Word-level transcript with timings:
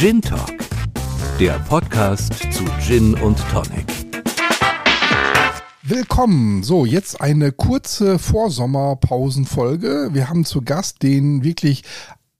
Gin 0.00 0.22
Talk, 0.22 0.56
der 1.38 1.58
Podcast 1.68 2.32
zu 2.54 2.64
Gin 2.80 3.12
und 3.12 3.36
Tonic. 3.52 3.84
Willkommen. 5.82 6.62
So, 6.62 6.86
jetzt 6.86 7.20
eine 7.20 7.52
kurze 7.52 8.18
Vorsommerpausenfolge. 8.18 10.08
Wir 10.14 10.30
haben 10.30 10.46
zu 10.46 10.62
Gast 10.62 11.02
den 11.02 11.44
wirklich 11.44 11.82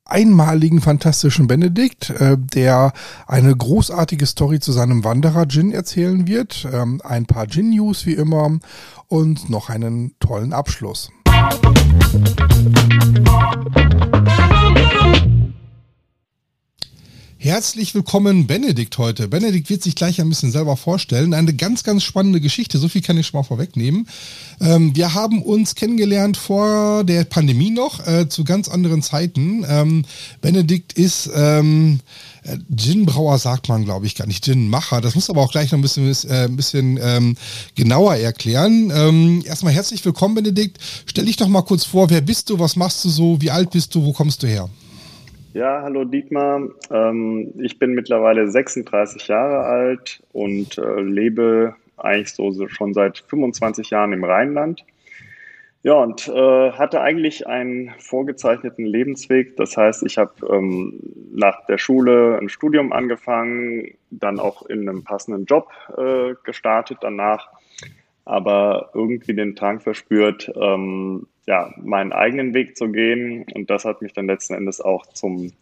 einmaligen 0.07 0.81
fantastischen 0.81 1.49
Benedikt, 1.49 2.09
äh, 2.09 2.39
der 2.39 2.95
eine 3.27 3.55
großartige 3.55 4.25
Story 4.25 4.59
zu 4.61 4.73
seinem 4.73 5.05
Wanderer-Gin 5.05 5.71
erzählen 5.71 6.27
wird, 6.27 6.67
ähm, 6.73 7.03
ein 7.05 7.27
paar 7.27 7.47
Gin-News 7.47 8.07
wie 8.07 8.15
immer 8.15 8.59
und 9.09 9.51
noch 9.51 9.69
einen 9.69 10.15
tollen 10.19 10.55
Abschluss. 10.55 11.11
Herzlich 17.43 17.95
willkommen, 17.95 18.47
Benedikt, 18.47 18.99
heute. 18.99 19.27
Benedikt 19.27 19.71
wird 19.71 19.83
sich 19.83 19.95
gleich 19.95 20.21
ein 20.21 20.29
bisschen 20.29 20.53
selber 20.53 20.77
vorstellen. 20.77 21.33
Eine 21.33 21.55
ganz, 21.55 21.85
ganz 21.85 22.05
spannende 22.05 22.39
Geschichte. 22.39 22.77
So 22.77 22.87
viel 22.87 23.01
kann 23.01 23.17
ich 23.17 23.29
schon 23.29 23.41
mal 23.41 23.45
vorwegnehmen. 23.45 24.07
Ähm, 24.61 24.95
wir 24.95 25.15
haben 25.15 25.41
uns 25.41 25.75
kennengelernt 25.75 26.37
vor 26.37 27.03
der 27.03 27.25
Pandemie 27.25 27.71
noch, 27.71 28.07
äh, 28.07 28.29
zu 28.29 28.45
ganz 28.45 28.69
anderen 28.69 29.01
Zeiten. 29.01 29.65
Ähm, 29.67 30.05
Benedikt 30.43 30.93
ist 30.93 31.31
ähm, 31.35 32.01
äh, 32.43 32.59
Gin-Brauer, 32.77 33.39
sagt 33.39 33.71
man, 33.71 33.87
glaube 33.87 34.05
ich, 34.05 34.17
gar 34.17 34.27
nicht. 34.27 34.45
Gin-Macher. 34.45 35.01
Das 35.01 35.15
muss 35.15 35.31
aber 35.31 35.41
auch 35.41 35.51
gleich 35.51 35.73
noch 35.73 35.79
ein 35.79 35.83
bisschen, 35.83 36.15
äh, 36.29 36.45
ein 36.45 36.57
bisschen 36.57 36.99
ähm, 37.03 37.39
genauer 37.75 38.17
erklären. 38.17 38.93
Ähm, 38.95 39.43
erstmal 39.47 39.73
herzlich 39.73 40.05
willkommen, 40.05 40.35
Benedikt. 40.35 40.77
Stell 41.07 41.25
dich 41.25 41.39
doch 41.39 41.49
mal 41.49 41.63
kurz 41.63 41.87
vor, 41.87 42.11
wer 42.11 42.21
bist 42.21 42.51
du, 42.51 42.59
was 42.59 42.77
machst 42.77 43.03
du 43.03 43.09
so, 43.09 43.41
wie 43.41 43.51
alt 43.51 43.71
bist 43.71 43.95
du, 43.95 44.05
wo 44.05 44.13
kommst 44.13 44.43
du 44.43 44.47
her? 44.47 44.69
Ja, 45.53 45.83
hallo 45.83 46.05
Dietmar. 46.05 46.69
Ähm, 46.93 47.53
ich 47.59 47.81
bin 47.81 47.93
mittlerweile 47.93 48.49
36 48.49 49.27
Jahre 49.27 49.65
alt 49.65 50.23
und 50.33 50.79
äh, 50.79 51.01
lebe 51.01 51.75
eigentlich 51.97 52.33
so, 52.33 52.69
schon 52.69 52.95
seit 52.95 53.19
25 53.27 53.91
Jahren 53.91 54.13
im 54.13 54.23
Rheinland. 54.23 54.85
Ja, 55.83 55.95
und 55.95 56.29
äh, 56.29 56.71
hatte 56.73 57.01
eigentlich 57.01 57.49
einen 57.49 57.91
vorgezeichneten 57.99 58.87
Lebensweg. 58.87 59.57
Das 59.57 59.77
heißt, 59.77 60.05
ich 60.05 60.19
habe 60.19 60.35
ähm, 60.49 61.01
nach 61.33 61.67
der 61.67 61.79
Schule 61.79 62.39
ein 62.41 62.49
Studium 62.49 62.93
angefangen, 62.93 63.95
dann 64.11 64.39
auch 64.39 64.63
in 64.67 64.89
einem 64.89 65.03
passenden 65.03 65.47
Job 65.47 65.73
äh, 65.97 66.35
gestartet 66.45 66.99
danach, 67.01 67.49
aber 68.25 68.91
irgendwie 68.95 69.35
den 69.35 69.57
Drang 69.57 69.81
verspürt, 69.81 70.53
ähm, 70.55 71.27
ja, 71.51 71.75
meinen 71.83 72.13
eigenen 72.13 72.55
Weg 72.55 72.77
zu 72.77 72.89
gehen. 72.93 73.45
Und 73.55 73.69
das 73.71 73.85
hat 73.85 74.03
mich 74.03 74.13
dann 74.13 74.27
letzten 74.27 74.55
Endes 74.55 74.81
auch 74.81 75.05
zum, 75.07 75.53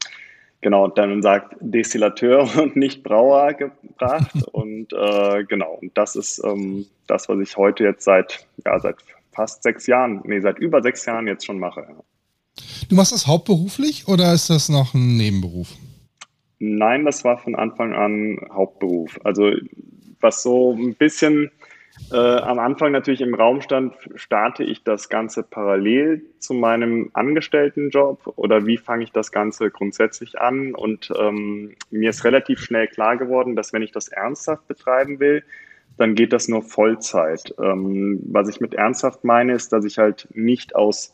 genau, 0.61 0.89
dann 0.89 1.23
sagt 1.23 1.57
Destillateur 1.61 2.47
und 2.63 2.77
nicht 2.77 3.03
Brauer 3.03 3.55
gebracht. 3.55 4.35
und 4.53 4.93
äh, 4.93 5.45
genau, 5.45 5.79
und 5.81 5.97
das 5.97 6.15
ist 6.15 6.45
ähm, 6.45 6.85
das, 7.07 7.29
was 7.31 7.41
ich 7.41 7.57
heute 7.57 7.85
jetzt 7.85 8.05
seit, 8.05 8.47
ja, 8.67 8.79
seit 8.79 8.97
fast 9.33 9.63
sechs 9.63 9.87
Jahren, 9.87 10.21
nee, 10.25 10.41
seit 10.41 10.59
über 10.59 10.83
sechs 10.83 11.07
Jahren 11.07 11.27
jetzt 11.27 11.47
schon 11.47 11.59
mache. 11.59 11.87
Du 12.91 12.95
machst 12.95 13.13
das 13.13 13.27
hauptberuflich 13.27 14.09
oder 14.09 14.35
ist 14.35 14.51
das 14.51 14.69
noch 14.69 14.93
ein 14.93 15.17
Nebenberuf? 15.17 15.69
Nein, 16.59 17.07
das 17.07 17.25
war 17.25 17.39
von 17.39 17.55
Anfang 17.55 17.95
an 17.95 18.39
Hauptberuf. 18.53 19.19
Also 19.25 19.53
was 20.21 20.43
so 20.43 20.75
ein 20.75 20.95
bisschen 20.97 21.51
äh, 22.11 22.17
am 22.17 22.59
Anfang 22.59 22.93
natürlich 22.93 23.21
im 23.21 23.35
Raum 23.35 23.61
stand, 23.61 23.95
starte 24.15 24.65
ich 24.65 24.83
das 24.83 25.09
Ganze 25.09 25.43
parallel 25.43 26.23
zu 26.39 26.55
meinem 26.55 27.11
Angestelltenjob 27.13 28.33
oder 28.37 28.67
wie 28.67 28.79
fange 28.79 29.05
ich 29.05 29.13
das 29.13 29.33
Ganze 29.33 29.71
grundsätzlich 29.71 30.41
an? 30.41 30.75
Und 30.75 31.13
ähm, 31.19 31.75
mir 31.91 32.11
ist 32.11 32.25
relativ 32.25 32.61
schnell 32.61 32.89
klar 32.89 33.17
geworden, 33.17 33.57
dass 33.57 33.73
wenn 33.73 33.83
ich 33.83 33.93
das 33.93 34.09
ernsthaft 34.09 34.67
betreiben 34.69 35.21
will, 35.21 35.45
dann 35.97 36.15
geht 36.15 36.33
das 36.33 36.49
nur 36.49 36.63
Vollzeit. 36.63 37.55
Ähm, 37.61 38.21
was 38.25 38.49
ich 38.49 38.61
mit 38.61 38.75
ernsthaft 38.75 39.25
meine, 39.25 39.55
ist, 39.55 39.73
dass 39.73 39.85
ich 39.85 39.99
halt 39.99 40.29
nicht 40.33 40.75
aus 40.75 41.13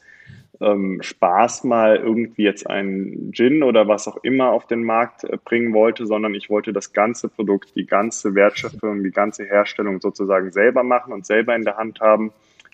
ähm, 0.60 1.02
Spaß 1.02 1.64
mal 1.64 1.96
irgendwie 1.96 2.44
jetzt 2.44 2.68
einen 2.68 3.32
Gin 3.32 3.62
oder 3.62 3.88
was 3.88 4.06
auch 4.06 4.18
immer 4.22 4.50
auf 4.50 4.66
den 4.66 4.84
Markt 4.84 5.24
äh, 5.24 5.36
bringen 5.42 5.72
wollte, 5.72 6.06
sondern 6.06 6.34
ich 6.34 6.50
wollte 6.50 6.72
das 6.72 6.92
ganze 6.92 7.28
Produkt, 7.28 7.74
die 7.74 7.86
ganze 7.86 8.34
Wertschöpfung, 8.34 9.02
die 9.02 9.10
ganze 9.10 9.44
Herstellung 9.44 10.00
sozusagen 10.00 10.52
selber 10.52 10.82
machen 10.82 11.12
und 11.12 11.26
selber 11.26 11.54
in 11.56 11.64
der 11.64 11.76
Hand 11.76 12.00
haben. 12.00 12.32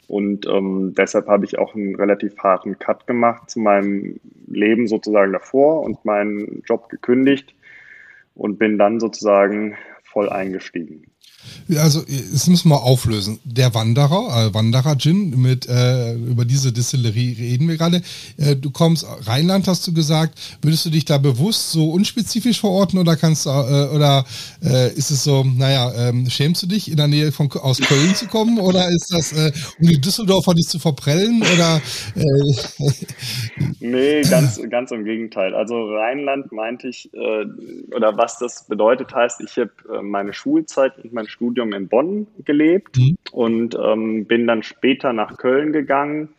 Und 0.08 0.46
ähm, 0.46 0.92
deshalb 0.96 1.28
habe 1.28 1.44
ich 1.44 1.58
auch 1.58 1.74
einen 1.74 1.94
relativ 1.94 2.36
harten 2.38 2.78
Cut 2.78 3.06
gemacht 3.06 3.48
zu 3.48 3.60
meinem 3.60 4.18
Leben 4.48 4.88
sozusagen 4.88 5.32
davor 5.32 5.82
und 5.82 6.04
meinen 6.04 6.62
Job 6.66 6.88
gekündigt 6.88 7.54
und 8.34 8.58
bin 8.58 8.76
dann 8.76 8.98
sozusagen 8.98 9.76
voll 10.02 10.28
eingestiegen. 10.28 11.04
Also, 11.76 12.02
das 12.32 12.48
müssen 12.48 12.68
wir 12.68 12.82
auflösen. 12.82 13.38
Der 13.44 13.74
Wanderer, 13.74 14.46
äh, 14.46 14.54
Wanderer-Gin, 14.54 15.40
mit, 15.40 15.68
äh, 15.68 16.14
über 16.14 16.44
diese 16.44 16.72
Distillerie 16.72 17.36
reden 17.38 17.68
wir 17.68 17.76
gerade. 17.76 18.02
Äh, 18.36 18.56
du 18.56 18.70
kommst, 18.70 19.06
Rheinland 19.26 19.68
hast 19.68 19.86
du 19.86 19.92
gesagt. 19.92 20.38
Würdest 20.62 20.84
du 20.86 20.90
dich 20.90 21.04
da 21.04 21.18
bewusst 21.18 21.70
so 21.70 21.90
unspezifisch 21.90 22.60
verorten 22.60 22.98
oder 22.98 23.16
kannst, 23.16 23.46
äh, 23.46 23.50
oder 23.50 24.24
äh, 24.64 24.92
ist 24.94 25.10
es 25.10 25.24
so, 25.24 25.44
naja, 25.44 25.92
ähm, 26.08 26.28
schämst 26.28 26.62
du 26.62 26.66
dich, 26.66 26.90
in 26.90 26.96
der 26.96 27.08
Nähe 27.08 27.32
von, 27.32 27.50
aus 27.52 27.78
Köln 27.78 28.14
zu 28.14 28.26
kommen 28.26 28.58
oder 28.58 28.88
ist 28.88 29.12
das, 29.12 29.32
äh, 29.32 29.52
um 29.80 29.86
die 29.86 30.00
Düsseldorfer 30.00 30.54
dich 30.54 30.66
zu 30.66 30.78
verprellen 30.78 31.42
oder? 31.42 31.80
Äh, 32.16 32.84
nee, 33.80 34.22
ganz, 34.22 34.60
ganz 34.68 34.90
im 34.90 35.04
Gegenteil. 35.04 35.54
Also 35.54 35.74
Rheinland 35.94 36.52
meinte 36.52 36.88
ich, 36.88 37.12
äh, 37.14 37.44
oder 37.94 38.16
was 38.16 38.38
das 38.38 38.66
bedeutet 38.66 39.14
heißt, 39.14 39.40
ich 39.40 39.56
habe 39.56 39.70
äh, 39.92 40.02
meine 40.02 40.32
Schulzeit 40.32 40.98
und 40.98 41.12
mein 41.12 41.28
Studium 41.30 41.72
in 41.72 41.88
Bonn 41.88 42.26
gelebt 42.44 42.98
mhm. 42.98 43.16
und 43.32 43.76
ähm, 43.82 44.26
bin 44.26 44.46
dann 44.46 44.62
später 44.62 45.12
nach 45.12 45.38
Köln 45.38 45.72
gegangen 45.72 46.30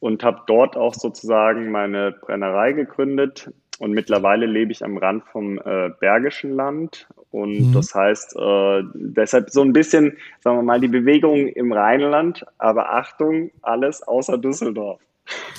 und 0.00 0.24
habe 0.24 0.42
dort 0.46 0.76
auch 0.76 0.94
sozusagen 0.94 1.70
meine 1.70 2.12
Brennerei 2.12 2.72
gegründet. 2.72 3.50
Und 3.78 3.92
mittlerweile 3.92 4.44
lebe 4.44 4.72
ich 4.72 4.84
am 4.84 4.98
Rand 4.98 5.24
vom 5.24 5.58
äh, 5.58 5.90
Bergischen 6.00 6.54
Land. 6.54 7.08
Und 7.30 7.68
mhm. 7.68 7.72
das 7.72 7.94
heißt, 7.94 8.36
äh, 8.36 8.82
deshalb 8.92 9.50
so 9.50 9.62
ein 9.62 9.72
bisschen, 9.72 10.18
sagen 10.40 10.58
wir 10.58 10.62
mal, 10.62 10.80
die 10.80 10.88
Bewegung 10.88 11.48
im 11.48 11.72
Rheinland. 11.72 12.44
Aber 12.58 12.92
Achtung, 12.92 13.50
alles 13.62 14.02
außer 14.02 14.36
Düsseldorf. 14.36 15.00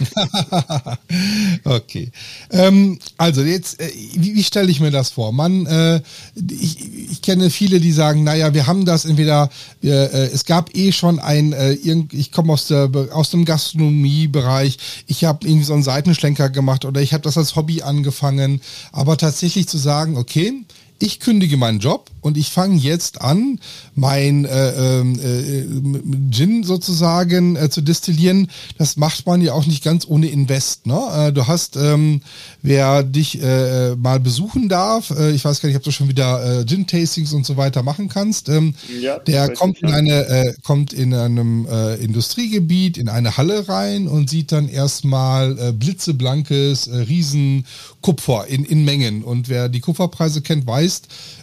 okay. 1.63 2.11
Ähm, 2.49 2.99
also 3.17 3.41
jetzt, 3.41 3.79
äh, 3.79 3.91
wie, 4.15 4.35
wie 4.35 4.43
stelle 4.43 4.69
ich 4.69 4.79
mir 4.79 4.91
das 4.91 5.09
vor? 5.09 5.31
Man, 5.31 5.65
äh, 5.65 6.01
ich, 6.35 6.79
ich 7.11 7.21
kenne 7.21 7.49
viele, 7.49 7.79
die 7.79 7.91
sagen, 7.91 8.23
naja, 8.23 8.53
wir 8.53 8.67
haben 8.67 8.85
das 8.85 9.05
entweder, 9.05 9.49
äh, 9.83 9.87
es 9.87 10.45
gab 10.45 10.75
eh 10.75 10.91
schon 10.91 11.19
ein, 11.19 11.53
äh, 11.53 11.73
ich 11.73 12.31
komme 12.31 12.53
aus 12.53 12.67
der 12.67 12.89
aus 13.11 13.29
dem 13.31 13.45
Gastronomiebereich, 13.45 14.77
ich 15.07 15.23
habe 15.23 15.47
irgendwie 15.47 15.65
so 15.65 15.73
einen 15.73 15.83
Seitenschlenker 15.83 16.49
gemacht 16.49 16.85
oder 16.85 17.01
ich 17.01 17.13
habe 17.13 17.23
das 17.23 17.37
als 17.37 17.55
Hobby 17.55 17.81
angefangen, 17.81 18.61
aber 18.91 19.17
tatsächlich 19.17 19.67
zu 19.67 19.77
sagen, 19.77 20.17
okay, 20.17 20.53
ich 21.01 21.19
kündige 21.19 21.57
meinen 21.57 21.79
Job 21.79 22.09
und 22.21 22.37
ich 22.37 22.51
fange 22.51 22.77
jetzt 22.77 23.21
an, 23.21 23.59
mein 23.95 24.45
äh, 24.45 24.99
ähm, 24.99 25.19
äh, 25.19 26.31
Gin 26.31 26.63
sozusagen 26.63 27.55
äh, 27.55 27.69
zu 27.69 27.81
destillieren. 27.81 28.47
Das 28.77 28.95
macht 28.97 29.25
man 29.25 29.41
ja 29.41 29.53
auch 29.53 29.65
nicht 29.65 29.83
ganz 29.83 30.05
ohne 30.07 30.27
Invest. 30.27 30.85
Ne? 30.85 30.99
Äh, 31.13 31.33
du 31.33 31.47
hast, 31.47 31.75
ähm, 31.75 32.21
wer 32.61 33.03
dich 33.03 33.41
äh, 33.41 33.95
mal 33.95 34.19
besuchen 34.19 34.69
darf, 34.69 35.09
äh, 35.09 35.31
ich 35.31 35.43
weiß 35.43 35.61
gar 35.61 35.67
nicht, 35.67 35.77
ob 35.77 35.83
du 35.83 35.91
schon 35.91 36.09
wieder 36.09 36.61
äh, 36.61 36.65
Gin-Tastings 36.65 37.33
und 37.33 37.45
so 37.45 37.57
weiter 37.57 37.81
machen 37.81 38.07
kannst, 38.07 38.49
ähm, 38.49 38.75
ja, 39.01 39.17
der 39.19 39.49
kommt 39.49 39.81
in 39.81 39.89
eine, 39.89 40.27
äh, 40.27 40.53
kommt 40.63 40.93
in 40.93 41.13
einem 41.13 41.65
äh, 41.65 41.95
Industriegebiet, 41.95 42.97
in 42.97 43.09
eine 43.09 43.37
Halle 43.37 43.67
rein 43.67 44.07
und 44.07 44.29
sieht 44.29 44.51
dann 44.51 44.69
erstmal 44.69 45.57
äh, 45.57 45.71
blitzeblankes 45.71 46.87
äh, 46.87 46.97
Riesenkupfer 46.97 48.45
in, 48.47 48.63
in 48.63 48.85
Mengen. 48.85 49.23
Und 49.23 49.49
wer 49.49 49.67
die 49.67 49.79
Kupferpreise 49.79 50.41
kennt, 50.41 50.67
weiß, 50.67 50.90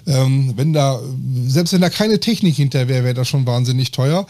ähm, 0.06 0.52
wenn 0.56 0.72
da, 0.72 1.00
selbst 1.46 1.72
wenn 1.72 1.80
da 1.80 1.90
keine 1.90 2.20
Technik 2.20 2.56
hinter 2.56 2.88
wäre, 2.88 3.04
wäre 3.04 3.14
das 3.14 3.28
schon 3.28 3.46
wahnsinnig 3.46 3.90
teuer. 3.90 4.26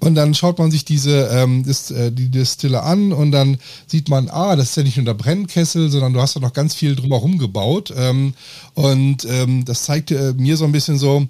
Und 0.00 0.14
dann 0.14 0.34
schaut 0.34 0.58
man 0.58 0.70
sich 0.70 0.84
diese 0.84 1.28
ähm, 1.32 1.64
Dist, 1.64 1.90
äh, 1.90 2.12
die 2.12 2.28
Distille 2.28 2.82
an 2.82 3.12
und 3.12 3.32
dann 3.32 3.58
sieht 3.86 4.08
man, 4.08 4.28
ah, 4.28 4.54
das 4.54 4.70
ist 4.70 4.76
ja 4.76 4.84
nicht 4.84 4.96
nur 4.96 5.06
der 5.06 5.14
Brennkessel, 5.14 5.90
sondern 5.90 6.12
du 6.12 6.20
hast 6.20 6.36
da 6.36 6.40
noch 6.40 6.52
ganz 6.52 6.74
viel 6.74 6.94
drumherum 6.94 7.38
gebaut. 7.38 7.92
Ähm, 7.96 8.34
und 8.74 9.26
ähm, 9.28 9.64
das 9.64 9.82
zeigte 9.82 10.14
äh, 10.14 10.32
mir 10.34 10.56
so 10.56 10.64
ein 10.64 10.72
bisschen 10.72 10.98
so, 10.98 11.26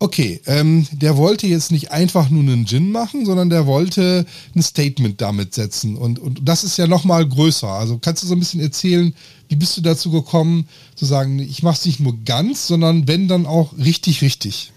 okay, 0.00 0.40
ähm, 0.46 0.86
der 0.92 1.16
wollte 1.16 1.46
jetzt 1.46 1.70
nicht 1.70 1.92
einfach 1.92 2.30
nur 2.30 2.42
einen 2.42 2.66
Gin 2.66 2.90
machen, 2.90 3.26
sondern 3.26 3.50
der 3.50 3.66
wollte 3.66 4.26
ein 4.56 4.62
Statement 4.62 5.20
damit 5.20 5.54
setzen. 5.54 5.96
Und, 5.96 6.18
und 6.18 6.40
das 6.42 6.64
ist 6.64 6.78
ja 6.78 6.86
nochmal 6.86 7.28
größer. 7.28 7.68
Also 7.68 7.98
kannst 7.98 8.22
du 8.22 8.26
so 8.26 8.34
ein 8.34 8.40
bisschen 8.40 8.60
erzählen, 8.60 9.14
wie 9.48 9.56
bist 9.56 9.76
du 9.76 9.82
dazu 9.82 10.10
gekommen, 10.10 10.66
zu 10.96 11.04
sagen, 11.04 11.38
ich 11.38 11.62
mache 11.62 11.76
es 11.76 11.84
nicht 11.84 12.00
nur 12.00 12.16
ganz, 12.24 12.66
sondern 12.66 13.06
wenn 13.06 13.28
dann 13.28 13.46
auch 13.46 13.76
richtig, 13.76 14.22
richtig? 14.22 14.72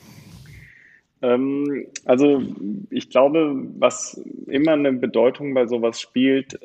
Ähm, 1.23 1.87
also 2.05 2.43
ich 2.89 3.09
glaube, 3.09 3.55
was 3.79 4.21
immer 4.47 4.73
eine 4.73 4.91
Bedeutung 4.91 5.53
bei 5.53 5.65
sowas 5.65 5.99
spielt, 5.99 6.59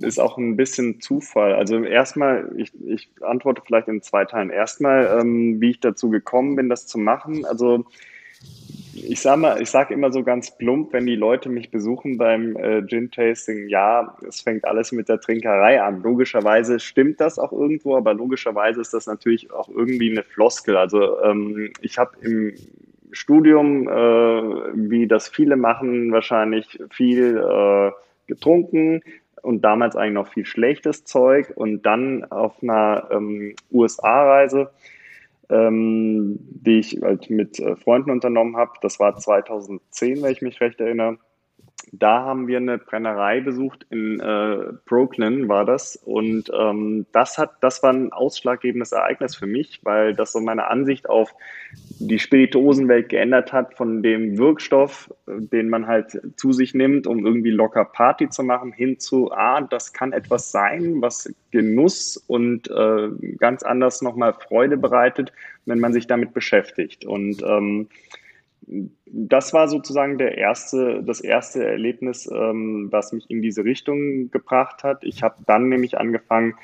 ist 0.00 0.20
auch 0.20 0.36
ein 0.36 0.56
bisschen 0.56 1.00
Zufall. 1.00 1.54
Also 1.54 1.82
erstmal, 1.82 2.52
ich, 2.56 2.72
ich 2.86 3.08
antworte 3.22 3.62
vielleicht 3.64 3.88
in 3.88 4.02
zwei 4.02 4.26
Teilen. 4.26 4.50
Erstmal, 4.50 5.18
ähm, 5.20 5.60
wie 5.60 5.70
ich 5.70 5.80
dazu 5.80 6.10
gekommen 6.10 6.56
bin, 6.56 6.68
das 6.68 6.86
zu 6.86 6.98
machen. 6.98 7.46
Also 7.46 7.86
ich 8.94 9.20
sage 9.20 9.40
mal, 9.40 9.62
ich 9.62 9.70
sage 9.70 9.94
immer 9.94 10.12
so 10.12 10.22
ganz 10.22 10.56
plump, 10.56 10.92
wenn 10.92 11.06
die 11.06 11.16
Leute 11.16 11.48
mich 11.48 11.70
besuchen 11.70 12.18
beim 12.18 12.56
äh, 12.56 12.82
Gin-Tasting, 12.82 13.68
ja, 13.68 14.16
es 14.26 14.40
fängt 14.40 14.64
alles 14.64 14.92
mit 14.92 15.08
der 15.08 15.20
Trinkerei 15.20 15.82
an. 15.82 16.02
Logischerweise 16.02 16.80
stimmt 16.80 17.20
das 17.20 17.38
auch 17.38 17.52
irgendwo, 17.52 17.96
aber 17.96 18.14
logischerweise 18.14 18.80
ist 18.80 18.94
das 18.94 19.06
natürlich 19.06 19.50
auch 19.52 19.68
irgendwie 19.68 20.10
eine 20.10 20.22
Floskel. 20.22 20.76
Also 20.76 21.22
ähm, 21.22 21.72
ich 21.80 21.98
habe 21.98 22.12
im 22.22 22.54
Studium, 23.16 23.88
äh, 23.88 23.92
wie 23.92 25.06
das 25.06 25.28
viele 25.28 25.56
machen, 25.56 26.12
wahrscheinlich 26.12 26.78
viel 26.90 27.36
äh, 27.36 27.90
getrunken 28.26 29.02
und 29.42 29.62
damals 29.62 29.96
eigentlich 29.96 30.14
noch 30.14 30.28
viel 30.28 30.46
schlechtes 30.46 31.04
Zeug 31.04 31.52
und 31.54 31.84
dann 31.84 32.24
auf 32.24 32.62
einer 32.62 33.08
ähm, 33.10 33.54
USA-Reise 33.72 34.70
ähm, 35.48 36.38
die 36.40 36.80
ich 36.80 36.98
halt 37.02 37.30
mit 37.30 37.58
äh, 37.58 37.76
Freunden 37.76 38.10
unternommen 38.10 38.56
habe. 38.56 38.72
Das 38.82 38.98
war 38.98 39.16
2010, 39.16 40.22
wenn 40.22 40.32
ich 40.32 40.42
mich 40.42 40.60
recht 40.60 40.80
erinnere. 40.80 41.18
Da 41.92 42.24
haben 42.24 42.48
wir 42.48 42.56
eine 42.56 42.78
Brennerei 42.78 43.40
besucht 43.40 43.86
in 43.90 44.18
äh, 44.18 44.72
Brooklyn 44.86 45.48
war 45.48 45.64
das 45.64 45.94
und 45.94 46.50
ähm, 46.52 47.06
das 47.12 47.38
hat 47.38 47.52
das 47.60 47.82
war 47.82 47.92
ein 47.92 48.12
ausschlaggebendes 48.12 48.90
Ereignis 48.90 49.36
für 49.36 49.46
mich, 49.46 49.80
weil 49.84 50.12
das 50.14 50.32
so 50.32 50.40
meine 50.40 50.66
Ansicht 50.66 51.08
auf 51.08 51.32
die 52.00 52.18
Spirituosenwelt 52.18 53.08
geändert 53.08 53.52
hat 53.52 53.74
von 53.76 54.02
dem 54.02 54.36
Wirkstoff, 54.36 55.14
den 55.26 55.68
man 55.68 55.86
halt 55.86 56.20
zu 56.36 56.52
sich 56.52 56.74
nimmt, 56.74 57.06
um 57.06 57.24
irgendwie 57.24 57.50
locker 57.50 57.84
Party 57.84 58.28
zu 58.28 58.42
machen, 58.42 58.72
hin 58.72 58.98
zu, 58.98 59.30
ah, 59.32 59.60
das 59.60 59.92
kann 59.92 60.12
etwas 60.12 60.50
sein, 60.50 61.00
was 61.00 61.32
Genuss 61.52 62.16
und 62.16 62.68
äh, 62.68 63.10
ganz 63.38 63.62
anders 63.62 64.02
nochmal 64.02 64.34
Freude 64.34 64.76
bereitet, 64.76 65.32
wenn 65.64 65.78
man 65.78 65.92
sich 65.92 66.06
damit 66.06 66.34
beschäftigt. 66.34 67.04
Und 67.04 67.42
ähm, 67.42 67.88
das 69.06 69.52
war 69.52 69.68
sozusagen 69.68 70.18
der 70.18 70.36
erste, 70.36 71.02
das 71.04 71.20
erste 71.20 71.64
Erlebnis, 71.64 72.28
ähm, 72.32 72.88
was 72.90 73.12
mich 73.12 73.30
in 73.30 73.40
diese 73.40 73.64
Richtung 73.64 74.30
gebracht 74.30 74.82
hat. 74.82 75.04
Ich 75.04 75.22
habe 75.22 75.36
dann 75.46 75.68
nämlich 75.68 75.98
angefangen, 75.98 76.54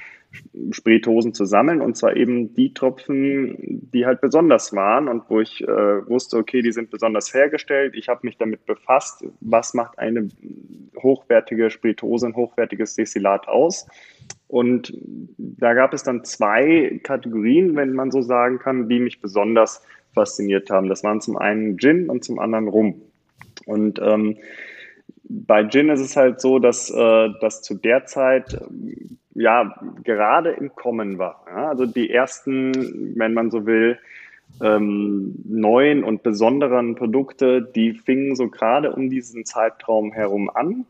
Spiritosen 0.71 1.35
zu 1.35 1.45
sammeln 1.45 1.83
und 1.83 1.97
zwar 1.97 2.17
eben 2.17 2.55
die 2.55 2.73
Tropfen, 2.73 3.57
die 3.93 4.07
halt 4.07 4.21
besonders 4.21 4.73
waren 4.73 5.09
und 5.09 5.25
wo 5.29 5.41
ich 5.41 5.63
äh, 5.63 5.67
wusste, 6.09 6.39
okay, 6.39 6.63
die 6.63 6.73
sind 6.73 6.91
besonders 6.91 7.35
hergestellt. 7.35 7.95
Ich 7.95 8.09
habe 8.09 8.21
mich 8.23 8.39
damit 8.39 8.65
befasst, 8.65 9.25
was 9.41 9.75
macht 9.75 9.99
eine 9.99 10.29
hochwertige 10.97 11.71
Spiritose, 11.71 12.27
ein 12.27 12.37
hochwertiges 12.37 12.95
Destillat 12.95 13.47
aus. 13.47 13.87
Und 14.49 14.95
da 15.37 15.75
gab 15.75 15.93
es 15.95 16.03
dann 16.03 16.25
zwei 16.25 17.01
Kategorien, 17.03 17.77
wenn 17.77 17.93
man 17.93 18.11
so 18.11 18.23
sagen 18.23 18.59
kann, 18.59 18.89
die 18.89 19.01
mich 19.01 19.21
besonders 19.21 19.83
fasziniert 20.15 20.71
haben. 20.71 20.89
Das 20.89 21.05
waren 21.05 21.21
zum 21.21 21.37
einen 21.37 21.79
Gin 21.79 22.09
und 22.09 22.25
zum 22.25 22.39
anderen 22.39 22.69
Rum. 22.69 23.03
Und 23.67 24.01
ähm, 24.01 24.37
bei 25.25 25.65
Gin 25.65 25.89
ist 25.89 26.01
es 26.01 26.17
halt 26.17 26.41
so, 26.41 26.59
dass 26.59 26.91
äh, 26.91 27.29
das 27.41 27.63
zu 27.63 27.75
der 27.75 28.07
Zeit 28.07 28.61
ja 29.35 29.75
gerade 30.05 30.51
im 30.51 30.75
Kommen 30.75 31.19
war. 31.19 31.45
Ja? 31.49 31.69
Also 31.69 31.87
die 31.87 32.11
ersten, 32.11 33.17
wenn 33.17 33.35
man 33.35 33.51
so 33.51 33.67
will, 33.67 33.99
ähm, 34.61 35.35
neuen 35.45 36.05
und 36.05 36.23
besonderen 36.23 36.95
Produkte, 36.95 37.63
die 37.63 37.93
fingen 37.93 38.37
so 38.37 38.49
gerade 38.49 38.93
um 38.93 39.09
diesen 39.09 39.45
Zeitraum 39.45 40.13
herum 40.13 40.51
an. 40.51 40.85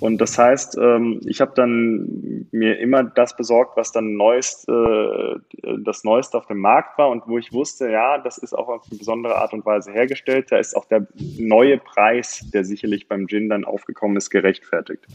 Und 0.00 0.20
das 0.20 0.38
heißt, 0.38 0.78
ähm, 0.80 1.20
ich 1.26 1.40
habe 1.40 1.52
dann 1.54 2.46
mir 2.52 2.78
immer 2.78 3.02
das 3.02 3.36
besorgt, 3.36 3.76
was 3.76 3.90
dann 3.90 4.14
neuest, 4.14 4.68
äh, 4.68 5.34
das 5.78 6.04
Neueste 6.04 6.38
auf 6.38 6.46
dem 6.46 6.58
Markt 6.58 6.98
war 6.98 7.10
und 7.10 7.26
wo 7.26 7.38
ich 7.38 7.52
wusste, 7.52 7.90
ja, 7.90 8.18
das 8.18 8.38
ist 8.38 8.54
auch 8.54 8.68
auf 8.68 8.86
eine 8.88 8.98
besondere 8.98 9.36
Art 9.36 9.52
und 9.52 9.66
Weise 9.66 9.92
hergestellt. 9.92 10.50
Da 10.50 10.58
ist 10.58 10.76
auch 10.76 10.84
der 10.84 11.06
neue 11.38 11.78
Preis, 11.78 12.48
der 12.52 12.64
sicherlich 12.64 13.08
beim 13.08 13.26
Gin 13.26 13.48
dann 13.48 13.64
aufgekommen 13.64 14.16
ist, 14.16 14.30
gerechtfertigt. 14.30 15.06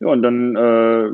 Ja, 0.00 0.08
und 0.08 0.22
dann 0.22 0.54
äh, 0.54 1.10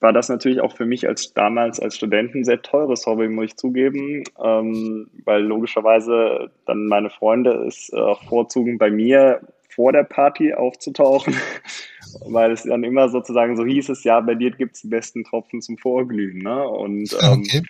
war 0.00 0.12
das 0.12 0.28
natürlich 0.28 0.60
auch 0.60 0.76
für 0.76 0.84
mich 0.84 1.08
als 1.08 1.32
damals 1.32 1.80
als 1.80 1.96
Studenten 1.96 2.44
sehr 2.44 2.60
teures 2.60 3.06
Hobby, 3.06 3.28
muss 3.28 3.46
ich 3.46 3.56
zugeben, 3.56 4.24
ähm, 4.42 5.08
weil 5.24 5.42
logischerweise 5.42 6.50
dann 6.66 6.86
meine 6.86 7.08
Freunde 7.08 7.64
es 7.66 7.90
äh, 7.90 8.14
vorzugen, 8.28 8.76
bei 8.76 8.90
mir 8.90 9.40
vor 9.80 9.92
der 9.92 10.04
Party 10.04 10.52
aufzutauchen, 10.52 11.34
weil 12.26 12.52
es 12.52 12.64
dann 12.64 12.84
immer 12.84 13.08
sozusagen 13.08 13.56
so 13.56 13.64
hieß 13.64 13.88
es, 13.88 14.04
ja, 14.04 14.20
bei 14.20 14.34
dir 14.34 14.50
gibt 14.50 14.74
es 14.74 14.82
die 14.82 14.88
besten 14.88 15.24
Tropfen 15.24 15.62
zum 15.62 15.78
Vorglühen. 15.78 16.40
Ne? 16.40 16.68
Und 16.68 17.16
ähm, 17.22 17.40
okay. 17.40 17.62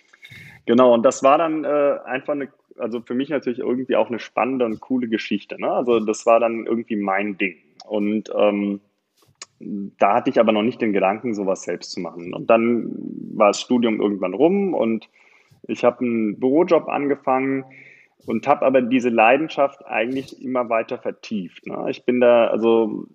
genau, 0.65 0.93
und 0.93 1.03
das 1.03 1.23
war 1.23 1.37
dann 1.37 1.63
äh, 1.63 1.99
einfach 2.03 2.33
eine, 2.33 2.49
also 2.77 2.99
für 2.99 3.13
mich 3.13 3.29
natürlich 3.29 3.59
irgendwie 3.59 3.95
auch 3.95 4.09
eine 4.09 4.19
spannende 4.19 4.65
und 4.65 4.81
coole 4.81 5.07
Geschichte. 5.07 5.55
Ne? 5.57 5.71
Also 5.71 6.01
das 6.01 6.25
war 6.25 6.41
dann 6.41 6.65
irgendwie 6.65 6.97
mein 6.97 7.37
Ding. 7.37 7.55
Und 7.87 8.29
ähm, 8.37 8.81
da 9.61 10.15
hatte 10.15 10.31
ich 10.31 10.37
aber 10.37 10.51
noch 10.51 10.63
nicht 10.63 10.81
den 10.81 10.91
Gedanken, 10.91 11.33
sowas 11.33 11.61
selbst 11.61 11.93
zu 11.93 12.01
machen. 12.01 12.33
Und 12.33 12.49
dann 12.49 12.91
war 13.35 13.47
das 13.47 13.61
Studium 13.61 14.01
irgendwann 14.01 14.33
rum 14.33 14.73
und 14.73 15.07
ich 15.65 15.85
habe 15.85 16.01
einen 16.01 16.41
Bürojob 16.41 16.89
angefangen 16.89 17.63
und 18.25 18.47
habe 18.47 18.65
aber 18.65 18.81
diese 18.81 19.09
Leidenschaft 19.09 19.85
eigentlich 19.85 20.43
immer 20.43 20.69
weiter 20.69 20.97
vertieft. 20.97 21.65
Ne? 21.65 21.85
Ich 21.89 22.05
bin 22.05 22.19
da, 22.19 22.47
also 22.47 23.05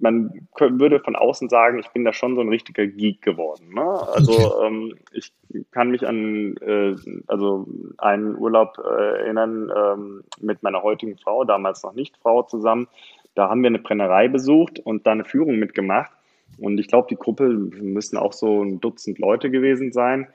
man 0.00 0.48
würde 0.58 1.00
von 1.00 1.14
außen 1.14 1.48
sagen, 1.48 1.78
ich 1.78 1.88
bin 1.88 2.04
da 2.04 2.12
schon 2.12 2.34
so 2.34 2.40
ein 2.40 2.48
richtiger 2.48 2.86
Geek 2.86 3.22
geworden. 3.22 3.74
Ne? 3.74 3.82
Also 3.82 4.32
okay. 4.32 4.66
ähm, 4.66 4.94
ich 5.12 5.32
kann 5.70 5.90
mich 5.90 6.06
an 6.06 6.56
äh, 6.56 6.96
also 7.26 7.66
einen 7.98 8.36
Urlaub 8.36 8.78
äh, 8.78 9.18
erinnern 9.20 9.70
ähm, 9.76 10.24
mit 10.40 10.62
meiner 10.62 10.82
heutigen 10.82 11.16
Frau, 11.18 11.44
damals 11.44 11.82
noch 11.82 11.92
nicht 11.92 12.16
Frau 12.16 12.42
zusammen. 12.42 12.88
Da 13.34 13.48
haben 13.48 13.62
wir 13.62 13.68
eine 13.68 13.78
Brennerei 13.78 14.28
besucht 14.28 14.80
und 14.80 15.06
da 15.06 15.12
eine 15.12 15.24
Führung 15.24 15.56
mitgemacht. 15.56 16.10
Und 16.58 16.78
ich 16.78 16.88
glaube, 16.88 17.06
die 17.10 17.16
Gruppe 17.16 17.48
müssen 17.48 18.16
auch 18.16 18.32
so 18.32 18.62
ein 18.62 18.80
Dutzend 18.80 19.18
Leute 19.18 19.50
gewesen 19.50 19.92
sein. 19.92 20.28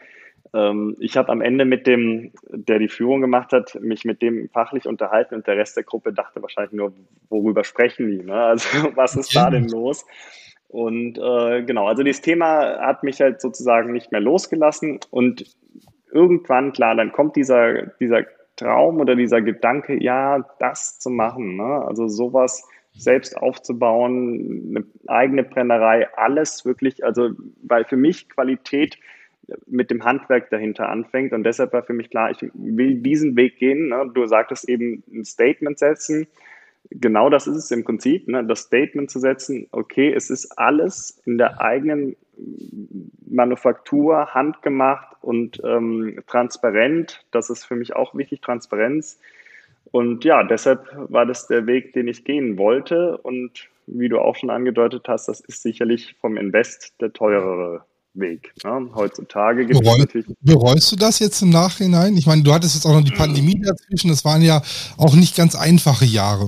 Ähm, 0.55 0.95
ich 0.99 1.17
habe 1.17 1.31
am 1.31 1.41
Ende 1.41 1.65
mit 1.65 1.85
dem, 1.85 2.31
der 2.49 2.79
die 2.79 2.87
Führung 2.87 3.19
gemacht 3.19 3.51
hat, 3.51 3.77
mich 3.81 4.05
mit 4.05 4.21
dem 4.21 4.49
fachlich 4.49 4.87
unterhalten 4.87 5.35
und 5.35 5.47
der 5.47 5.57
Rest 5.57 5.75
der 5.75 5.83
Gruppe 5.83 6.13
dachte 6.13 6.41
wahrscheinlich 6.41 6.73
nur, 6.73 6.93
worüber 7.29 7.63
sprechen 7.63 8.09
die? 8.09 8.23
Ne? 8.23 8.33
Also 8.33 8.69
was 8.95 9.15
ist 9.15 9.35
da 9.35 9.49
denn 9.49 9.67
los? 9.67 10.05
Und 10.69 11.17
äh, 11.17 11.63
genau, 11.63 11.87
also 11.87 12.03
dieses 12.03 12.21
Thema 12.21 12.79
hat 12.79 13.03
mich 13.03 13.19
halt 13.21 13.41
sozusagen 13.41 13.91
nicht 13.91 14.11
mehr 14.11 14.21
losgelassen 14.21 14.99
und 15.11 15.45
irgendwann, 16.11 16.71
klar, 16.71 16.95
dann 16.95 17.11
kommt 17.11 17.35
dieser, 17.35 17.87
dieser 17.99 18.23
Traum 18.55 18.99
oder 18.99 19.15
dieser 19.15 19.41
Gedanke, 19.41 20.01
ja, 20.01 20.45
das 20.59 20.99
zu 20.99 21.09
machen, 21.09 21.57
ne? 21.57 21.85
also 21.85 22.07
sowas 22.07 22.67
selbst 22.93 23.37
aufzubauen, 23.37 24.69
eine 24.69 24.85
eigene 25.07 25.43
Brennerei, 25.43 26.07
alles 26.15 26.65
wirklich, 26.65 27.03
also 27.03 27.31
weil 27.61 27.83
für 27.83 27.97
mich 27.97 28.29
Qualität 28.29 28.97
mit 29.65 29.91
dem 29.91 30.03
Handwerk 30.03 30.49
dahinter 30.49 30.89
anfängt 30.89 31.33
und 31.33 31.43
deshalb 31.43 31.73
war 31.73 31.83
für 31.83 31.93
mich 31.93 32.09
klar, 32.09 32.31
ich 32.31 32.49
will 32.53 32.95
diesen 32.95 33.35
Weg 33.35 33.57
gehen. 33.57 33.89
Ne? 33.89 34.09
Du 34.13 34.25
sagtest 34.25 34.67
eben 34.67 35.03
ein 35.11 35.25
Statement 35.25 35.79
setzen. 35.79 36.27
Genau 36.91 37.29
das 37.29 37.47
ist 37.47 37.55
es 37.55 37.71
im 37.71 37.83
Prinzip, 37.83 38.27
ne? 38.27 38.45
das 38.45 38.61
Statement 38.61 39.09
zu 39.09 39.19
setzen, 39.19 39.67
okay, 39.71 40.13
es 40.13 40.29
ist 40.29 40.57
alles 40.57 41.21
in 41.25 41.37
der 41.37 41.59
eigenen 41.59 42.15
Manufaktur 43.27 44.33
handgemacht 44.33 45.15
und 45.21 45.61
ähm, 45.63 46.19
transparent. 46.27 47.25
Das 47.31 47.49
ist 47.49 47.65
für 47.65 47.75
mich 47.75 47.95
auch 47.95 48.13
wichtig, 48.15 48.41
Transparenz. 48.41 49.19
Und 49.91 50.25
ja, 50.25 50.43
deshalb 50.43 50.87
war 51.09 51.25
das 51.25 51.47
der 51.47 51.67
Weg, 51.67 51.93
den 51.93 52.07
ich 52.07 52.23
gehen 52.23 52.57
wollte. 52.57 53.17
Und 53.17 53.69
wie 53.87 54.09
du 54.09 54.19
auch 54.19 54.35
schon 54.35 54.49
angedeutet 54.49 55.07
hast, 55.07 55.27
das 55.27 55.39
ist 55.41 55.61
sicherlich 55.61 56.15
vom 56.19 56.37
Invest 56.37 56.99
der 57.01 57.13
teurere 57.13 57.85
Weg. 58.15 58.53
Ne? 58.63 58.89
Heutzutage 58.95 59.65
gibt 59.65 59.79
Bereu, 59.79 59.93
es 59.93 59.99
natürlich. 59.99 60.27
Bereust 60.41 60.91
du 60.91 60.95
das 60.95 61.19
jetzt 61.19 61.41
im 61.41 61.49
Nachhinein? 61.49 62.17
Ich 62.17 62.25
meine, 62.25 62.43
du 62.43 62.53
hattest 62.53 62.75
jetzt 62.75 62.85
auch 62.85 62.93
noch 62.93 63.03
die 63.03 63.11
Pandemie 63.11 63.59
dazwischen. 63.61 64.09
Das 64.09 64.25
waren 64.25 64.41
ja 64.41 64.61
auch 64.97 65.15
nicht 65.15 65.35
ganz 65.35 65.55
einfache 65.55 66.05
Jahre. 66.05 66.47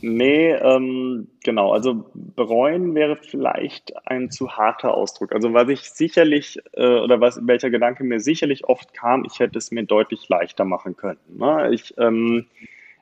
Nee, 0.00 0.52
ähm, 0.52 1.26
genau. 1.42 1.72
Also 1.72 2.04
bereuen 2.14 2.94
wäre 2.94 3.16
vielleicht 3.16 3.94
ein 4.06 4.30
zu 4.30 4.52
harter 4.52 4.94
Ausdruck. 4.94 5.32
Also 5.32 5.54
was 5.54 5.68
ich 5.68 5.90
sicherlich 5.90 6.58
äh, 6.74 7.00
oder 7.00 7.20
was 7.20 7.40
welcher 7.42 7.70
Gedanke 7.70 8.04
mir 8.04 8.20
sicherlich 8.20 8.64
oft 8.66 8.94
kam, 8.94 9.24
ich 9.24 9.40
hätte 9.40 9.58
es 9.58 9.72
mir 9.72 9.84
deutlich 9.84 10.28
leichter 10.28 10.64
machen 10.64 10.96
können. 10.96 11.18
Ne? 11.36 11.70
Ich 11.72 11.94
ähm, 11.98 12.46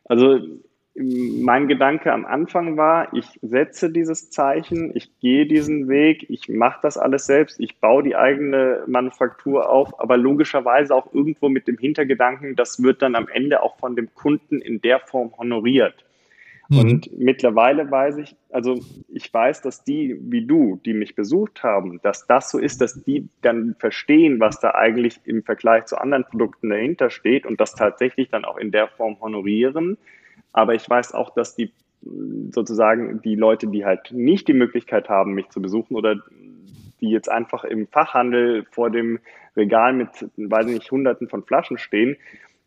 also 0.05 0.39
mein 0.99 1.69
Gedanke 1.69 2.13
am 2.13 2.25
Anfang 2.25 2.79
war, 2.79 3.13
ich 3.13 3.39
setze 3.43 3.91
dieses 3.91 4.31
Zeichen, 4.31 4.93
ich 4.95 5.19
gehe 5.21 5.45
diesen 5.47 5.89
Weg, 5.89 6.31
ich 6.31 6.49
mache 6.49 6.79
das 6.83 6.97
alles 6.97 7.27
selbst, 7.27 7.61
ich 7.61 7.79
baue 7.81 8.03
die 8.03 8.17
eigene 8.17 8.83
Manufaktur 8.87 9.69
auf, 9.69 10.01
aber 10.01 10.17
logischerweise 10.17 10.95
auch 10.95 11.13
irgendwo 11.13 11.51
mit 11.51 11.69
dem 11.69 11.77
Hintergedanken, 11.77 12.57
das 12.57 12.83
wird 12.83 13.03
dann 13.03 13.15
am 13.15 13.29
Ende 13.29 13.63
auch 13.63 13.77
von 13.79 13.95
dem 13.95 14.15
Kunden 14.15 14.61
in 14.61 14.81
der 14.81 15.01
Form 15.01 15.33
honoriert. 15.37 16.07
Mhm. 16.69 16.79
Und 16.79 17.19
mittlerweile 17.19 17.91
weiß 17.91 18.17
ich, 18.17 18.35
also 18.51 18.81
ich 19.09 19.33
weiß, 19.33 19.61
dass 19.61 19.85
die 19.85 20.17
wie 20.21 20.47
du, 20.47 20.81
die 20.85 20.95
mich 20.95 21.15
besucht 21.15 21.63
haben, 21.63 22.01
dass 22.03 22.27
das 22.27 22.51
so 22.51 22.59
ist, 22.59 22.81
dass 22.81 23.05
die 23.05 23.29
dann 23.43 23.77
verstehen, 23.79 24.41
was 24.41 24.61
da 24.61 24.71
eigentlich 24.71 25.21
im 25.25 25.43
Vergleich 25.43 25.85
zu 25.85 26.01
anderen 26.01 26.25
Produkten 26.25 26.71
dahinter 26.71 27.11
steht 27.11 27.45
und 27.45 27.61
das 27.61 27.75
tatsächlich 27.75 28.31
dann 28.31 28.47
auch 28.47 28.57
in 28.57 28.71
der 28.71 28.89
Form 28.89 29.21
honorieren. 29.21 29.99
Aber 30.53 30.75
ich 30.75 30.89
weiß 30.89 31.13
auch, 31.13 31.31
dass 31.31 31.55
die 31.55 31.73
sozusagen 32.51 33.21
die 33.23 33.35
Leute, 33.35 33.67
die 33.67 33.85
halt 33.85 34.13
nicht 34.13 34.49
die 34.49 34.53
Möglichkeit 34.53 35.09
haben, 35.09 35.35
mich 35.35 35.49
zu 35.49 35.61
besuchen 35.61 35.97
oder 35.97 36.17
die 37.01 37.11
jetzt 37.11 37.31
einfach 37.31 37.65
im 37.65 37.87
Fachhandel 37.89 38.65
vor 38.71 38.91
dem 38.91 39.19
Regal 39.57 39.93
mit, 39.93 40.09
weiß 40.37 40.67
ich 40.67 40.75
nicht, 40.75 40.91
hunderten 40.91 41.29
von 41.29 41.43
Flaschen 41.43 41.79
stehen, 41.79 42.17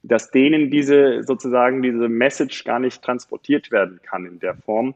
dass 0.03 0.31
denen 0.31 0.69
diese 0.69 1.24
sozusagen 1.24 1.81
diese 1.81 2.09
Message 2.09 2.63
gar 2.63 2.79
nicht 2.79 3.01
transportiert 3.01 3.71
werden 3.71 4.00
kann 4.03 4.25
in 4.25 4.39
der 4.39 4.55
Form. 4.55 4.95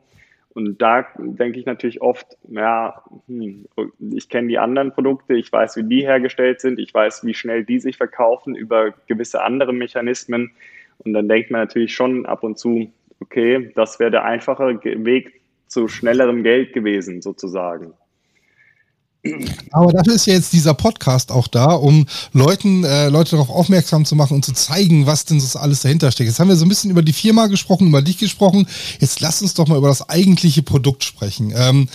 Und 0.53 0.81
da 0.81 1.07
denke 1.17 1.59
ich 1.59 1.65
natürlich 1.65 2.01
oft, 2.01 2.37
ja, 2.47 3.03
hm, 3.27 3.65
ich 4.11 4.29
kenne 4.29 4.49
die 4.49 4.59
anderen 4.59 4.91
Produkte, 4.91 5.33
ich 5.33 5.51
weiß, 5.51 5.77
wie 5.77 5.83
die 5.83 6.01
hergestellt 6.03 6.61
sind, 6.61 6.79
ich 6.79 6.93
weiß, 6.93 7.25
wie 7.25 7.33
schnell 7.33 7.65
die 7.65 7.79
sich 7.79 7.97
verkaufen 7.97 8.55
über 8.55 8.93
gewisse 9.07 9.43
andere 9.43 9.73
Mechanismen. 9.73 10.51
Und 10.99 11.13
dann 11.13 11.27
denkt 11.27 11.51
man 11.51 11.61
natürlich 11.61 11.93
schon 11.93 12.25
ab 12.25 12.43
und 12.43 12.57
zu, 12.57 12.91
okay, 13.19 13.71
das 13.75 13.99
wäre 13.99 14.11
der 14.11 14.25
einfache 14.25 14.79
Weg 14.83 15.41
zu 15.67 15.87
schnellerem 15.87 16.43
Geld 16.43 16.73
gewesen, 16.73 17.21
sozusagen. 17.21 17.93
Aber 19.71 19.93
dafür 19.93 20.15
ist 20.15 20.25
ja 20.25 20.33
jetzt 20.33 20.51
dieser 20.51 20.73
Podcast 20.73 21.31
auch 21.31 21.47
da, 21.47 21.67
um 21.67 22.05
Leuten, 22.33 22.83
äh, 22.83 23.07
Leute 23.07 23.31
darauf 23.31 23.49
aufmerksam 23.49 24.03
zu 24.03 24.17
machen 24.17 24.33
und 24.35 24.43
zu 24.43 24.51
zeigen, 24.51 25.05
was 25.05 25.23
denn 25.23 25.39
so 25.39 25.57
alles 25.59 25.81
dahinter 25.81 26.11
steckt. 26.11 26.27
Jetzt 26.27 26.39
haben 26.39 26.49
wir 26.49 26.57
so 26.57 26.65
ein 26.65 26.69
bisschen 26.69 26.91
über 26.91 27.01
die 27.01 27.13
Firma 27.13 27.47
gesprochen, 27.47 27.87
über 27.87 28.01
dich 28.01 28.17
gesprochen. 28.17 28.67
Jetzt 28.99 29.21
lass 29.21 29.41
uns 29.41 29.53
doch 29.53 29.67
mal 29.67 29.77
über 29.77 29.87
das 29.87 30.09
eigentliche 30.09 30.61
Produkt 30.61 31.05
sprechen. 31.05 31.53
Ähm, 31.55 31.87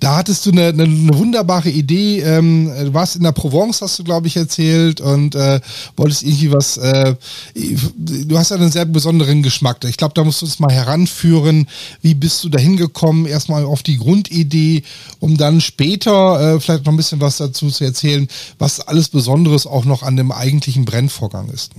da 0.00 0.16
hattest 0.16 0.44
du 0.44 0.50
eine, 0.50 0.68
eine, 0.68 0.82
eine 0.82 1.16
wunderbare 1.16 1.70
Idee. 1.70 2.20
Ähm, 2.20 2.72
du 2.76 2.92
warst 2.92 3.14
in 3.14 3.22
der 3.22 3.32
Provence, 3.32 3.80
hast 3.80 4.00
du, 4.00 4.04
glaube 4.04 4.26
ich, 4.26 4.36
erzählt 4.36 5.00
und 5.00 5.36
äh, 5.36 5.60
wolltest 5.96 6.24
irgendwie 6.24 6.50
was. 6.50 6.78
Äh, 6.78 7.14
du 7.54 8.36
hast 8.36 8.50
ja 8.50 8.56
einen 8.56 8.72
sehr 8.72 8.86
besonderen 8.86 9.44
Geschmack. 9.44 9.84
Ich 9.84 9.96
glaube, 9.96 10.14
da 10.14 10.24
musst 10.24 10.42
du 10.42 10.46
uns 10.46 10.58
mal 10.58 10.72
heranführen. 10.72 11.68
Wie 12.00 12.14
bist 12.14 12.42
du 12.42 12.48
da 12.48 12.58
hingekommen? 12.58 13.26
Erstmal 13.26 13.64
auf 13.64 13.84
die 13.84 13.98
Grundidee, 13.98 14.82
um 15.20 15.36
dann 15.36 15.60
später 15.60 16.56
äh, 16.56 16.60
vielleicht 16.60 16.71
vielleicht 16.72 16.86
noch 16.86 16.92
ein 16.92 16.96
bisschen 16.96 17.20
was 17.20 17.38
dazu 17.38 17.68
zu 17.68 17.84
erzählen, 17.84 18.26
was 18.58 18.86
alles 18.86 19.08
Besonderes 19.08 19.66
auch 19.66 19.84
noch 19.84 20.02
an 20.02 20.16
dem 20.16 20.32
eigentlichen 20.32 20.84
Brennvorgang 20.84 21.48
ist. 21.50 21.72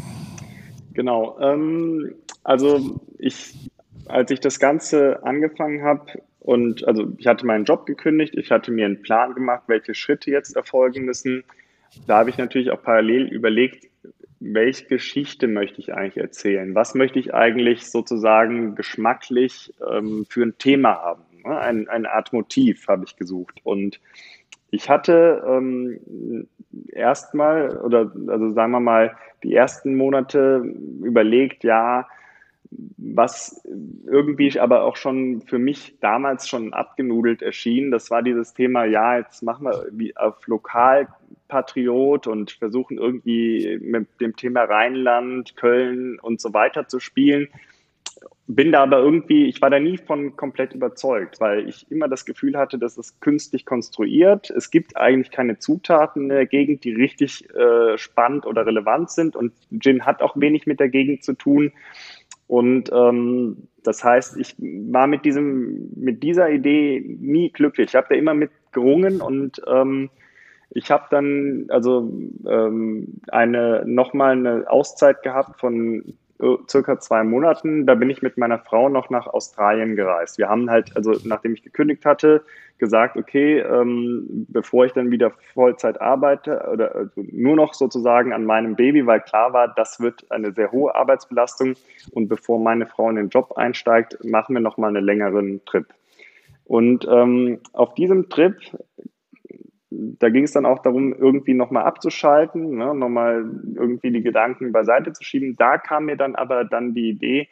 Genau. 0.93 1.37
Ähm, 1.39 2.13
also 2.43 2.99
ich, 3.17 3.53
als 4.05 4.29
ich 4.31 4.39
das 4.39 4.59
Ganze 4.59 5.23
angefangen 5.23 5.83
habe 5.83 6.21
und 6.39 6.87
also 6.87 7.13
ich 7.17 7.25
hatte 7.25 7.45
meinen 7.45 7.65
Job 7.65 7.85
gekündigt, 7.85 8.35
ich 8.35 8.51
hatte 8.51 8.71
mir 8.71 8.85
einen 8.85 9.01
Plan 9.01 9.33
gemacht, 9.33 9.63
welche 9.67 9.95
Schritte 9.95 10.29
jetzt 10.29 10.55
erfolgen 10.55 11.05
müssen. 11.05 11.43
Da 12.05 12.19
habe 12.19 12.29
ich 12.29 12.37
natürlich 12.37 12.71
auch 12.71 12.81
parallel 12.81 13.27
überlegt, 13.27 13.87
welche 14.39 14.85
Geschichte 14.85 15.47
möchte 15.47 15.79
ich 15.79 15.93
eigentlich 15.93 16.17
erzählen? 16.17 16.75
Was 16.75 16.95
möchte 16.95 17.17
ich 17.17 17.33
eigentlich 17.33 17.89
sozusagen 17.89 18.75
geschmacklich 18.75 19.73
ähm, 19.89 20.25
für 20.27 20.43
ein 20.43 20.57
Thema 20.57 20.95
haben? 20.95 21.23
Ein, 21.45 21.87
eine 21.87 22.11
Art 22.11 22.33
Motiv 22.33 22.87
habe 22.87 23.05
ich 23.05 23.15
gesucht. 23.15 23.61
Und 23.63 23.99
ich 24.73 24.89
hatte 24.89 25.43
ähm, 25.47 26.47
erstmal 26.91 27.77
oder 27.77 28.11
also 28.27 28.53
sagen 28.53 28.71
wir 28.71 28.79
mal 28.79 29.15
die 29.43 29.53
ersten 29.53 29.95
Monate 29.95 30.63
überlegt, 31.03 31.63
ja, 31.63 32.07
was 32.97 33.63
irgendwie 34.07 34.59
aber 34.59 34.83
auch 34.83 34.95
schon 34.95 35.41
für 35.41 35.59
mich 35.59 35.99
damals 35.99 36.49
schon 36.49 36.73
abgenudelt 36.73 37.43
erschien, 37.43 37.91
das 37.91 38.09
war 38.09 38.23
dieses 38.23 38.55
Thema, 38.55 38.85
ja, 38.85 39.19
jetzt 39.19 39.43
machen 39.43 39.67
wir 39.67 39.85
wie 39.91 40.17
auf 40.17 40.47
Lokalpatriot 40.47 42.25
und 42.25 42.53
versuchen 42.53 42.97
irgendwie 42.97 43.77
mit 43.79 44.07
dem 44.19 44.35
Thema 44.35 44.63
Rheinland, 44.63 45.55
Köln 45.55 46.17
und 46.19 46.41
so 46.41 46.51
weiter 46.55 46.87
zu 46.87 46.99
spielen 46.99 47.47
bin 48.47 48.73
da 48.73 48.83
aber 48.83 48.99
irgendwie, 48.99 49.45
ich 49.47 49.61
war 49.61 49.69
da 49.69 49.79
nie 49.79 49.97
von 49.97 50.35
komplett 50.35 50.73
überzeugt, 50.73 51.39
weil 51.39 51.67
ich 51.67 51.89
immer 51.89 52.09
das 52.09 52.25
Gefühl 52.25 52.57
hatte, 52.57 52.77
dass 52.77 52.97
es 52.97 53.19
künstlich 53.21 53.65
konstruiert. 53.65 54.49
Es 54.49 54.69
gibt 54.69 54.97
eigentlich 54.97 55.31
keine 55.31 55.59
Zutaten 55.59 56.23
in 56.23 56.29
der 56.29 56.45
Gegend, 56.45 56.83
die 56.83 56.93
richtig 56.93 57.49
äh, 57.55 57.97
spannend 57.97 58.45
oder 58.45 58.65
relevant 58.65 59.11
sind 59.11 59.37
und 59.37 59.53
Gin 59.79 60.05
hat 60.05 60.21
auch 60.21 60.35
wenig 60.35 60.67
mit 60.67 60.81
der 60.81 60.89
Gegend 60.89 61.23
zu 61.23 61.33
tun. 61.33 61.71
Und 62.47 62.91
ähm, 62.93 63.69
das 63.81 64.03
heißt, 64.03 64.37
ich 64.37 64.55
war 64.59 65.07
mit 65.07 65.23
diesem, 65.23 65.89
mit 65.95 66.21
dieser 66.21 66.49
Idee 66.49 67.01
nie 67.19 67.49
glücklich. 67.49 67.89
Ich 67.89 67.95
habe 67.95 68.07
da 68.09 68.15
immer 68.15 68.33
mit 68.33 68.51
gerungen 68.73 69.21
und 69.21 69.61
ähm, 69.67 70.09
ich 70.69 70.91
habe 70.91 71.05
dann 71.11 71.67
also 71.69 72.11
ähm, 72.45 73.21
eine 73.29 73.83
nochmal 73.85 74.31
eine 74.31 74.69
Auszeit 74.69 75.23
gehabt 75.23 75.59
von 75.59 76.15
circa 76.69 76.99
zwei 76.99 77.23
Monaten, 77.23 77.85
da 77.85 77.95
bin 77.95 78.09
ich 78.09 78.21
mit 78.21 78.37
meiner 78.37 78.59
Frau 78.59 78.89
noch 78.89 79.09
nach 79.09 79.27
Australien 79.27 79.95
gereist. 79.95 80.37
Wir 80.37 80.49
haben 80.49 80.69
halt, 80.69 80.95
also 80.95 81.13
nachdem 81.23 81.53
ich 81.53 81.63
gekündigt 81.63 82.05
hatte, 82.05 82.43
gesagt, 82.77 83.17
okay, 83.17 83.59
ähm, 83.59 84.45
bevor 84.49 84.85
ich 84.85 84.93
dann 84.93 85.11
wieder 85.11 85.31
Vollzeit 85.53 86.01
arbeite 86.01 86.67
oder 86.71 86.95
also 86.95 87.21
nur 87.31 87.55
noch 87.55 87.73
sozusagen 87.73 88.33
an 88.33 88.45
meinem 88.45 88.75
Baby, 88.75 89.05
weil 89.05 89.21
klar 89.21 89.53
war, 89.53 89.73
das 89.73 89.99
wird 89.99 90.29
eine 90.31 90.51
sehr 90.51 90.71
hohe 90.71 90.93
Arbeitsbelastung 90.93 91.75
und 92.11 92.27
bevor 92.27 92.59
meine 92.59 92.85
Frau 92.85 93.09
in 93.09 93.15
den 93.15 93.29
Job 93.29 93.53
einsteigt, 93.55 94.17
machen 94.23 94.55
wir 94.55 94.61
noch 94.61 94.77
mal 94.77 94.89
einen 94.89 95.05
längeren 95.05 95.63
Trip. 95.65 95.85
Und 96.65 97.07
ähm, 97.09 97.59
auf 97.73 97.93
diesem 97.93 98.29
Trip 98.29 98.55
da 100.19 100.29
ging 100.29 100.43
es 100.43 100.51
dann 100.51 100.65
auch 100.65 100.79
darum, 100.79 101.13
irgendwie 101.13 101.53
nochmal 101.53 101.83
abzuschalten, 101.83 102.77
ne, 102.77 102.93
nochmal 102.95 103.45
irgendwie 103.75 104.11
die 104.11 104.23
Gedanken 104.23 104.71
beiseite 104.71 105.13
zu 105.13 105.23
schieben. 105.23 105.55
Da 105.57 105.77
kam 105.77 106.05
mir 106.05 106.17
dann 106.17 106.35
aber 106.35 106.65
dann 106.65 106.93
die 106.93 107.09
Idee 107.09 107.47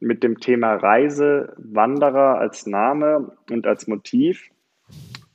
mit 0.00 0.22
dem 0.22 0.40
Thema 0.40 0.74
Reise, 0.74 1.54
Wanderer 1.58 2.38
als 2.38 2.66
Name 2.66 3.32
und 3.50 3.66
als 3.66 3.86
Motiv. 3.86 4.50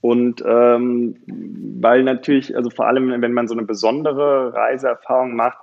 Und 0.01 0.43
ähm, 0.45 1.15
weil 1.79 2.03
natürlich, 2.03 2.55
also 2.55 2.69
vor 2.69 2.87
allem, 2.87 3.21
wenn 3.21 3.33
man 3.33 3.47
so 3.47 3.53
eine 3.53 3.65
besondere 3.65 4.53
Reiseerfahrung 4.53 5.35
macht, 5.35 5.59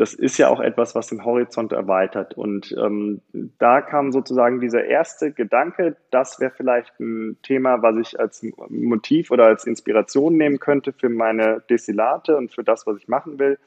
das 0.00 0.14
ist 0.14 0.38
ja 0.38 0.48
auch 0.48 0.60
etwas, 0.60 0.94
was 0.94 1.08
den 1.08 1.26
Horizont 1.26 1.72
erweitert. 1.72 2.32
Und 2.32 2.74
ähm, 2.82 3.20
da 3.58 3.82
kam 3.82 4.12
sozusagen 4.12 4.58
dieser 4.58 4.86
erste 4.86 5.30
Gedanke, 5.30 5.94
das 6.10 6.40
wäre 6.40 6.52
vielleicht 6.56 6.98
ein 7.00 7.36
Thema, 7.42 7.82
was 7.82 7.96
ich 7.98 8.18
als 8.18 8.42
Motiv 8.70 9.30
oder 9.30 9.44
als 9.44 9.66
Inspiration 9.66 10.38
nehmen 10.38 10.58
könnte 10.58 10.94
für 10.94 11.10
meine 11.10 11.62
Destillate 11.68 12.34
und 12.38 12.50
für 12.50 12.64
das, 12.64 12.86
was 12.86 12.96
ich 12.96 13.08
machen 13.08 13.38
will. 13.38 13.58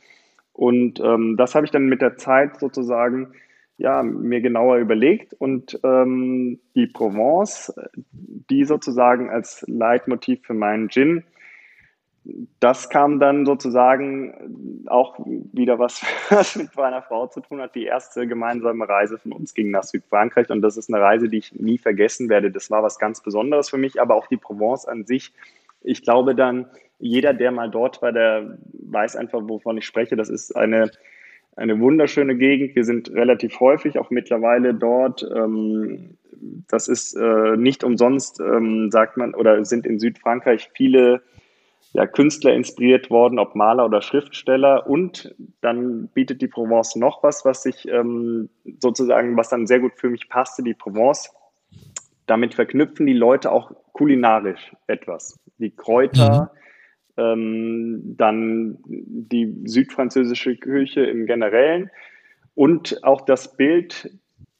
Und 0.54 1.00
ähm, 1.02 1.38
das 1.38 1.54
habe 1.54 1.68
ich 1.68 1.72
dann 1.72 1.86
mit 1.86 2.02
der 2.02 2.18
Zeit 2.18 2.60
sozusagen 2.60 3.34
ja, 3.78 4.02
mir 4.02 4.42
genauer 4.42 4.78
überlegt 4.78 5.36
und 5.38 5.80
ähm, 5.84 6.60
die 6.74 6.88
Provence, 6.88 7.72
die 8.12 8.66
sozusagen 8.66 9.30
als 9.30 9.64
Leitmotiv 9.68 10.42
für 10.42 10.56
meinen 10.56 10.90
Gin 10.90 11.26
das 12.60 12.90
kam 12.90 13.20
dann 13.20 13.46
sozusagen 13.46 14.86
auch 14.88 15.20
wieder 15.26 15.80
was, 15.80 16.02
was 16.30 16.56
mit 16.56 16.76
meiner 16.76 17.02
Frau 17.02 17.28
zu 17.28 17.42
tun 17.42 17.62
hat. 17.62 17.76
Die 17.76 17.86
erste 17.86 18.28
gemeinsame 18.28 18.88
Reise 18.88 19.18
von 19.18 19.34
uns 19.34 19.54
ging 19.54 19.72
nach 19.72 19.84
Südfrankreich 19.84 20.50
und 20.50 20.62
das 20.62 20.78
ist 20.78 20.92
eine 20.92 21.02
Reise, 21.04 21.28
die 21.28 21.40
ich 21.40 21.54
nie 21.54 21.78
vergessen 21.78 22.30
werde. 22.30 22.52
Das 22.52 22.72
war 22.72 22.84
was 22.84 23.00
ganz 23.00 23.22
Besonderes 23.22 23.70
für 23.70 23.78
mich, 23.78 24.02
aber 24.02 24.16
auch 24.16 24.28
die 24.28 24.38
Provence 24.38 24.86
an 24.86 25.06
sich. 25.06 25.34
Ich 25.82 26.02
glaube 26.02 26.34
dann, 26.34 26.68
jeder, 27.00 27.34
der 27.34 27.52
mal 27.52 27.70
dort 27.70 28.02
war, 28.02 28.14
der 28.14 28.58
weiß 28.72 29.18
einfach, 29.18 29.42
wovon 29.44 29.78
ich 29.78 29.86
spreche. 29.86 30.16
Das 30.16 30.30
ist 30.30 30.56
eine, 30.56 30.90
eine 31.58 31.78
wunderschöne 31.80 32.36
Gegend. 32.38 32.76
Wir 32.76 32.86
sind 32.86 33.12
relativ 33.12 33.60
häufig 33.60 34.00
auch 34.00 34.10
mittlerweile 34.10 34.74
dort. 34.74 35.30
Ähm, 35.36 36.18
das 36.70 36.88
ist 36.88 37.16
äh, 37.16 37.58
nicht 37.58 37.84
umsonst, 37.84 38.40
ähm, 38.40 38.90
sagt 38.92 39.18
man, 39.18 39.34
oder 39.34 39.64
sind 39.66 39.86
in 39.86 40.00
Südfrankreich 40.00 40.70
viele 40.74 41.22
ja, 41.94 42.08
Künstler 42.08 42.54
inspiriert 42.54 43.12
worden, 43.12 43.38
ob 43.38 43.56
Maler 43.56 43.86
oder 43.86 44.02
Schriftsteller. 44.02 44.88
Und 44.88 45.36
dann 45.62 46.08
bietet 46.10 46.42
die 46.42 46.48
Provence 46.48 46.96
noch 46.96 47.22
was, 47.22 47.46
was 47.46 47.64
sich 47.64 47.88
ähm, 47.88 48.50
sozusagen, 48.80 49.38
was 49.38 49.50
dann 49.50 49.68
sehr 49.68 49.80
gut 49.80 49.94
für 49.96 50.10
mich 50.10 50.28
passte, 50.28 50.64
die 50.64 50.74
Provence. 50.74 51.32
Damit 52.26 52.56
verknüpfen 52.56 53.06
die 53.06 53.14
Leute 53.14 53.52
auch 53.52 53.72
kulinarisch 53.94 54.76
etwas. 54.88 55.40
Die 55.60 55.70
Kräuter, 55.70 56.52
mhm. 57.16 57.24
ähm, 57.24 58.16
dann 58.18 58.78
die 58.88 59.54
südfranzösische 59.66 60.58
Küche 60.58 61.02
im 61.02 61.28
Generellen 61.28 61.92
und 62.56 63.04
auch 63.04 63.22
das 63.22 63.56
Bild 63.56 64.10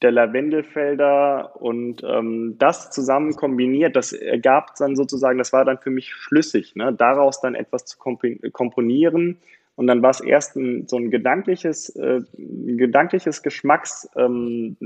der 0.04 0.12
Lavendelfelder 0.12 1.56
und 1.60 2.02
ähm, 2.04 2.56
das 2.58 2.90
zusammen 2.90 3.34
kombiniert, 3.34 3.96
das 3.96 4.12
ergab 4.12 4.76
dann 4.78 4.94
sozusagen, 4.94 5.38
das 5.38 5.52
war 5.54 5.64
dann 5.64 5.78
für 5.78 5.90
mich 5.90 6.12
schlüssig, 6.12 6.76
ne? 6.76 6.92
daraus 6.92 7.40
dann 7.40 7.54
etwas 7.54 7.86
zu 7.86 7.98
komponieren. 7.98 9.38
Und 9.76 9.88
dann 9.88 10.02
war 10.02 10.10
es 10.10 10.20
erst 10.20 10.56
ein, 10.56 10.86
so 10.86 10.98
ein 10.98 11.10
gedankliches, 11.10 11.88
äh, 11.96 12.20
ein 12.38 12.76
gedankliches 12.76 13.42
Geschmacksbild, 13.42 14.14
ähm, 14.14 14.76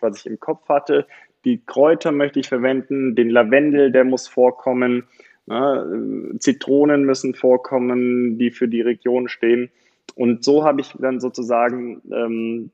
was 0.00 0.18
ich 0.18 0.26
im 0.26 0.38
Kopf 0.38 0.68
hatte. 0.68 1.06
die 1.44 1.62
Kräuter 1.64 2.12
möchte 2.12 2.38
ich 2.38 2.48
verwenden, 2.48 3.14
den 3.14 3.30
Lavendel, 3.30 3.90
der 3.90 4.04
muss 4.04 4.28
vorkommen, 4.28 5.04
ne? 5.46 6.36
Zitronen 6.38 7.04
müssen 7.04 7.34
vorkommen, 7.34 8.38
die 8.38 8.50
für 8.50 8.68
die 8.68 8.82
Region 8.82 9.28
stehen. 9.28 9.70
Und 10.16 10.44
so 10.44 10.64
habe 10.64 10.80
ich 10.80 10.92
dann 10.98 11.20
sozusagen 11.20 12.02
ähm, 12.12 12.70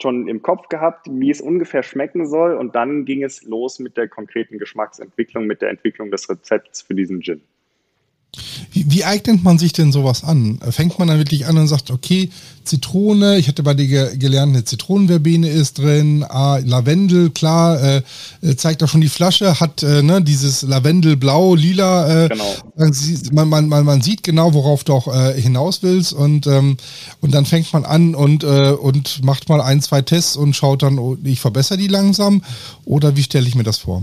schon 0.00 0.28
im 0.28 0.42
Kopf 0.42 0.68
gehabt, 0.68 1.06
wie 1.10 1.30
es 1.30 1.40
ungefähr 1.40 1.82
schmecken 1.82 2.26
soll. 2.26 2.56
Und 2.56 2.74
dann 2.74 3.04
ging 3.04 3.22
es 3.22 3.42
los 3.42 3.78
mit 3.78 3.96
der 3.96 4.08
konkreten 4.08 4.58
Geschmacksentwicklung, 4.58 5.46
mit 5.46 5.62
der 5.62 5.70
Entwicklung 5.70 6.10
des 6.10 6.28
Rezepts 6.28 6.82
für 6.82 6.94
diesen 6.94 7.20
Gin. 7.20 7.42
Wie, 8.72 8.84
wie, 8.88 9.04
eignet 9.04 9.42
man 9.44 9.58
sich 9.58 9.72
denn 9.72 9.92
sowas 9.92 10.24
an? 10.24 10.58
Fängt 10.70 10.98
man 10.98 11.08
dann 11.08 11.18
wirklich 11.18 11.46
an 11.46 11.56
und 11.56 11.68
sagt, 11.68 11.90
okay, 11.90 12.30
Zitrone, 12.64 13.36
ich 13.38 13.48
hatte 13.48 13.62
bei 13.62 13.74
dir 13.74 14.16
gelernt, 14.16 14.54
eine 14.54 14.64
Zitronenverbene 14.64 15.48
ist 15.48 15.78
drin, 15.78 16.24
ah, 16.24 16.58
Lavendel, 16.64 17.30
klar, 17.30 17.80
äh, 17.82 18.02
äh, 18.42 18.56
zeigt 18.56 18.82
auch 18.82 18.88
schon 18.88 19.02
die 19.02 19.08
Flasche, 19.08 19.60
hat 19.60 19.82
äh, 19.82 20.02
ne, 20.02 20.22
dieses 20.22 20.62
Lavendelblau, 20.62 21.54
lila, 21.54 22.24
äh, 22.24 22.28
genau. 22.28 22.54
man, 23.32 23.48
man, 23.48 23.68
man, 23.68 23.84
man 23.84 24.02
sieht 24.02 24.22
genau, 24.22 24.54
worauf 24.54 24.84
du 24.84 24.94
auch 24.94 25.14
äh, 25.14 25.40
hinaus 25.40 25.82
willst 25.82 26.12
und, 26.12 26.46
ähm, 26.46 26.78
und 27.20 27.34
dann 27.34 27.44
fängt 27.44 27.72
man 27.72 27.84
an 27.84 28.14
und, 28.14 28.44
äh, 28.44 28.70
und 28.70 29.22
macht 29.22 29.48
mal 29.48 29.60
ein, 29.60 29.82
zwei 29.82 30.00
Tests 30.00 30.36
und 30.36 30.56
schaut 30.56 30.82
dann, 30.82 30.98
oh, 30.98 31.16
ich 31.22 31.40
verbessere 31.40 31.78
die 31.78 31.88
langsam 31.88 32.42
oder 32.84 33.16
wie 33.16 33.22
stelle 33.22 33.46
ich 33.46 33.54
mir 33.54 33.64
das 33.64 33.78
vor? 33.78 34.02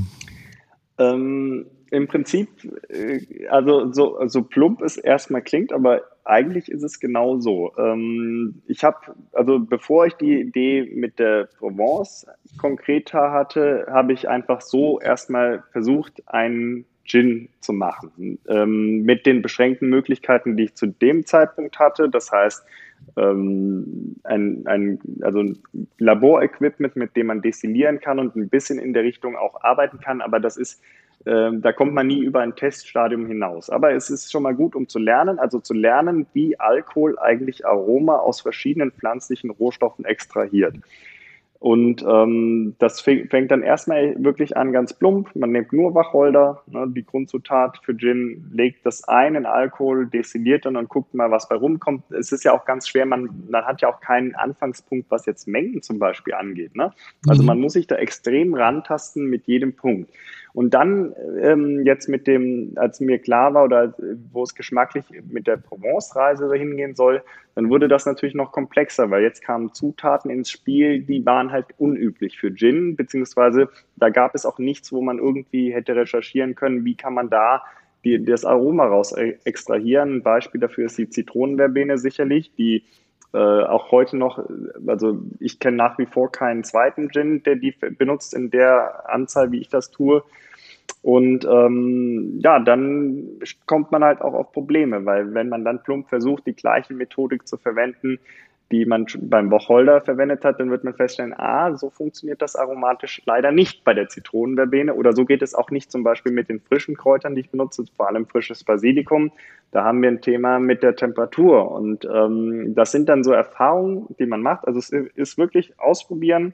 Ähm 1.00 1.66
im 1.92 2.08
Prinzip, 2.08 2.48
äh, 2.90 3.48
also 3.50 3.92
so, 3.92 4.18
so 4.28 4.44
plump 4.44 4.82
es 4.82 4.98
erstmal 4.98 5.42
klingt, 5.42 5.72
aber 5.74 6.02
eigentlich 6.24 6.72
ist 6.72 6.84
es 6.84 7.00
genau 7.00 7.40
so. 7.40 7.74
Ähm, 7.78 8.62
ich 8.66 8.84
habe, 8.84 8.98
also 9.34 9.60
bevor 9.60 10.06
ich 10.06 10.14
die 10.14 10.40
Idee 10.40 10.90
mit 10.96 11.20
der 11.20 11.50
Provence 11.60 12.26
konkreter 12.58 13.32
hatte, 13.32 13.88
habe 13.90 14.14
ich 14.14 14.30
einfach 14.30 14.62
so 14.62 15.00
erstmal 15.00 15.64
versucht, 15.72 16.24
einen 16.28 16.86
Gin 17.04 17.50
zu 17.60 17.74
machen. 17.74 18.40
Ähm, 18.48 19.04
mit 19.04 19.26
den 19.26 19.42
beschränkten 19.42 19.90
Möglichkeiten, 19.90 20.56
die 20.56 20.66
ich 20.66 20.76
zu 20.76 20.88
dem 20.88 21.26
Zeitpunkt 21.26 21.78
hatte. 21.78 22.10
Das 22.10 22.32
heißt, 22.32 22.64
ähm, 23.18 24.16
ein, 24.24 24.66
ein, 24.66 25.00
also 25.22 25.40
ein 25.40 25.60
Laborequipment, 25.98 26.96
mit 26.96 27.18
dem 27.18 27.28
man 27.28 27.42
destillieren 27.42 28.00
kann 28.00 28.20
und 28.20 28.36
ein 28.38 28.48
bisschen 28.48 28.80
in 28.80 28.94
der 28.94 29.04
Richtung 29.04 29.36
auch 29.36 29.62
arbeiten 29.62 30.00
kann. 30.00 30.22
Aber 30.22 30.40
das 30.40 30.56
ist 30.56 30.82
ähm, 31.26 31.62
da 31.62 31.72
kommt 31.72 31.94
man 31.94 32.08
nie 32.08 32.20
über 32.20 32.42
ein 32.42 32.56
Teststadium 32.56 33.28
hinaus. 33.28 33.70
Aber 33.70 33.94
es 33.94 34.10
ist 34.10 34.32
schon 34.32 34.44
mal 34.44 34.56
gut, 34.56 34.76
um 34.76 34.88
zu 34.88 35.00
lernen, 35.00 35.40
also 35.40 35.60
zu 35.60 35.74
lernen, 35.74 36.26
wie 36.34 36.60
Alkohol 36.60 37.18
eigentlich 37.20 37.66
Aroma 37.66 38.18
aus 38.18 38.42
verschiedenen 38.42 38.92
pflanzlichen 38.92 39.50
Rohstoffen 39.50 40.06
extrahiert. 40.06 40.76
Und 41.62 42.04
ähm, 42.10 42.74
das 42.80 43.02
fängt 43.02 43.52
dann 43.52 43.62
erstmal 43.62 44.16
wirklich 44.18 44.58
an 44.58 44.72
ganz 44.72 44.96
plump. 44.96 45.36
Man 45.36 45.52
nimmt 45.52 45.72
nur 45.72 45.94
Wacholder, 45.94 46.64
ne, 46.66 46.88
die 46.88 47.06
Grundzutat 47.06 47.78
für 47.84 47.96
Gin, 47.96 48.50
legt 48.52 48.84
das 48.84 49.08
ein 49.08 49.36
in 49.36 49.46
Alkohol, 49.46 50.08
destilliert 50.08 50.66
dann 50.66 50.76
und 50.76 50.90
guckt 50.90 51.14
mal, 51.14 51.30
was 51.30 51.48
bei 51.48 51.56
rumkommt. 51.56 52.02
Es 52.10 52.32
ist 52.32 52.44
ja 52.44 52.54
auch 52.54 52.66
ganz 52.66 52.88
schwer, 52.88 53.06
man, 53.06 53.30
man 53.48 53.64
hat 53.64 53.80
ja 53.82 53.94
auch 53.94 54.02
keinen 54.02 54.34
Anfangspunkt, 54.34 55.12
was 55.12 55.28
jetzt 55.28 55.48
Mengen 55.48 55.84
zum 55.84 56.00
Beispiel 56.00 56.34
angeht. 56.34 56.76
Ne? 56.76 56.92
Also 57.28 57.44
mhm. 57.44 57.48
man 57.50 57.60
muss 57.62 57.74
sich 57.74 57.86
da 57.86 57.98
extrem 57.98 58.56
rantasten 58.56 59.28
mit 59.28 59.46
jedem 59.46 59.76
Punkt. 59.76 60.10
Und 60.54 60.74
dann 60.74 61.14
ähm, 61.42 61.86
jetzt 61.86 62.10
mit 62.10 62.28
dem, 62.28 62.74
als 62.76 63.00
mir 63.00 63.20
klar 63.20 63.54
war 63.54 63.64
oder 63.64 63.94
wo 64.32 64.44
es 64.44 64.54
geschmacklich 64.54 65.06
mit 65.30 65.48
der 65.48 65.58
Provence-Reise 65.58 66.54
hingehen 66.54 66.96
soll, 66.96 67.24
dann 67.56 67.70
wurde 67.70 67.88
das 67.88 68.06
natürlich 68.06 68.36
noch 68.36 68.52
komplexer, 68.52 69.10
weil 69.12 69.24
jetzt 69.24 69.44
kamen 69.44 69.74
Zutaten 69.74 70.30
ins 70.30 70.50
Spiel, 70.52 71.02
die 71.02 71.26
waren 71.26 71.52
halt 71.52 71.68
unüblich 71.78 72.38
für 72.38 72.54
Gin, 72.54 72.96
beziehungsweise 72.96 73.70
da 73.96 74.10
gab 74.10 74.36
es 74.36 74.46
auch 74.46 74.60
nichts, 74.60 74.92
wo 74.92 75.02
man 75.02 75.20
irgendwie 75.20 75.74
hätte 75.74 75.96
recherchieren 75.96 76.56
können, 76.56 76.86
wie 76.86 76.96
kann 76.96 77.14
man 77.14 77.30
da 77.30 77.64
die, 78.04 78.24
das 78.24 78.46
Aroma 78.46 78.86
raus 78.86 79.16
e-, 79.16 79.38
extrahieren. 79.44 80.18
Ein 80.18 80.24
Beispiel 80.24 80.60
dafür 80.60 80.86
ist 80.86 80.98
die 80.98 81.10
Zitronenverbene 81.10 81.98
sicherlich, 81.98 82.52
die 82.56 82.84
äh, 83.34 83.38
auch 83.38 83.92
heute 83.92 84.18
noch, 84.18 84.44
also 84.88 85.20
ich 85.40 85.60
kenne 85.60 85.78
nach 85.78 85.98
wie 85.98 86.06
vor 86.06 86.32
keinen 86.32 86.64
zweiten 86.64 87.10
Gin, 87.10 87.44
der 87.44 87.56
die 87.56 87.72
benutzt 87.72 88.34
in 88.34 88.52
der 88.52 89.10
Anzahl, 89.10 89.52
wie 89.52 89.60
ich 89.60 89.70
das 89.70 89.92
tue. 89.92 90.24
Und 91.02 91.46
ähm, 91.46 92.40
ja, 92.44 92.60
dann 92.60 93.40
kommt 93.66 93.92
man 93.92 94.04
halt 94.04 94.22
auch 94.22 94.34
auf 94.34 94.52
Probleme, 94.52 95.04
weil 95.06 95.34
wenn 95.34 95.50
man 95.50 95.66
dann 95.66 95.82
plump 95.82 96.10
versucht, 96.10 96.46
die 96.46 96.54
gleiche 96.54 96.94
Methodik 96.94 97.48
zu 97.48 97.58
verwenden, 97.58 98.20
die 98.72 98.86
man 98.86 99.06
beim 99.20 99.52
Wacholder 99.52 100.02
verwendet 100.02 100.46
hat, 100.46 100.60
dann 100.60 100.72
wird 100.72 100.84
man 100.84 100.94
feststellen, 100.94 101.34
ah, 101.36 101.76
so 101.76 101.90
funktioniert 101.90 102.42
das 102.42 102.56
aromatisch 102.56 103.22
leider 103.26 103.52
nicht 103.52 103.84
bei 103.84 103.94
der 103.94 104.08
Zitronenverbene 104.08 104.94
oder 104.94 105.14
so 105.14 105.26
geht 105.26 105.42
es 105.42 105.54
auch 105.54 105.72
nicht 105.72 105.92
zum 105.92 106.04
Beispiel 106.04 106.32
mit 106.32 106.50
den 106.50 106.62
frischen 106.62 106.96
Kräutern, 106.96 107.36
die 107.36 107.42
ich 107.42 107.50
benutze, 107.50 107.84
vor 107.98 108.08
allem 108.08 108.26
frisches 108.26 108.64
Basilikum. 108.64 109.32
Da 109.72 109.84
haben 109.84 110.02
wir 110.02 110.10
ein 110.10 110.22
Thema 110.22 110.60
mit 110.60 110.84
der 110.84 110.96
Temperatur 110.96 111.72
und 111.72 112.06
ähm, 112.06 112.74
das 112.74 112.92
sind 112.92 113.10
dann 113.10 113.24
so 113.24 113.32
Erfahrungen, 113.32 114.08
die 114.20 114.26
man 114.26 114.42
macht. 114.42 114.66
Also 114.66 114.80
es 114.80 114.90
ist 114.92 115.38
wirklich 115.38 115.78
ausprobieren, 115.78 116.54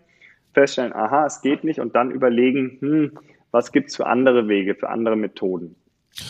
feststellen, 0.54 0.94
aha, 0.94 1.28
es 1.28 1.42
geht 1.42 1.64
nicht 1.64 1.80
und 1.80 1.96
dann 1.96 2.10
überlegen, 2.10 2.78
hm, 2.80 3.12
was 3.58 3.72
gibt 3.72 3.90
es 3.90 3.96
für 3.96 4.06
andere 4.06 4.48
Wege, 4.48 4.76
für 4.76 4.90
andere 4.90 5.16
Methoden. 5.16 5.76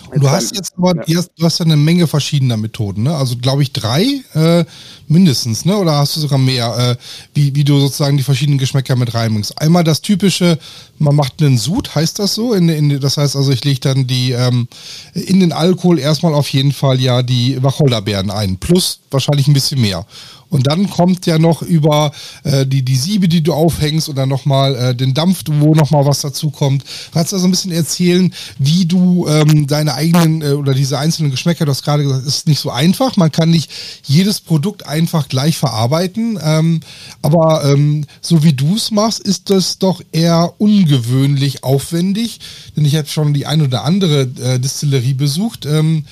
Und 0.10 0.22
du 0.22 0.30
hast 0.30 0.54
jetzt 0.56 0.74
aber, 0.78 0.96
ja. 1.08 1.22
du 1.38 1.46
hast 1.46 1.60
ja 1.60 1.66
eine 1.66 1.78
Menge 1.78 2.08
verschiedener 2.08 2.58
Methoden, 2.58 3.04
ne? 3.04 3.16
Also 3.16 3.38
glaube 3.38 3.64
ich 3.64 3.72
drei 3.72 4.22
äh, 4.34 4.66
mindestens, 5.08 5.64
ne? 5.64 5.78
Oder 5.78 5.94
hast 5.94 6.16
du 6.16 6.20
sogar 6.20 6.40
mehr, 6.40 6.76
äh, 6.78 6.96
wie, 7.34 7.56
wie 7.56 7.64
du 7.64 7.80
sozusagen 7.80 8.18
die 8.18 8.24
verschiedenen 8.24 8.60
Geschmäcker 8.60 8.98
mit 8.98 9.14
reinbringst? 9.14 9.62
Einmal 9.62 9.86
das 9.86 10.02
typische, 10.02 10.58
man 11.00 11.16
macht 11.16 11.42
einen 11.42 11.58
Sud, 11.58 11.96
heißt 11.96 12.20
das 12.20 12.34
so? 12.34 12.54
In, 12.54 12.68
in, 12.68 13.00
das 13.00 13.18
heißt 13.18 13.38
also, 13.38 13.52
ich 13.52 13.64
lege 13.64 13.80
dann 13.80 14.08
die 14.08 14.32
ähm, 14.32 14.68
in 15.14 15.40
den 15.40 15.54
Alkohol 15.54 16.00
erstmal 16.00 16.34
auf 16.34 16.50
jeden 16.50 16.74
Fall 16.74 17.00
ja 17.00 17.24
die 17.24 17.62
Wacholderbeeren 17.64 18.30
ein, 18.30 18.58
plus 18.58 19.00
wahrscheinlich 19.10 19.48
ein 19.48 19.54
bisschen 19.54 19.80
mehr. 19.80 20.06
Und 20.50 20.68
dann 20.68 20.90
kommt 20.90 21.26
ja 21.26 21.40
noch 21.40 21.62
über 21.62 22.12
äh, 22.44 22.66
die, 22.66 22.84
die 22.84 22.96
Siebe, 22.96 23.28
die 23.28 23.44
du 23.44 23.54
aufhängst 23.54 24.08
und 24.08 24.16
dann 24.16 24.30
nochmal 24.30 24.76
äh, 24.76 24.96
den 24.96 25.14
Dampf, 25.14 25.44
wo 25.48 25.74
nochmal 25.74 26.06
was 26.06 26.22
dazu 26.22 26.50
kommt. 26.50 26.84
Kannst 27.14 27.32
du 27.32 27.36
also 27.36 27.48
ein 27.48 27.52
bisschen 27.52 27.72
erzählen, 27.72 28.34
wie 28.58 28.86
du 28.86 29.28
ähm, 29.28 29.68
deine 29.68 29.94
eigenen 29.94 30.42
äh, 30.42 30.52
oder 30.54 30.74
diese 30.74 31.00
einzelnen 31.00 31.32
Geschmäcker, 31.32 31.66
du 31.66 31.72
hast 31.72 31.84
gerade 31.84 32.04
gesagt, 32.04 32.26
ist 32.26 32.48
nicht 32.48 32.60
so 32.60 32.72
einfach. 32.72 33.18
Man 33.18 33.32
kann 33.32 33.50
nicht 33.50 33.72
jedes 34.06 34.40
Produkt 34.40 34.88
einfach 34.88 35.28
gleich 35.28 35.58
verarbeiten. 35.58 36.40
Ähm, 36.42 36.80
aber 37.22 37.66
ähm, 37.66 38.06
so 38.22 38.44
wie 38.44 38.54
du 38.54 38.76
es 38.76 38.92
machst, 38.92 39.20
ist 39.20 39.50
das 39.50 39.80
doch 39.80 40.02
eher 40.12 40.54
ungewöhnlich 40.60 41.64
aufwendig. 41.64 42.40
Denn 42.76 42.86
ich 42.86 42.96
habe 42.96 43.08
schon 43.08 43.34
die 43.34 43.46
ein 43.46 43.62
oder 43.62 43.84
andere 43.84 44.22
äh, 44.22 44.60
Distillerie 44.60 45.14
besucht, 45.14 45.66
ähm, 45.66 46.06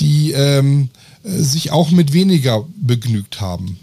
die 0.00 0.32
ähm, 0.32 0.90
äh, 0.90 1.07
sich 1.22 1.72
auch 1.72 1.90
mit 1.90 2.12
weniger 2.12 2.64
begnügt 2.76 3.40
haben. 3.40 3.78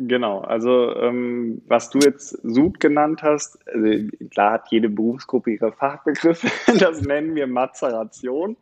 Genau, 0.00 0.42
also 0.42 0.94
ähm, 0.94 1.60
was 1.66 1.90
du 1.90 1.98
jetzt 1.98 2.38
Sud 2.44 2.78
genannt 2.78 3.22
hast, 3.22 3.58
also, 3.66 4.08
klar 4.30 4.52
hat 4.52 4.70
jede 4.70 4.88
Berufsgruppe 4.88 5.50
ihre 5.50 5.72
Fachbegriffe, 5.72 6.48
das 6.78 7.02
nennen 7.02 7.34
wir 7.34 7.48
Mazeration. 7.48 8.56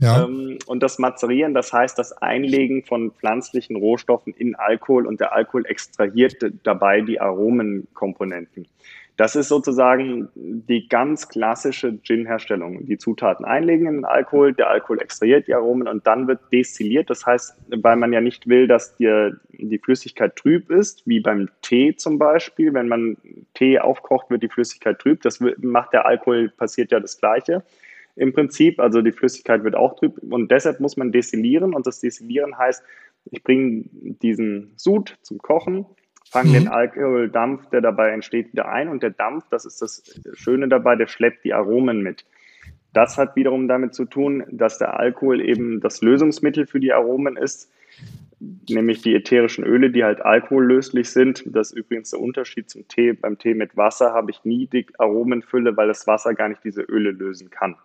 Ja. 0.00 0.24
Ähm, 0.24 0.58
und 0.66 0.82
das 0.82 0.98
Mazerieren, 0.98 1.54
das 1.54 1.72
heißt 1.72 1.96
das 1.98 2.12
Einlegen 2.12 2.82
von 2.82 3.12
pflanzlichen 3.12 3.76
Rohstoffen 3.76 4.32
in 4.32 4.56
Alkohol 4.56 5.06
und 5.06 5.20
der 5.20 5.34
Alkohol 5.34 5.66
extrahiert 5.66 6.36
dabei 6.64 7.02
die 7.02 7.20
Aromenkomponenten. 7.20 8.66
Das 9.20 9.36
ist 9.36 9.48
sozusagen 9.48 10.30
die 10.34 10.88
ganz 10.88 11.28
klassische 11.28 11.98
Gin-Herstellung. 12.00 12.86
Die 12.86 12.96
Zutaten 12.96 13.44
einlegen 13.44 13.86
in 13.86 13.96
den 13.96 14.04
Alkohol, 14.06 14.54
der 14.54 14.70
Alkohol 14.70 14.98
extrahiert 14.98 15.46
die 15.46 15.52
Aromen 15.52 15.88
und 15.88 16.06
dann 16.06 16.26
wird 16.26 16.40
destilliert. 16.50 17.10
Das 17.10 17.26
heißt, 17.26 17.54
weil 17.68 17.96
man 17.96 18.14
ja 18.14 18.22
nicht 18.22 18.48
will, 18.48 18.66
dass 18.66 18.96
dir 18.96 19.38
die 19.50 19.78
Flüssigkeit 19.78 20.36
trüb 20.36 20.70
ist, 20.70 21.06
wie 21.06 21.20
beim 21.20 21.50
Tee 21.60 21.94
zum 21.96 22.18
Beispiel. 22.18 22.72
Wenn 22.72 22.88
man 22.88 23.18
Tee 23.52 23.78
aufkocht, 23.78 24.30
wird 24.30 24.42
die 24.42 24.48
Flüssigkeit 24.48 24.98
trüb. 24.98 25.20
Das 25.20 25.38
macht 25.58 25.92
der 25.92 26.06
Alkohol, 26.06 26.48
passiert 26.48 26.90
ja 26.90 26.98
das 26.98 27.18
Gleiche 27.18 27.62
im 28.16 28.32
Prinzip. 28.32 28.80
Also 28.80 29.02
die 29.02 29.12
Flüssigkeit 29.12 29.64
wird 29.64 29.74
auch 29.74 29.96
trüb 29.96 30.16
und 30.32 30.50
deshalb 30.50 30.80
muss 30.80 30.96
man 30.96 31.12
destillieren 31.12 31.74
und 31.74 31.86
das 31.86 32.00
Destillieren 32.00 32.56
heißt, 32.56 32.82
ich 33.30 33.42
bringe 33.42 33.84
diesen 34.22 34.72
Sud 34.76 35.18
zum 35.20 35.36
Kochen, 35.36 35.84
fangen 36.30 36.50
mhm. 36.50 36.54
den 36.54 36.68
Alkoholdampf, 36.68 37.68
der 37.70 37.80
dabei 37.80 38.10
entsteht, 38.10 38.52
wieder 38.52 38.68
ein 38.68 38.88
und 38.88 39.02
der 39.02 39.10
Dampf, 39.10 39.48
das 39.50 39.64
ist 39.64 39.82
das 39.82 40.20
Schöne 40.34 40.68
dabei, 40.68 40.94
der 40.94 41.08
schleppt 41.08 41.44
die 41.44 41.52
Aromen 41.52 42.02
mit. 42.02 42.24
Das 42.92 43.18
hat 43.18 43.34
wiederum 43.36 43.66
damit 43.68 43.94
zu 43.94 44.04
tun, 44.04 44.44
dass 44.50 44.78
der 44.78 44.98
Alkohol 44.98 45.40
eben 45.40 45.80
das 45.80 46.02
Lösungsmittel 46.02 46.66
für 46.66 46.78
die 46.78 46.92
Aromen 46.92 47.36
ist, 47.36 47.72
nämlich 48.68 49.02
die 49.02 49.14
ätherischen 49.14 49.64
Öle, 49.64 49.90
die 49.90 50.04
halt 50.04 50.20
alkohollöslich 50.20 51.10
sind. 51.10 51.42
Das 51.46 51.72
ist 51.72 51.76
übrigens 51.76 52.10
der 52.10 52.20
Unterschied 52.20 52.70
zum 52.70 52.86
Tee. 52.86 53.12
Beim 53.12 53.38
Tee 53.38 53.54
mit 53.54 53.76
Wasser 53.76 54.12
habe 54.12 54.30
ich 54.30 54.44
nie 54.44 54.66
die 54.66 54.86
Aromenfülle, 54.98 55.76
weil 55.76 55.88
das 55.88 56.06
Wasser 56.06 56.34
gar 56.34 56.48
nicht 56.48 56.64
diese 56.64 56.82
Öle 56.82 57.10
lösen 57.10 57.50
kann. 57.50 57.76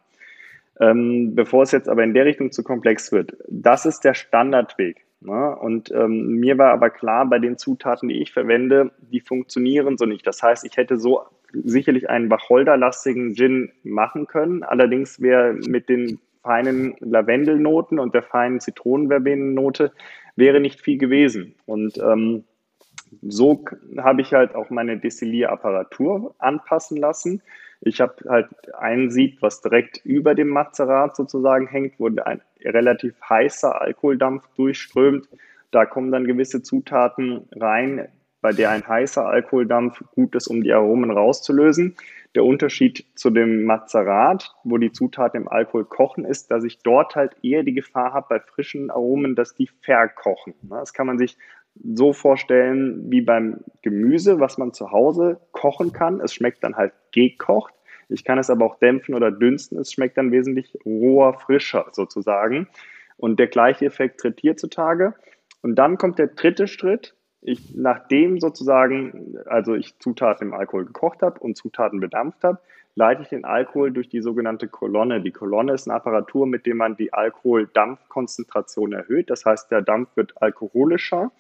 Ähm, 0.80 1.36
bevor 1.36 1.64
es 1.64 1.72
jetzt 1.72 1.90
aber 1.90 2.04
in 2.04 2.14
der 2.14 2.26
Richtung 2.26 2.52
zu 2.52 2.64
komplex 2.64 3.12
wird, 3.12 3.38
das 3.48 3.86
ist 3.86 4.02
der 4.02 4.14
Standardweg. 4.14 5.05
Ne? 5.22 5.56
Und 5.56 5.92
ähm, 5.92 6.36
mir 6.40 6.58
war 6.58 6.72
aber 6.72 6.90
klar, 6.90 7.26
bei 7.28 7.40
den 7.40 7.58
Zutaten, 7.58 8.10
die 8.10 8.22
ich 8.22 8.32
verwende, 8.32 8.92
die 9.00 9.22
funktionieren 9.22 9.98
so 9.98 10.06
nicht. 10.06 10.26
Das 10.28 10.42
heißt, 10.44 10.66
ich 10.66 10.78
hätte 10.78 10.98
so 10.98 11.22
sicherlich 11.64 12.10
einen 12.10 12.30
Wacholderlastigen 12.30 13.34
Gin 13.34 13.72
machen 13.84 14.28
können. 14.28 14.64
Allerdings 14.64 15.22
wäre 15.22 15.54
mit 15.54 15.90
den 15.90 16.20
feinen 16.44 16.96
Lavendelnoten 17.00 17.98
und 17.98 18.14
der 18.14 18.24
feinen 18.24 18.60
Zitronenverbenennote 18.60 19.92
wäre 20.36 20.60
nicht 20.60 20.82
viel 20.82 20.98
gewesen. 20.98 21.56
Und 21.66 21.98
ähm, 21.98 22.44
so 23.22 23.64
habe 23.98 24.22
ich 24.22 24.34
halt 24.34 24.56
auch 24.56 24.70
meine 24.70 24.98
Destillierapparatur 24.98 26.36
anpassen 26.40 26.98
lassen. 26.98 27.42
Ich 27.82 28.02
habe 28.02 28.16
halt 28.28 28.48
ein 28.76 29.12
Sieb, 29.12 29.42
was 29.42 29.62
direkt 29.62 30.04
über 30.06 30.34
dem 30.34 30.50
Mazerat 30.50 31.16
sozusagen 31.16 31.68
hängt, 31.68 32.00
wo 32.00 32.08
ein 32.08 32.42
relativ 32.64 33.16
heißer 33.30 33.82
Alkoholdampf 33.82 34.48
durchströmt. 34.56 35.28
Da 35.72 35.86
kommen 35.86 36.12
dann 36.12 36.26
gewisse 36.26 36.64
Zutaten 36.64 37.48
rein, 37.56 38.08
bei 38.42 38.54
der 38.54 38.70
ein 38.70 38.88
heißer 38.88 39.26
Alkoholdampf 39.26 40.04
gut 40.14 40.36
ist, 40.36 40.48
um 40.48 40.64
die 40.64 40.72
Aromen 40.72 41.12
rauszulösen. 41.12 41.96
Der 42.36 42.44
Unterschied 42.44 43.06
zu 43.16 43.30
dem 43.30 43.64
Mazerat, 43.64 44.54
wo 44.64 44.78
die 44.78 44.92
Zutaten 44.92 45.42
im 45.42 45.48
Alkohol 45.48 45.86
kochen, 45.86 46.26
ist, 46.26 46.52
dass 46.52 46.64
ich 46.64 46.80
dort 46.80 47.16
halt 47.16 47.36
eher 47.44 47.64
die 47.64 47.74
Gefahr 47.74 48.14
habe 48.14 48.28
bei 48.30 48.40
frischen 48.40 48.92
Aromen, 48.92 49.36
dass 49.36 49.56
die 49.56 49.70
verkochen. 49.82 50.54
Das 50.64 50.94
kann 50.94 51.08
man 51.08 51.18
sich 51.18 51.38
so 51.84 52.14
vorstellen 52.14 53.12
wie 53.12 53.22
beim 53.22 53.60
Gemüse, 53.82 54.40
was 54.40 54.58
man 54.58 54.74
zu 54.74 54.92
Hause 54.92 55.40
kochen 55.52 55.94
kann. 55.94 56.20
Es 56.22 56.34
schmeckt 56.34 56.64
dann 56.64 56.76
halt 56.76 56.94
gekocht. 57.12 57.74
Ich 58.10 58.24
kann 58.24 58.38
es 58.38 58.50
aber 58.50 58.66
auch 58.66 58.80
dämpfen 58.80 59.16
oder 59.16 59.32
dünsten. 59.32 59.78
Es 59.80 59.92
schmeckt 59.92 60.18
dann 60.18 60.32
wesentlich 60.32 60.78
roher, 60.86 61.34
frischer 61.34 61.88
sozusagen. 61.92 62.68
Und 63.18 63.40
der 63.40 63.48
gleiche 63.48 63.86
Effekt 63.86 64.22
tritt 64.22 64.40
hier 64.40 64.58
zutage. 64.58 65.16
Und 65.62 65.76
dann 65.76 65.98
kommt 65.98 66.20
der 66.20 66.28
dritte 66.28 66.68
Schritt. 66.68 67.16
Ich, 67.42 67.76
nachdem 67.76 68.40
sozusagen, 68.40 69.38
also 69.46 69.76
ich 69.76 70.00
Zutaten 70.00 70.48
im 70.48 70.54
Alkohol 70.54 70.86
gekocht 70.86 71.22
habe 71.22 71.40
und 71.40 71.58
Zutaten 71.58 72.00
bedampft 72.00 72.44
habe, 72.44 72.60
leite 72.96 73.22
ich 73.22 73.30
den 73.30 73.46
Alkohol 73.46 73.92
durch 73.92 74.10
die 74.10 74.22
sogenannte 74.22 74.68
Kolonne. 74.68 75.22
Die 75.22 75.32
Kolonne 75.32 75.74
ist 75.74 75.88
eine 75.88 75.96
Apparatur, 75.96 76.48
mit 76.48 76.66
der 76.66 76.76
man 76.76 76.96
die 76.96 77.14
Alkoholdampfkonzentration 77.14 78.94
erhöht. 78.94 79.30
Das 79.30 79.46
heißt, 79.46 79.70
der 79.70 79.82
Dampf 79.82 80.16
wird 80.16 80.42
alkoholischer 80.42 81.32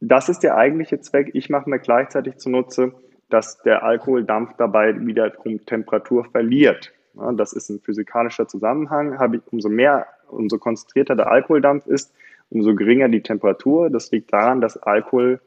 das 0.00 0.28
ist 0.28 0.40
der 0.40 0.56
eigentliche 0.56 1.00
Zweck. 1.00 1.30
Ich 1.34 1.50
mache 1.50 1.68
mir 1.68 1.78
gleichzeitig 1.78 2.36
zunutze, 2.36 2.92
dass 3.28 3.60
der 3.62 3.82
Alkoholdampf 3.82 4.54
dabei 4.56 4.94
wiederum 5.04 5.64
Temperatur 5.66 6.24
verliert. 6.24 6.92
Ja, 7.14 7.32
das 7.32 7.52
ist 7.52 7.68
ein 7.68 7.80
physikalischer 7.80 8.46
Zusammenhang. 8.46 9.18
Habe 9.18 9.36
ich, 9.36 9.42
umso 9.50 9.68
mehr, 9.68 10.06
umso 10.28 10.58
konzentrierter 10.58 11.16
der 11.16 11.30
Alkoholdampf 11.30 11.86
ist, 11.86 12.14
umso 12.50 12.74
geringer 12.74 13.08
die 13.08 13.22
Temperatur. 13.22 13.90
Das 13.90 14.10
liegt 14.10 14.32
daran, 14.32 14.60
dass 14.60 14.76
Alkohol 14.76 15.40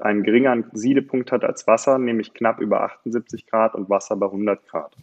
einen 0.00 0.22
geringeren 0.22 0.66
Siedepunkt 0.72 1.32
hat 1.32 1.44
als 1.44 1.66
Wasser, 1.66 1.98
nämlich 1.98 2.32
knapp 2.34 2.60
über 2.60 2.82
78 2.82 3.46
Grad 3.46 3.74
und 3.74 3.90
Wasser 3.90 4.16
bei 4.16 4.26
100 4.26 4.66
Grad. 4.68 4.94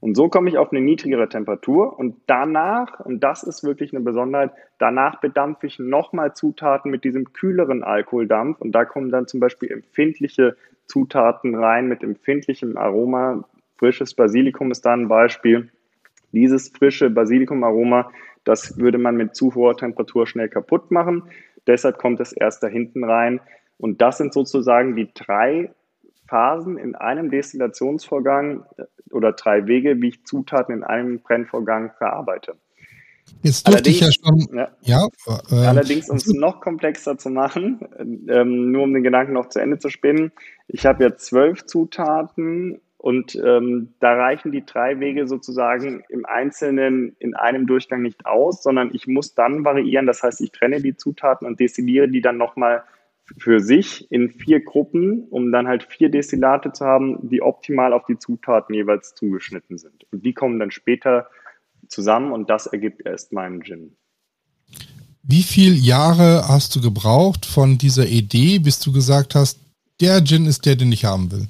Und 0.00 0.16
so 0.16 0.28
komme 0.28 0.48
ich 0.48 0.56
auf 0.56 0.72
eine 0.72 0.80
niedrigere 0.80 1.28
Temperatur 1.28 1.98
und 1.98 2.16
danach, 2.26 3.00
und 3.00 3.22
das 3.22 3.42
ist 3.42 3.62
wirklich 3.64 3.92
eine 3.92 4.02
Besonderheit, 4.02 4.50
danach 4.78 5.20
bedampfe 5.20 5.66
ich 5.66 5.78
nochmal 5.78 6.34
Zutaten 6.34 6.90
mit 6.90 7.04
diesem 7.04 7.32
kühleren 7.34 7.82
Alkoholdampf 7.82 8.60
und 8.60 8.72
da 8.72 8.86
kommen 8.86 9.10
dann 9.10 9.26
zum 9.26 9.40
Beispiel 9.40 9.70
empfindliche 9.70 10.56
Zutaten 10.86 11.54
rein 11.54 11.86
mit 11.86 12.02
empfindlichem 12.02 12.76
Aroma. 12.78 13.44
Frisches 13.76 14.14
Basilikum 14.14 14.70
ist 14.70 14.84
da 14.86 14.94
ein 14.94 15.08
Beispiel. 15.08 15.70
Dieses 16.32 16.68
frische 16.70 17.10
Basilikumaroma, 17.10 18.10
das 18.44 18.78
würde 18.78 18.98
man 18.98 19.16
mit 19.16 19.34
zu 19.34 19.54
hoher 19.54 19.76
Temperatur 19.76 20.26
schnell 20.26 20.48
kaputt 20.48 20.90
machen. 20.90 21.24
Deshalb 21.66 21.98
kommt 21.98 22.20
es 22.20 22.32
erst 22.32 22.62
da 22.62 22.68
hinten 22.68 23.04
rein. 23.04 23.40
Und 23.78 24.00
das 24.00 24.18
sind 24.18 24.32
sozusagen 24.32 24.96
die 24.96 25.08
drei 25.12 25.70
Phasen 26.30 26.78
in 26.78 26.94
einem 26.94 27.30
Destillationsvorgang 27.30 28.64
äh, 28.78 28.84
oder 29.10 29.32
drei 29.32 29.66
Wege, 29.66 30.00
wie 30.00 30.08
ich 30.08 30.24
Zutaten 30.24 30.74
in 30.74 30.84
einem 30.84 31.20
Brennvorgang 31.20 31.92
verarbeite. 31.98 32.54
Jetzt 33.42 33.66
durfte 33.66 33.90
ich 33.90 34.00
ja 34.00 34.10
schon. 34.12 34.46
Ja, 34.52 34.68
ja 34.82 35.08
äh, 35.50 35.66
allerdings, 35.66 36.08
um 36.08 36.16
es 36.16 36.26
noch 36.32 36.60
komplexer 36.60 37.18
zu 37.18 37.30
machen, 37.30 37.80
ähm, 37.98 38.70
nur 38.70 38.84
um 38.84 38.94
den 38.94 39.02
Gedanken 39.02 39.32
noch 39.34 39.48
zu 39.48 39.60
Ende 39.60 39.78
zu 39.78 39.88
spinnen, 39.88 40.32
ich 40.68 40.86
habe 40.86 41.04
ja 41.04 41.16
zwölf 41.16 41.64
Zutaten 41.64 42.80
und 42.96 43.34
ähm, 43.36 43.94
da 43.98 44.12
reichen 44.12 44.52
die 44.52 44.64
drei 44.64 45.00
Wege 45.00 45.26
sozusagen 45.26 46.02
im 46.08 46.26
Einzelnen 46.26 47.16
in 47.18 47.34
einem 47.34 47.66
Durchgang 47.66 48.02
nicht 48.02 48.26
aus, 48.26 48.62
sondern 48.62 48.90
ich 48.92 49.06
muss 49.06 49.34
dann 49.34 49.64
variieren. 49.64 50.06
Das 50.06 50.22
heißt, 50.22 50.40
ich 50.42 50.52
trenne 50.52 50.82
die 50.82 50.96
Zutaten 50.96 51.46
und 51.46 51.58
destilliere 51.60 52.08
die 52.08 52.20
dann 52.20 52.36
nochmal 52.36 52.82
für 53.38 53.60
sich 53.60 54.10
in 54.10 54.30
vier 54.30 54.60
Gruppen, 54.60 55.26
um 55.30 55.52
dann 55.52 55.68
halt 55.68 55.84
vier 55.84 56.10
Destillate 56.10 56.72
zu 56.72 56.84
haben, 56.84 57.28
die 57.28 57.42
optimal 57.42 57.92
auf 57.92 58.04
die 58.06 58.18
Zutaten 58.18 58.74
jeweils 58.74 59.14
zugeschnitten 59.14 59.78
sind. 59.78 60.04
Und 60.12 60.24
die 60.24 60.32
kommen 60.32 60.58
dann 60.58 60.70
später 60.70 61.28
zusammen 61.88 62.32
und 62.32 62.50
das 62.50 62.66
ergibt 62.66 63.06
erst 63.06 63.32
meinen 63.32 63.62
Gin. 63.62 63.96
Wie 65.22 65.42
viele 65.42 65.74
Jahre 65.74 66.48
hast 66.48 66.74
du 66.74 66.80
gebraucht 66.80 67.46
von 67.46 67.78
dieser 67.78 68.06
Idee, 68.06 68.58
bis 68.58 68.80
du 68.80 68.92
gesagt 68.92 69.34
hast, 69.34 69.60
der 70.00 70.24
Gin 70.24 70.46
ist 70.46 70.66
der, 70.66 70.76
den 70.76 70.92
ich 70.92 71.04
haben 71.04 71.30
will? 71.30 71.46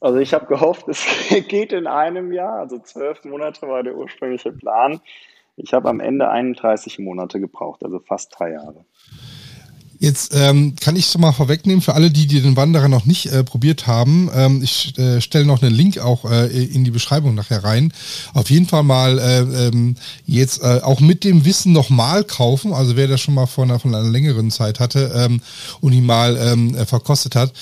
Also 0.00 0.18
ich 0.18 0.32
habe 0.32 0.46
gehofft, 0.46 0.88
es 0.88 1.04
geht 1.48 1.72
in 1.72 1.86
einem 1.86 2.32
Jahr, 2.32 2.60
also 2.60 2.78
zwölf 2.78 3.24
Monate 3.24 3.68
war 3.68 3.82
der 3.82 3.96
ursprüngliche 3.96 4.52
Plan. 4.52 5.00
Ich 5.56 5.74
habe 5.74 5.90
am 5.90 6.00
Ende 6.00 6.30
31 6.30 6.98
Monate 6.98 7.38
gebraucht, 7.38 7.84
also 7.84 8.00
fast 8.00 8.34
drei 8.36 8.52
Jahre. 8.52 8.86
Jetzt 10.02 10.34
ähm, 10.34 10.76
kann 10.80 10.96
ich 10.96 11.08
schon 11.08 11.20
mal 11.20 11.32
vorwegnehmen 11.32 11.82
für 11.82 11.92
alle, 11.92 12.10
die, 12.10 12.26
die 12.26 12.40
den 12.40 12.56
Wanderer 12.56 12.88
noch 12.88 13.04
nicht 13.04 13.26
äh, 13.26 13.44
probiert 13.44 13.86
haben. 13.86 14.30
Ähm, 14.34 14.62
ich 14.62 14.96
äh, 14.96 15.20
stelle 15.20 15.44
noch 15.44 15.62
einen 15.62 15.74
Link 15.74 15.98
auch 15.98 16.24
äh, 16.24 16.46
in 16.46 16.84
die 16.84 16.90
Beschreibung 16.90 17.34
nachher 17.34 17.62
rein. 17.62 17.92
Auf 18.32 18.48
jeden 18.48 18.66
Fall 18.66 18.82
mal 18.82 19.18
äh, 19.18 19.66
ähm, 19.66 19.96
jetzt 20.24 20.62
äh, 20.62 20.80
auch 20.82 21.00
mit 21.00 21.22
dem 21.22 21.44
Wissen 21.44 21.74
nochmal 21.74 22.24
kaufen. 22.24 22.72
Also 22.72 22.96
wer 22.96 23.08
das 23.08 23.20
schon 23.20 23.34
mal 23.34 23.44
vor 23.44 23.64
einer, 23.64 23.78
von 23.78 23.94
einer 23.94 24.08
längeren 24.08 24.50
Zeit 24.50 24.80
hatte 24.80 25.12
ähm, 25.14 25.42
und 25.82 25.92
ihn 25.92 26.06
mal 26.06 26.34
ähm, 26.38 26.74
äh, 26.76 26.86
verkostet 26.86 27.36
hat. 27.36 27.52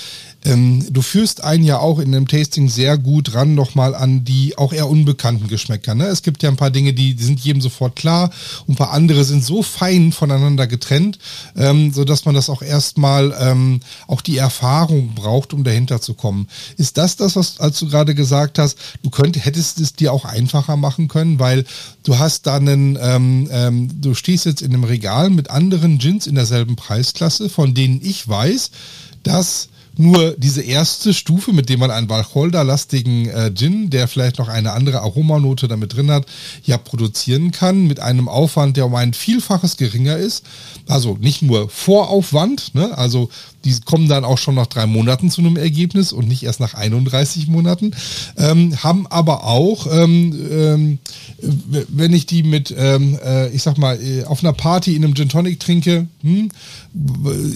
Ähm, 0.44 0.86
du 0.90 1.02
führst 1.02 1.42
einen 1.42 1.64
ja 1.64 1.78
auch 1.78 1.98
in 1.98 2.12
dem 2.12 2.28
Tasting 2.28 2.68
sehr 2.68 2.96
gut 2.96 3.34
ran 3.34 3.56
nochmal 3.56 3.94
an 3.94 4.24
die 4.24 4.56
auch 4.56 4.72
eher 4.72 4.88
unbekannten 4.88 5.48
Geschmäcker. 5.48 5.96
Ne? 5.96 6.06
Es 6.06 6.22
gibt 6.22 6.44
ja 6.44 6.48
ein 6.48 6.56
paar 6.56 6.70
Dinge, 6.70 6.92
die, 6.92 7.14
die 7.14 7.24
sind 7.24 7.40
jedem 7.40 7.60
sofort 7.60 7.96
klar 7.96 8.30
und 8.66 8.74
ein 8.74 8.76
paar 8.76 8.92
andere 8.92 9.24
sind 9.24 9.44
so 9.44 9.64
fein 9.64 10.12
voneinander 10.12 10.68
getrennt, 10.68 11.18
ähm, 11.56 11.92
so 11.92 12.04
dass 12.04 12.24
man 12.24 12.36
das 12.36 12.50
auch 12.50 12.62
erstmal 12.62 13.36
ähm, 13.40 13.80
auch 14.06 14.20
die 14.20 14.36
Erfahrung 14.36 15.14
braucht, 15.14 15.52
um 15.52 15.64
dahinter 15.64 16.00
zu 16.00 16.14
kommen. 16.14 16.48
Ist 16.76 16.98
das 16.98 17.16
das, 17.16 17.34
was 17.34 17.58
als 17.58 17.80
du 17.80 17.88
gerade 17.88 18.14
gesagt 18.14 18.60
hast, 18.60 18.78
du 19.02 19.10
könntest, 19.10 19.44
hättest 19.44 19.80
es 19.80 19.94
dir 19.94 20.12
auch 20.12 20.24
einfacher 20.24 20.76
machen 20.76 21.08
können, 21.08 21.40
weil 21.40 21.64
du 22.04 22.18
hast 22.18 22.46
da 22.46 22.56
einen, 22.56 22.96
ähm, 23.00 23.48
ähm, 23.50 24.00
du 24.00 24.14
stehst 24.14 24.46
jetzt 24.46 24.62
in 24.62 24.72
einem 24.72 24.84
Regal 24.84 25.30
mit 25.30 25.50
anderen 25.50 25.98
Gins 25.98 26.28
in 26.28 26.36
derselben 26.36 26.76
Preisklasse, 26.76 27.48
von 27.48 27.74
denen 27.74 28.00
ich 28.02 28.28
weiß, 28.28 28.70
dass 29.24 29.68
nur 29.98 30.36
diese 30.38 30.62
erste 30.62 31.12
Stufe, 31.12 31.52
mit 31.52 31.68
dem 31.68 31.80
man 31.80 31.90
einen 31.90 32.08
Wacholder-lastigen 32.08 33.28
äh, 33.28 33.52
Gin, 33.54 33.90
der 33.90 34.08
vielleicht 34.08 34.38
noch 34.38 34.48
eine 34.48 34.72
andere 34.72 35.00
Aromanote 35.00 35.66
damit 35.66 35.96
drin 35.96 36.10
hat, 36.10 36.26
ja 36.64 36.78
produzieren 36.78 37.50
kann, 37.50 37.86
mit 37.86 38.00
einem 38.00 38.28
Aufwand, 38.28 38.76
der 38.76 38.86
um 38.86 38.94
ein 38.94 39.12
Vielfaches 39.12 39.76
geringer 39.76 40.16
ist. 40.16 40.44
Also 40.86 41.18
nicht 41.20 41.42
nur 41.42 41.68
Voraufwand, 41.68 42.74
ne? 42.74 42.96
also 42.96 43.28
die 43.64 43.80
kommen 43.80 44.08
dann 44.08 44.24
auch 44.24 44.38
schon 44.38 44.54
nach 44.54 44.66
drei 44.66 44.86
Monaten 44.86 45.30
zu 45.30 45.40
einem 45.40 45.56
Ergebnis 45.56 46.12
und 46.12 46.28
nicht 46.28 46.42
erst 46.44 46.60
nach 46.60 46.74
31 46.74 47.48
Monaten, 47.48 47.92
ähm, 48.36 48.82
haben 48.82 49.06
aber 49.08 49.44
auch, 49.44 49.86
ähm, 49.90 50.34
ähm, 50.50 50.98
wenn 51.88 52.12
ich 52.12 52.26
die 52.26 52.42
mit, 52.42 52.74
ähm, 52.76 53.18
äh, 53.24 53.48
ich 53.50 53.62
sag 53.62 53.78
mal, 53.78 54.00
äh, 54.00 54.24
auf 54.24 54.42
einer 54.42 54.52
Party 54.52 54.94
in 54.94 55.04
einem 55.04 55.14
Gin 55.14 55.28
Tonic 55.28 55.60
trinke, 55.60 56.06
hm, 56.22 56.50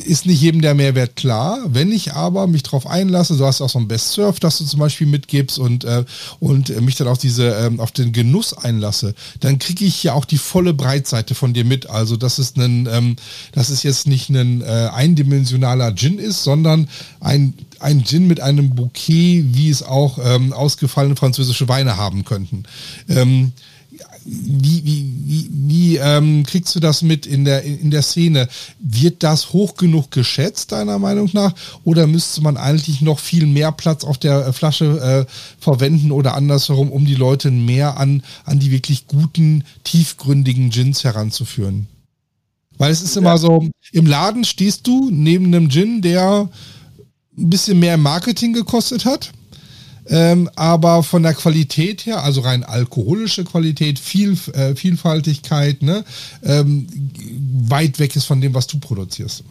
ist 0.04 0.26
nicht 0.26 0.40
jedem 0.40 0.60
der 0.60 0.74
Mehrwert 0.74 1.16
klar. 1.16 1.58
Wenn 1.66 1.92
ich 1.92 2.12
aber 2.12 2.46
mich 2.46 2.62
darauf 2.62 2.86
einlasse, 2.86 3.36
du 3.36 3.44
hast 3.44 3.60
auch 3.60 3.70
so 3.70 3.78
ein 3.78 3.88
Best 3.88 4.12
Surf, 4.12 4.40
das 4.40 4.58
du 4.58 4.64
zum 4.64 4.80
Beispiel 4.80 5.06
mitgibst 5.06 5.58
und, 5.58 5.84
äh, 5.84 6.04
und 6.40 6.80
mich 6.80 6.96
dann 6.96 7.08
auf 7.08 7.18
diese, 7.18 7.50
ähm, 7.50 7.80
auf 7.80 7.92
den 7.92 8.12
Genuss 8.12 8.54
einlasse, 8.54 9.14
dann 9.40 9.58
kriege 9.58 9.84
ich 9.84 10.02
ja 10.02 10.14
auch 10.14 10.24
die 10.24 10.38
volle 10.38 10.74
Breitseite 10.74 11.34
von 11.34 11.54
dir 11.54 11.64
mit. 11.64 11.88
Also 11.88 12.16
das 12.16 12.38
ist 12.38 12.56
ein, 12.56 12.88
ähm, 12.90 13.16
das 13.52 13.70
ist 13.70 13.82
jetzt 13.82 14.06
nicht 14.06 14.28
ein 14.30 14.62
äh, 14.62 14.88
Gin 15.94 16.18
ist, 16.18 16.42
sondern 16.42 16.88
ein, 17.20 17.55
ein 17.81 18.05
Gin 18.05 18.26
mit 18.26 18.40
einem 18.40 18.70
Bouquet, 18.70 19.44
wie 19.52 19.70
es 19.70 19.83
auch 19.83 20.18
ähm, 20.24 20.52
ausgefallene 20.52 21.16
französische 21.16 21.68
Weine 21.68 21.96
haben 21.96 22.24
könnten. 22.24 22.64
Ähm, 23.09 23.52
wie, 24.24 24.85
wie, 24.85 25.14
wie, 25.24 25.50
wie 25.52 25.96
ähm, 25.96 26.44
kriegst 26.44 26.74
du 26.74 26.81
das 26.81 27.02
mit 27.02 27.26
in 27.26 27.44
der, 27.44 27.62
in 27.62 27.90
der 27.90 28.02
Szene? 28.02 28.48
Wird 28.78 29.22
das 29.22 29.52
hoch 29.52 29.74
genug 29.74 30.11
geschätzt, 30.11 30.72
deiner 30.72 30.98
Meinung 30.98 31.31
nach? 31.33 31.55
Oder 31.85 32.07
müsste 32.07 32.40
man 32.40 32.57
eigentlich 32.57 33.00
noch 33.00 33.18
viel 33.18 33.46
mehr 33.46 33.72
Platz 33.72 34.05
auf 34.05 34.18
der 34.18 34.46
äh, 34.46 34.52
Flasche 34.52 35.26
äh, 35.28 35.33
verwenden 35.59 36.12
oder 36.12 36.35
andersherum, 36.35 36.90
um 36.90 37.05
die 37.05 37.14
Leute 37.14 37.50
mehr 37.50 37.96
an, 37.98 38.22
an 38.44 38.59
die 38.59 38.70
wirklich 38.70 39.07
guten, 39.07 39.64
tiefgründigen 39.85 40.70
Gins 40.70 41.05
heranzuführen? 41.05 41.88
Weil 42.78 42.90
es 42.90 43.02
ist 43.02 43.16
immer 43.16 43.38
so, 43.38 43.68
im 43.92 44.06
Laden 44.06 44.44
stehst 44.44 44.87
du 44.87 45.11
neben 45.11 45.46
einem 45.46 45.70
Gin, 45.70 46.02
der 46.02 46.48
ein 47.38 47.50
bisschen 47.50 47.78
mehr 47.78 47.96
Marketing 47.96 48.52
gekostet 48.52 49.04
hat. 49.04 49.32
Ähm, 50.08 50.50
aber 50.56 51.04
von 51.04 51.22
der 51.22 51.35
Qualität 51.35 52.06
her, 52.06 52.24
also 52.24 52.40
rein 52.40 52.64
alkoholische 52.64 53.44
Qualität, 53.44 54.00
viel, 54.00 54.32
äh, 54.52 54.74
Vielfaltigkeit, 54.74 55.82
ne, 55.82 56.04
ähm, 56.42 56.88
weit 57.68 58.00
weg 58.00 58.16
ist 58.16 58.24
von 58.24 58.40
dem, 58.40 58.52
was 58.52 58.66
du 58.66 58.80
produzierst. 58.80 59.44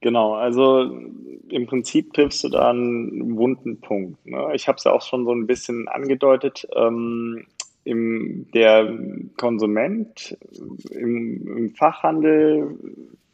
Genau, 0.00 0.34
also 0.34 0.90
im 1.50 1.66
Prinzip 1.66 2.12
triffst 2.14 2.42
du 2.44 2.48
da 2.48 2.70
einen 2.70 3.36
wunden 3.36 3.80
Punkt. 3.80 4.24
Ne? 4.26 4.48
Ich 4.54 4.66
habe 4.66 4.76
es 4.76 4.84
ja 4.84 4.92
auch 4.92 5.02
schon 5.02 5.24
so 5.24 5.32
ein 5.32 5.46
bisschen 5.46 5.88
angedeutet. 5.88 6.66
Ähm, 6.74 7.46
der 8.52 8.92
Konsument 9.36 10.36
im, 10.90 11.56
im 11.56 11.74
Fachhandel, 11.74 12.78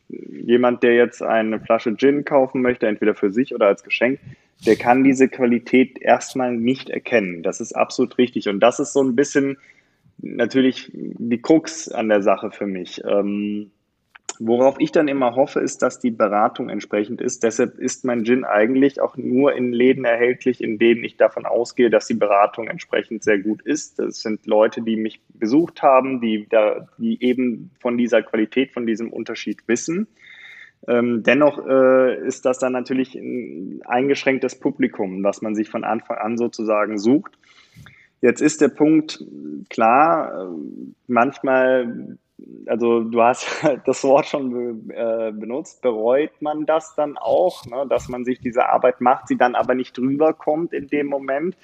jemand, 0.09 0.83
der 0.83 0.95
jetzt 0.95 1.23
eine 1.23 1.61
Flasche 1.61 1.97
Gin 1.97 2.25
kaufen 2.25 2.63
möchte, 2.63 2.87
entweder 2.87 3.15
für 3.15 3.31
sich 3.31 3.55
oder 3.55 3.67
als 3.67 3.83
Geschenk, 3.83 4.19
der 4.67 4.77
kann 4.77 5.05
diese 5.05 5.29
Qualität 5.29 6.01
erstmal 6.01 6.55
nicht 6.55 6.91
erkennen. 6.91 7.43
Das 7.43 7.61
ist 7.61 7.73
absolut 7.73 8.19
richtig. 8.19 8.49
Und 8.49 8.61
das 8.61 8.81
ist 8.81 8.93
so 8.93 9.03
ein 9.03 9.17
bisschen 9.17 9.57
natürlich 10.19 10.91
die 10.93 11.41
Krux 11.41 11.91
an 11.91 12.09
der 12.09 12.23
Sache 12.23 12.51
für 12.51 12.67
mich. 12.67 13.03
Ähm, 13.05 13.71
worauf 14.39 14.77
ich 14.79 14.93
dann 14.93 15.09
immer 15.09 15.35
hoffe, 15.35 15.61
ist, 15.61 15.83
dass 15.83 15.99
die 15.99 16.11
Beratung 16.11 16.69
entsprechend 16.69 17.21
ist. 17.21 17.43
Deshalb 17.43 17.79
ist 17.79 18.05
mein 18.05 18.25
Gin 18.25 18.45
eigentlich 18.45 19.01
auch 19.01 19.17
nur 19.17 19.55
in 19.55 19.73
Läden 19.73 20.05
erhältlich, 20.05 20.63
in 20.63 20.79
denen 20.79 21.03
ich 21.05 21.17
davon 21.17 21.47
ausgehe, 21.47 21.91
dass 21.91 22.07
die 22.07 22.15
Beratung 22.15 22.69
entsprechend 22.69 23.25
sehr 23.25 23.39
gut 23.39 23.63
ist. 23.63 23.99
Das 23.99 24.21
sind 24.21 24.47
Leute, 24.47 24.83
die 24.83 24.97
mich 24.97 25.21
besucht 25.35 25.83
haben, 25.83 26.21
die, 26.21 26.47
da, 26.49 26.89
die 26.99 27.23
eben 27.23 27.71
von 27.81 27.97
dieser 27.99 28.23
Qualität, 28.23 28.73
von 28.73 28.87
diesem 28.87 29.13
Unterschied 29.13 29.67
wissen. 29.67 30.07
Ähm, 30.89 31.23
dennoch 31.23 31.67
äh, 31.67 32.27
ist 32.27 32.47
das 32.47 32.59
dann 32.59 32.73
natürlich 32.73 33.15
ein 33.15 33.81
eingeschränktes 33.85 34.59
Publikum, 34.59 35.23
was 35.23 35.43
man 35.43 35.55
sich 35.55 35.69
von 35.69 35.85
Anfang 35.85 36.17
an 36.19 36.39
sozusagen 36.39 36.99
sucht. 36.99 37.39
Jetzt 38.23 38.41
ist 38.41 38.61
der 38.61 38.69
Punkt 38.69 39.25
klar, 39.69 40.45
äh, 40.45 40.83
manchmal, 41.07 42.19
also 42.67 43.05
du 43.05 43.23
hast 43.23 43.47
das 43.87 44.05
Wort 44.05 44.27
schon 44.27 44.91
äh, 44.91 45.33
benutzt, 45.33 45.83
bereut 45.83 46.31
man 46.41 46.67
das 46.67 46.95
dann 46.95 47.17
auch, 47.17 47.65
ne, 47.67 47.87
dass 47.89 48.09
man 48.09 48.25
sich 48.25 48.41
diese 48.41 48.69
Arbeit 48.69 49.01
macht, 49.01 49.29
sie 49.29 49.37
dann 49.37 49.55
aber 49.55 49.75
nicht 49.75 49.99
rüberkommt 49.99 50.73
in 50.73 50.89
dem 50.89 51.07
Moment. 51.07 51.57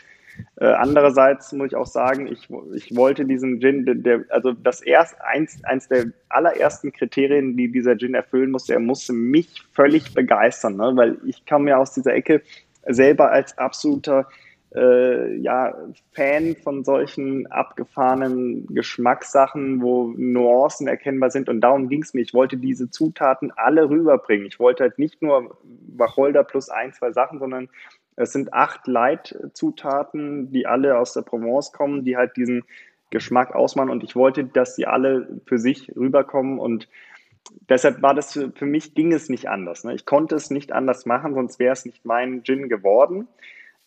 Äh, 0.57 0.67
andererseits 0.67 1.53
muss 1.53 1.69
ich 1.69 1.77
auch 1.77 1.87
sagen, 1.87 2.27
ich, 2.27 2.49
ich 2.75 2.95
wollte 2.95 3.25
diesen 3.25 3.61
Gin, 3.61 3.87
der, 3.87 3.95
der, 3.95 4.25
also 4.29 4.53
das 4.53 4.83
erst 4.83 5.21
eins, 5.23 5.63
eins 5.65 5.89
der 5.89 6.07
allerersten 6.29 6.93
Kriterien, 6.93 7.57
die 7.57 7.71
dieser 7.71 7.97
Gin 7.97 8.15
erfüllen 8.15 8.51
musste, 8.51 8.75
er 8.75 8.81
musste 8.81 9.13
mich 9.13 9.63
völlig 9.73 10.15
begeistern, 10.15 10.77
ne? 10.77 10.93
weil 10.95 11.19
ich 11.27 11.47
kam 11.47 11.67
ja 11.69 11.79
aus 11.79 11.93
dieser 11.93 12.15
Ecke 12.15 12.43
selber 12.87 13.31
als 13.31 13.57
absoluter 13.59 14.29
äh, 14.75 15.37
ja, 15.37 15.75
Fan 16.13 16.57
von 16.57 16.85
solchen 16.85 17.47
abgefahrenen 17.47 18.67
Geschmackssachen, 18.67 19.81
wo 19.81 20.13
Nuancen 20.17 20.89
erkennbar 20.89 21.31
sind. 21.31 21.49
Und 21.49 21.61
darum 21.61 21.89
ging 21.89 22.03
es 22.03 22.15
mir. 22.15 22.23
Ich 22.23 22.35
wollte 22.35 22.57
diese 22.57 22.91
Zutaten 22.91 23.53
alle 23.57 23.89
rüberbringen. 23.89 24.47
Ich 24.47 24.59
wollte 24.59 24.85
halt 24.85 24.99
nicht 24.99 25.23
nur 25.23 25.59
Wacholder 25.97 26.45
plus 26.45 26.69
ein, 26.69 26.93
zwei 26.93 27.13
Sachen, 27.13 27.39
sondern 27.39 27.69
es 28.17 28.33
sind 28.33 28.53
acht 28.53 28.87
Leitzutaten, 28.87 30.51
die 30.51 30.67
alle 30.67 30.99
aus 30.99 31.13
der 31.13 31.23
Provence 31.23 31.73
kommen, 31.73 32.05
die 32.05 32.17
halt 32.17 32.37
diesen 32.37 32.65
Geschmack 33.11 33.55
ausmachen. 33.55 33.91
Und 33.91 34.03
ich 34.03 34.17
wollte, 34.17 34.45
dass 34.45 34.75
die 34.75 34.87
alle 34.87 35.41
für 35.47 35.59
sich 35.59 35.95
rüberkommen. 35.95 36.59
Und 36.59 36.89
deshalb 37.69 38.03
war 38.03 38.15
das 38.15 38.33
für, 38.33 38.67
mich, 38.67 38.95
ging 38.95 39.13
es 39.13 39.29
nicht 39.29 39.49
anders. 39.49 39.85
Ne? 39.85 39.95
Ich 39.95 40.07
konnte 40.07 40.35
es 40.35 40.51
nicht 40.51 40.73
anders 40.73 41.07
machen, 41.07 41.35
sonst 41.35 41.59
wäre 41.59 41.73
es 41.73 41.85
nicht 41.85 42.05
mein 42.05 42.43
Gin 42.43 42.69
geworden. 42.69 43.29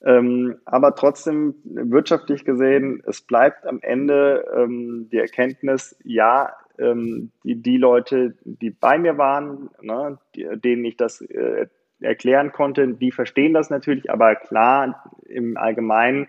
Ähm, 0.05 0.55
aber 0.65 0.95
trotzdem, 0.95 1.55
wirtschaftlich 1.63 2.45
gesehen, 2.45 3.03
es 3.05 3.21
bleibt 3.21 3.65
am 3.65 3.79
Ende 3.81 4.45
ähm, 4.55 5.09
die 5.11 5.17
Erkenntnis, 5.17 5.97
ja, 6.03 6.53
ähm, 6.77 7.31
die, 7.43 7.61
die 7.61 7.77
Leute, 7.77 8.35
die 8.45 8.69
bei 8.69 8.97
mir 8.97 9.17
waren, 9.17 9.69
ne, 9.81 10.17
die, 10.35 10.47
denen 10.55 10.85
ich 10.85 10.95
das 10.95 11.21
äh, 11.21 11.67
erklären 11.99 12.51
konnte, 12.53 12.87
die 12.87 13.11
verstehen 13.11 13.53
das 13.53 13.69
natürlich, 13.69 14.09
aber 14.09 14.35
klar, 14.35 15.03
im 15.27 15.57
Allgemeinen 15.57 16.27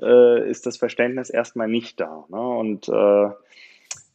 äh, 0.00 0.48
ist 0.48 0.64
das 0.66 0.78
Verständnis 0.78 1.28
erstmal 1.28 1.68
nicht 1.68 2.00
da. 2.00 2.24
Ne? 2.30 2.40
Und 2.40 2.88
äh, 2.88 3.30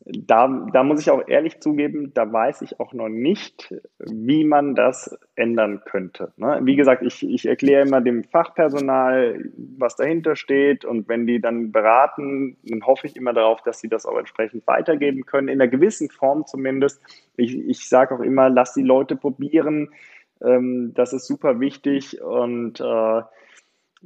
da, 0.10 0.68
da 0.72 0.84
muss 0.84 1.02
ich 1.02 1.10
auch 1.10 1.28
ehrlich 1.28 1.60
zugeben, 1.60 2.14
da 2.14 2.32
weiß 2.32 2.62
ich 2.62 2.80
auch 2.80 2.94
noch 2.94 3.10
nicht, 3.10 3.74
wie 4.00 4.46
man 4.46 4.74
das 4.74 5.18
ändern 5.36 5.82
könnte. 5.86 6.32
Ne? 6.38 6.60
Wie 6.64 6.76
gesagt, 6.78 7.04
ich, 7.04 7.28
ich 7.28 7.46
erkläre 7.46 7.86
immer 7.86 8.00
dem 8.00 8.24
Fachpersonal, 8.24 9.44
was 9.78 9.98
dahinter 9.98 10.36
steht 10.36 10.86
und 10.86 11.10
wenn 11.10 11.28
die 11.28 11.42
dann 11.42 11.72
beraten, 11.72 12.58
dann 12.64 12.86
hoffe 12.86 13.08
ich 13.08 13.18
immer 13.18 13.34
darauf, 13.34 13.62
dass 13.64 13.80
sie 13.80 13.90
das 13.90 14.06
auch 14.06 14.18
entsprechend 14.18 14.66
weitergeben 14.66 15.26
können, 15.26 15.50
in 15.50 15.62
einer 15.62 15.70
gewissen 15.70 16.10
Form 16.10 16.46
zumindest. 16.46 17.02
Ich, 17.36 17.58
ich 17.58 17.90
sage 17.90 18.16
auch 18.16 18.22
immer, 18.22 18.50
lass 18.50 18.74
die 18.74 18.84
Leute 18.84 19.18
probieren, 19.18 19.90
ähm, 20.42 20.94
das 20.94 21.12
ist 21.12 21.28
super 21.28 21.60
wichtig 21.60 22.22
und 22.22 22.80
äh, 22.80 23.22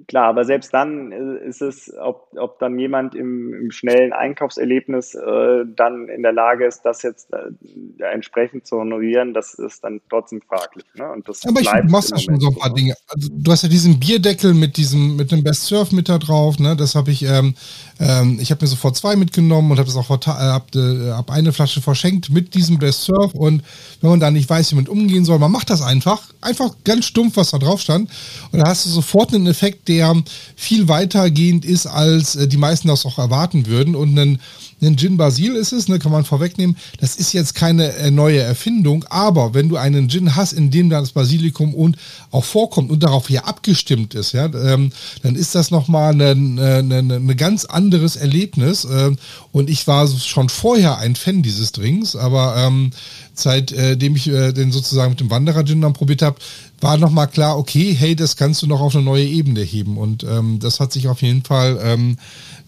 klar, 0.07 0.25
aber 0.25 0.45
selbst 0.45 0.73
dann 0.73 1.11
äh, 1.11 1.47
ist 1.47 1.61
es, 1.61 1.91
ob, 2.01 2.27
ob 2.35 2.59
dann 2.59 2.77
jemand 2.79 3.15
im, 3.15 3.53
im 3.53 3.71
schnellen 3.71 4.13
Einkaufserlebnis 4.13 5.15
äh, 5.15 5.65
dann 5.75 6.07
in 6.07 6.23
der 6.23 6.33
Lage 6.33 6.65
ist, 6.65 6.81
das 6.83 7.01
jetzt 7.01 7.29
äh, 7.33 8.03
entsprechend 8.03 8.67
zu 8.67 8.77
honorieren, 8.77 9.33
das 9.33 9.53
ist 9.53 9.83
dann 9.83 10.01
trotzdem 10.09 10.41
fraglich. 10.41 10.85
Ne? 10.95 11.11
Und 11.11 11.27
das 11.27 11.45
aber 11.45 11.61
ich, 11.61 11.69
du 11.69 11.89
machst 11.89 12.11
ja 12.11 12.17
schon 12.17 12.39
so 12.39 12.49
ein 12.49 12.55
paar 12.55 12.73
Dinge. 12.73 12.95
Also, 13.07 13.29
du 13.31 13.51
hast 13.51 13.63
ja 13.63 13.69
diesen 13.69 13.99
Bierdeckel 13.99 14.53
mit 14.53 14.77
diesem, 14.77 15.15
mit 15.15 15.31
dem 15.31 15.43
Best 15.43 15.63
Surf 15.65 15.91
mit 15.91 16.09
da 16.09 16.17
drauf, 16.17 16.59
ne? 16.59 16.75
Das 16.75 16.95
habe 16.95 17.11
ich, 17.11 17.23
ähm, 17.23 17.55
ähm, 17.99 18.37
ich 18.41 18.51
habe 18.51 18.63
mir 18.63 18.67
sofort 18.67 18.95
zwei 18.95 19.15
mitgenommen 19.15 19.71
und 19.71 19.77
habe 19.77 19.87
das 19.87 19.95
auch 19.95 20.05
vor, 20.05 20.19
äh, 20.25 20.29
hab, 20.29 20.75
äh, 20.75 21.31
eine 21.31 21.53
Flasche 21.53 21.81
verschenkt 21.81 22.29
mit 22.29 22.53
diesem 22.53 22.77
Best 22.79 23.03
Surf 23.03 23.33
und 23.33 23.63
wenn 24.01 24.09
man 24.09 24.19
da 24.19 24.31
nicht 24.31 24.49
weiß, 24.49 24.71
wie 24.71 24.75
man 24.75 24.87
umgehen 24.87 25.25
soll, 25.25 25.39
man 25.39 25.51
macht 25.51 25.69
das 25.69 25.81
einfach, 25.81 26.21
einfach 26.41 26.75
ganz 26.83 27.05
stumpf, 27.05 27.37
was 27.37 27.51
da 27.51 27.57
drauf 27.57 27.81
stand 27.81 28.09
und 28.51 28.59
da 28.59 28.67
hast 28.67 28.85
du 28.85 28.89
sofort 28.89 29.33
einen 29.33 29.47
Effekt, 29.47 29.87
der 29.91 30.15
viel 30.55 30.87
weitergehend 30.87 31.65
ist, 31.65 31.85
als 31.85 32.35
äh, 32.35 32.47
die 32.47 32.57
meisten 32.57 32.87
das 32.87 33.05
auch 33.05 33.17
erwarten 33.17 33.67
würden. 33.67 33.95
Und 33.95 34.17
ein, 34.17 34.39
ein 34.81 34.97
Gin 34.97 35.17
Basil 35.17 35.55
ist 35.55 35.73
es, 35.73 35.87
ne, 35.87 35.99
kann 35.99 36.11
man 36.11 36.23
vorwegnehmen. 36.23 36.77
Das 36.99 37.15
ist 37.15 37.33
jetzt 37.33 37.55
keine 37.55 37.93
äh, 37.95 38.09
neue 38.09 38.39
Erfindung, 38.39 39.05
aber 39.09 39.53
wenn 39.53 39.69
du 39.69 39.75
einen 39.77 40.09
Gin 40.09 40.35
hast, 40.35 40.53
in 40.53 40.71
dem 40.71 40.89
das 40.89 41.11
Basilikum 41.11 41.73
und 41.73 41.97
auch 42.31 42.45
vorkommt 42.45 42.89
und 42.89 43.03
darauf 43.03 43.27
hier 43.27 43.47
abgestimmt 43.47 44.15
ist, 44.15 44.31
ja, 44.31 44.45
ähm, 44.45 44.91
dann 45.23 45.35
ist 45.35 45.55
das 45.55 45.71
nochmal 45.71 46.13
ein 46.13 46.59
eine, 46.59 47.15
eine 47.15 47.35
ganz 47.35 47.65
anderes 47.65 48.15
Erlebnis. 48.15 48.85
Äh, 48.85 49.11
und 49.51 49.69
ich 49.69 49.87
war 49.87 50.07
schon 50.07 50.49
vorher 50.49 50.97
ein 50.99 51.15
Fan 51.15 51.43
dieses 51.43 51.73
Drinks, 51.73 52.15
aber 52.15 52.55
ähm, 52.57 52.91
seitdem 53.33 54.15
ich 54.15 54.27
äh, 54.27 54.53
den 54.53 54.71
sozusagen 54.71 55.11
mit 55.11 55.19
dem 55.19 55.29
Wanderer 55.29 55.65
Gin 55.65 55.81
dann 55.81 55.93
probiert 55.93 56.21
habe, 56.21 56.37
war 56.81 56.97
nochmal 56.97 57.27
klar, 57.27 57.57
okay, 57.57 57.95
hey, 57.97 58.15
das 58.15 58.35
kannst 58.35 58.61
du 58.61 58.67
noch 58.67 58.81
auf 58.81 58.95
eine 58.95 59.03
neue 59.03 59.25
Ebene 59.25 59.61
heben. 59.61 59.97
Und 59.97 60.23
ähm, 60.23 60.59
das 60.59 60.79
hat 60.79 60.91
sich 60.91 61.07
auf 61.07 61.21
jeden 61.21 61.43
Fall 61.43 61.79
ähm, 61.81 62.17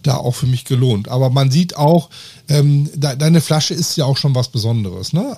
da 0.03 0.15
auch 0.15 0.35
für 0.35 0.45
mich 0.45 0.65
gelohnt. 0.65 1.09
Aber 1.09 1.29
man 1.29 1.51
sieht 1.51 1.75
auch, 1.75 2.09
ähm, 2.47 2.89
de 2.93 3.15
deine 3.15 3.41
Flasche 3.41 3.73
ist 3.73 3.95
ja 3.97 4.05
auch 4.05 4.17
schon 4.17 4.35
was 4.35 4.49
Besonderes. 4.49 5.13
Ne? 5.13 5.35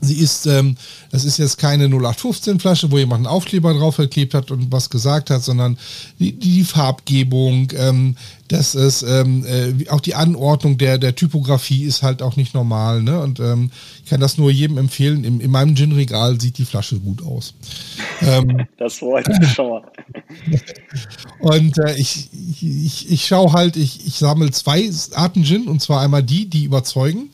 Sie 0.00 0.18
ist, 0.18 0.46
ähm, 0.46 0.76
das 1.10 1.24
ist 1.24 1.38
jetzt 1.38 1.56
keine 1.56 1.84
0815 1.84 2.60
Flasche, 2.60 2.90
wo 2.90 2.98
jemand 2.98 3.20
einen 3.20 3.34
Aufkleber 3.34 3.72
drauf 3.72 3.96
geklebt 3.96 4.34
hat 4.34 4.50
und 4.50 4.70
was 4.70 4.90
gesagt 4.90 5.30
hat, 5.30 5.42
sondern 5.42 5.78
die, 6.18 6.32
die 6.32 6.64
Farbgebung, 6.64 7.68
ähm, 7.74 8.16
das 8.48 8.74
ist 8.74 9.02
ähm, 9.02 9.44
äh, 9.46 9.88
auch 9.88 10.00
die 10.00 10.14
Anordnung 10.14 10.76
der 10.76 10.98
der 10.98 11.14
Typografie 11.16 11.84
ist 11.84 12.02
halt 12.02 12.22
auch 12.22 12.36
nicht 12.36 12.54
normal, 12.54 13.02
ne? 13.02 13.20
Und 13.20 13.40
ähm, 13.40 13.70
ich 14.04 14.10
kann 14.10 14.20
das 14.20 14.36
nur 14.36 14.50
jedem 14.50 14.76
empfehlen. 14.78 15.24
In, 15.24 15.40
in 15.40 15.50
meinem 15.50 15.74
Gin-Regal 15.74 16.40
sieht 16.40 16.58
die 16.58 16.66
Flasche 16.66 17.00
gut 17.00 17.24
aus. 17.24 17.54
Ähm, 18.20 18.66
das 18.78 18.94
freut 18.94 19.26
mich 19.26 19.48
schon 19.54 19.70
mal. 19.70 19.82
und 21.40 21.78
äh, 21.78 21.96
ich, 21.96 22.28
ich, 22.60 23.10
ich 23.10 23.26
schaue 23.26 23.52
halt, 23.52 23.76
ich, 23.76 24.06
ich 24.06 24.14
sammle 24.16 24.50
zwei 24.50 24.90
Arten 25.14 25.42
Gin 25.42 25.66
und 25.68 25.80
zwar 25.80 26.02
einmal 26.02 26.22
die, 26.22 26.48
die 26.48 26.64
überzeugen 26.64 27.30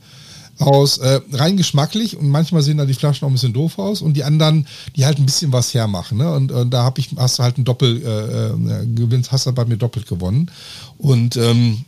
aus 0.58 0.98
äh, 0.98 1.20
rein 1.32 1.56
geschmacklich 1.56 2.16
und 2.16 2.28
manchmal 2.28 2.62
sehen 2.62 2.78
da 2.78 2.84
die 2.84 2.94
Flaschen 2.94 3.24
auch 3.24 3.30
ein 3.30 3.34
bisschen 3.34 3.52
doof 3.52 3.78
aus 3.78 4.02
und 4.02 4.14
die 4.14 4.24
anderen, 4.24 4.66
die 4.96 5.04
halt 5.04 5.18
ein 5.18 5.26
bisschen 5.26 5.52
was 5.52 5.74
hermachen. 5.74 6.18
Ne? 6.18 6.32
Und, 6.32 6.52
und 6.52 6.70
da 6.70 6.84
hab 6.84 6.98
ich, 6.98 7.10
hast 7.16 7.38
du 7.38 7.42
halt 7.42 7.58
ein 7.58 7.64
Doppel, 7.64 8.02
äh, 8.02 8.82
äh, 8.82 8.86
gewinnst, 8.86 9.32
hast 9.32 9.46
du 9.46 9.52
bei 9.52 9.64
mir 9.64 9.76
doppelt 9.76 10.06
gewonnen. 10.06 10.50
Und 10.98 11.36
ähm, 11.36 11.84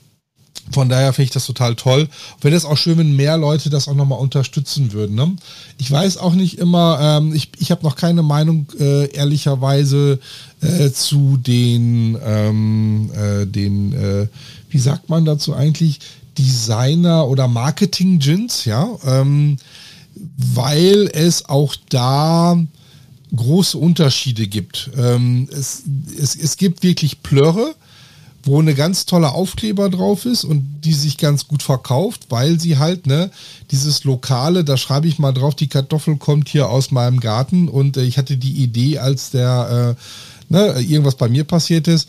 von 0.70 0.88
daher 0.88 1.12
finde 1.12 1.24
ich 1.24 1.31
das 1.31 1.46
total 1.46 1.74
toll. 1.74 2.09
Wäre 2.40 2.57
es 2.57 2.64
auch 2.64 2.77
schön, 2.77 2.96
wenn 2.96 3.16
mehr 3.16 3.37
Leute 3.37 3.68
das 3.68 3.87
auch 3.87 3.94
nochmal 3.94 4.18
unterstützen 4.18 4.92
würden. 4.92 5.14
Ne? 5.14 5.37
Ich 5.79 5.90
weiß 5.90 6.16
auch 6.16 6.35
nicht 6.35 6.59
immer, 6.59 6.98
ähm, 7.00 7.35
ich, 7.35 7.50
ich 7.59 7.70
habe 7.70 7.83
noch 7.83 7.96
keine 7.96 8.22
Meinung 8.22 8.66
äh, 8.79 9.11
ehrlicherweise 9.12 10.20
äh, 10.62 10.90
zu 10.90 11.37
den, 11.37 12.16
ähm, 12.24 13.11
äh, 13.14 13.46
den 13.46 13.92
äh, 13.92 14.27
wie 14.70 14.79
sagt 14.79 15.09
man 15.09 15.24
dazu 15.24 15.55
eigentlich, 15.55 16.00
Designer 16.38 17.29
oder 17.29 17.49
Marketing-Gins, 17.49 18.64
ja, 18.64 18.88
ähm, 19.05 19.57
weil 20.37 21.11
es 21.12 21.49
auch 21.49 21.75
da 21.88 22.57
große 23.35 23.77
Unterschiede 23.79 24.47
gibt. 24.47 24.90
Ähm, 24.97 25.49
es, 25.53 25.83
es, 26.18 26.37
es 26.37 26.57
gibt 26.57 26.83
wirklich 26.83 27.23
Plörre, 27.23 27.75
wo 28.44 28.61
eine 28.61 28.75
ganz 28.75 29.07
tolle 29.07 29.33
Aufkleber 29.33 29.88
drauf 29.88 30.27
ist 30.27 30.44
und 30.44 30.83
die 30.85 30.92
sich 30.92 31.16
ganz 31.16 31.49
gut 31.49 31.62
verkauft, 31.62 32.27
weil 32.29 32.61
sie 32.61 32.79
halt, 32.79 33.07
ne, 33.07 33.31
dieses 33.70 34.05
Lokale, 34.05 34.64
da 34.64 34.77
schreibe 34.77 35.09
ich 35.09 35.18
mal 35.18 35.33
drauf, 35.33 35.55
die 35.55 35.68
Kartoffel 35.68 36.16
kommt 36.16 36.49
hier 36.49 36.68
aus 36.68 36.90
meinem 36.90 37.20
Garten 37.20 37.68
und 37.68 37.97
äh, 37.97 38.03
ich 38.03 38.18
hatte 38.18 38.37
die 38.37 38.62
Idee, 38.62 38.99
als 38.99 39.31
der, 39.31 39.97
äh, 39.97 40.53
ne, 40.53 40.81
irgendwas 40.81 41.16
bei 41.16 41.29
mir 41.29 41.44
passiert 41.44 41.88
ist, 41.88 42.09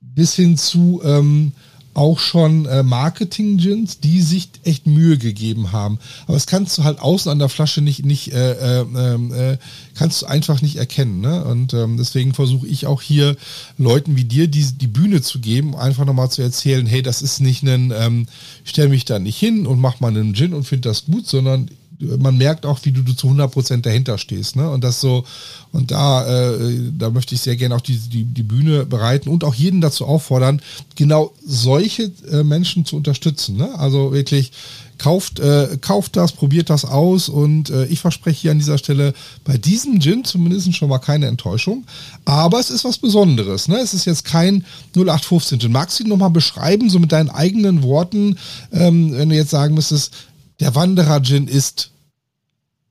bis 0.00 0.34
hin 0.34 0.58
zu, 0.58 1.00
ähm, 1.04 1.52
auch 1.92 2.20
schon 2.20 2.66
äh, 2.66 2.82
Marketing-Gins, 2.82 3.98
die 3.98 4.20
sich 4.20 4.48
echt 4.62 4.86
Mühe 4.86 5.18
gegeben 5.18 5.72
haben. 5.72 5.98
Aber 6.24 6.34
das 6.34 6.46
kannst 6.46 6.78
du 6.78 6.84
halt 6.84 7.00
außen 7.00 7.30
an 7.30 7.40
der 7.40 7.48
Flasche 7.48 7.80
nicht, 7.80 8.04
nicht 8.04 8.32
äh, 8.32 8.82
äh, 8.82 8.82
äh, 8.82 9.58
kannst 9.94 10.22
du 10.22 10.26
einfach 10.26 10.62
nicht 10.62 10.76
erkennen. 10.76 11.20
Ne? 11.20 11.44
Und 11.44 11.74
ähm, 11.74 11.96
deswegen 11.96 12.32
versuche 12.32 12.68
ich 12.68 12.86
auch 12.86 13.02
hier 13.02 13.36
Leuten 13.76 14.16
wie 14.16 14.24
dir 14.24 14.46
die, 14.46 14.64
die 14.64 14.86
Bühne 14.86 15.20
zu 15.20 15.40
geben, 15.40 15.74
einfach 15.74 16.04
nochmal 16.04 16.30
zu 16.30 16.42
erzählen, 16.42 16.86
hey, 16.86 17.02
das 17.02 17.22
ist 17.22 17.40
nicht 17.40 17.64
ein, 17.64 17.92
ähm, 17.96 18.26
stell 18.64 18.88
mich 18.88 19.04
da 19.04 19.18
nicht 19.18 19.38
hin 19.38 19.66
und 19.66 19.80
mach 19.80 19.98
mal 19.98 20.08
einen 20.08 20.34
Gin 20.34 20.54
und 20.54 20.64
find 20.64 20.86
das 20.86 21.06
gut, 21.06 21.26
sondern 21.26 21.70
man 22.18 22.36
merkt 22.36 22.66
auch, 22.66 22.78
wie 22.82 22.92
du, 22.92 23.02
du 23.02 23.12
zu 23.12 23.28
100% 23.28 23.82
dahinter 23.82 24.18
stehst. 24.18 24.56
Ne? 24.56 24.68
Und 24.68 24.84
das 24.84 25.00
so, 25.00 25.24
und 25.72 25.90
da, 25.90 26.26
äh, 26.26 26.90
da 26.96 27.10
möchte 27.10 27.34
ich 27.34 27.40
sehr 27.40 27.56
gerne 27.56 27.74
auch 27.76 27.80
die, 27.80 27.96
die, 27.96 28.24
die 28.24 28.42
Bühne 28.42 28.86
bereiten 28.86 29.28
und 29.28 29.44
auch 29.44 29.54
jeden 29.54 29.80
dazu 29.80 30.06
auffordern, 30.06 30.60
genau 30.96 31.32
solche 31.44 32.10
äh, 32.30 32.42
Menschen 32.42 32.84
zu 32.84 32.96
unterstützen. 32.96 33.56
Ne? 33.56 33.78
Also 33.78 34.12
wirklich, 34.12 34.52
kauft, 35.00 35.40
äh, 35.40 35.78
kauft 35.80 36.16
das, 36.16 36.32
probiert 36.32 36.70
das 36.70 36.84
aus 36.84 37.28
und 37.28 37.70
äh, 37.70 37.86
ich 37.86 38.00
verspreche 38.00 38.42
hier 38.42 38.50
an 38.50 38.58
dieser 38.58 38.78
Stelle 38.78 39.14
bei 39.44 39.56
diesem 39.56 40.00
Gin 40.00 40.24
zumindest 40.24 40.74
schon 40.74 40.90
mal 40.90 40.98
keine 40.98 41.26
Enttäuschung. 41.26 41.84
Aber 42.26 42.60
es 42.60 42.70
ist 42.70 42.84
was 42.84 42.98
Besonderes. 42.98 43.66
Ne? 43.66 43.78
Es 43.78 43.94
ist 43.94 44.04
jetzt 44.04 44.24
kein 44.24 44.64
0815 44.94 45.60
Gin. 45.60 45.72
Magst 45.72 45.98
du 45.98 46.04
ihn 46.04 46.10
nochmal 46.10 46.30
beschreiben, 46.30 46.90
so 46.90 46.98
mit 46.98 47.12
deinen 47.12 47.30
eigenen 47.30 47.82
Worten, 47.82 48.36
ähm, 48.72 49.12
wenn 49.16 49.30
du 49.30 49.34
jetzt 49.34 49.50
sagen 49.50 49.74
müsstest, 49.74 50.12
der 50.60 50.74
Wanderer-Gin 50.74 51.48
ist. 51.48 51.92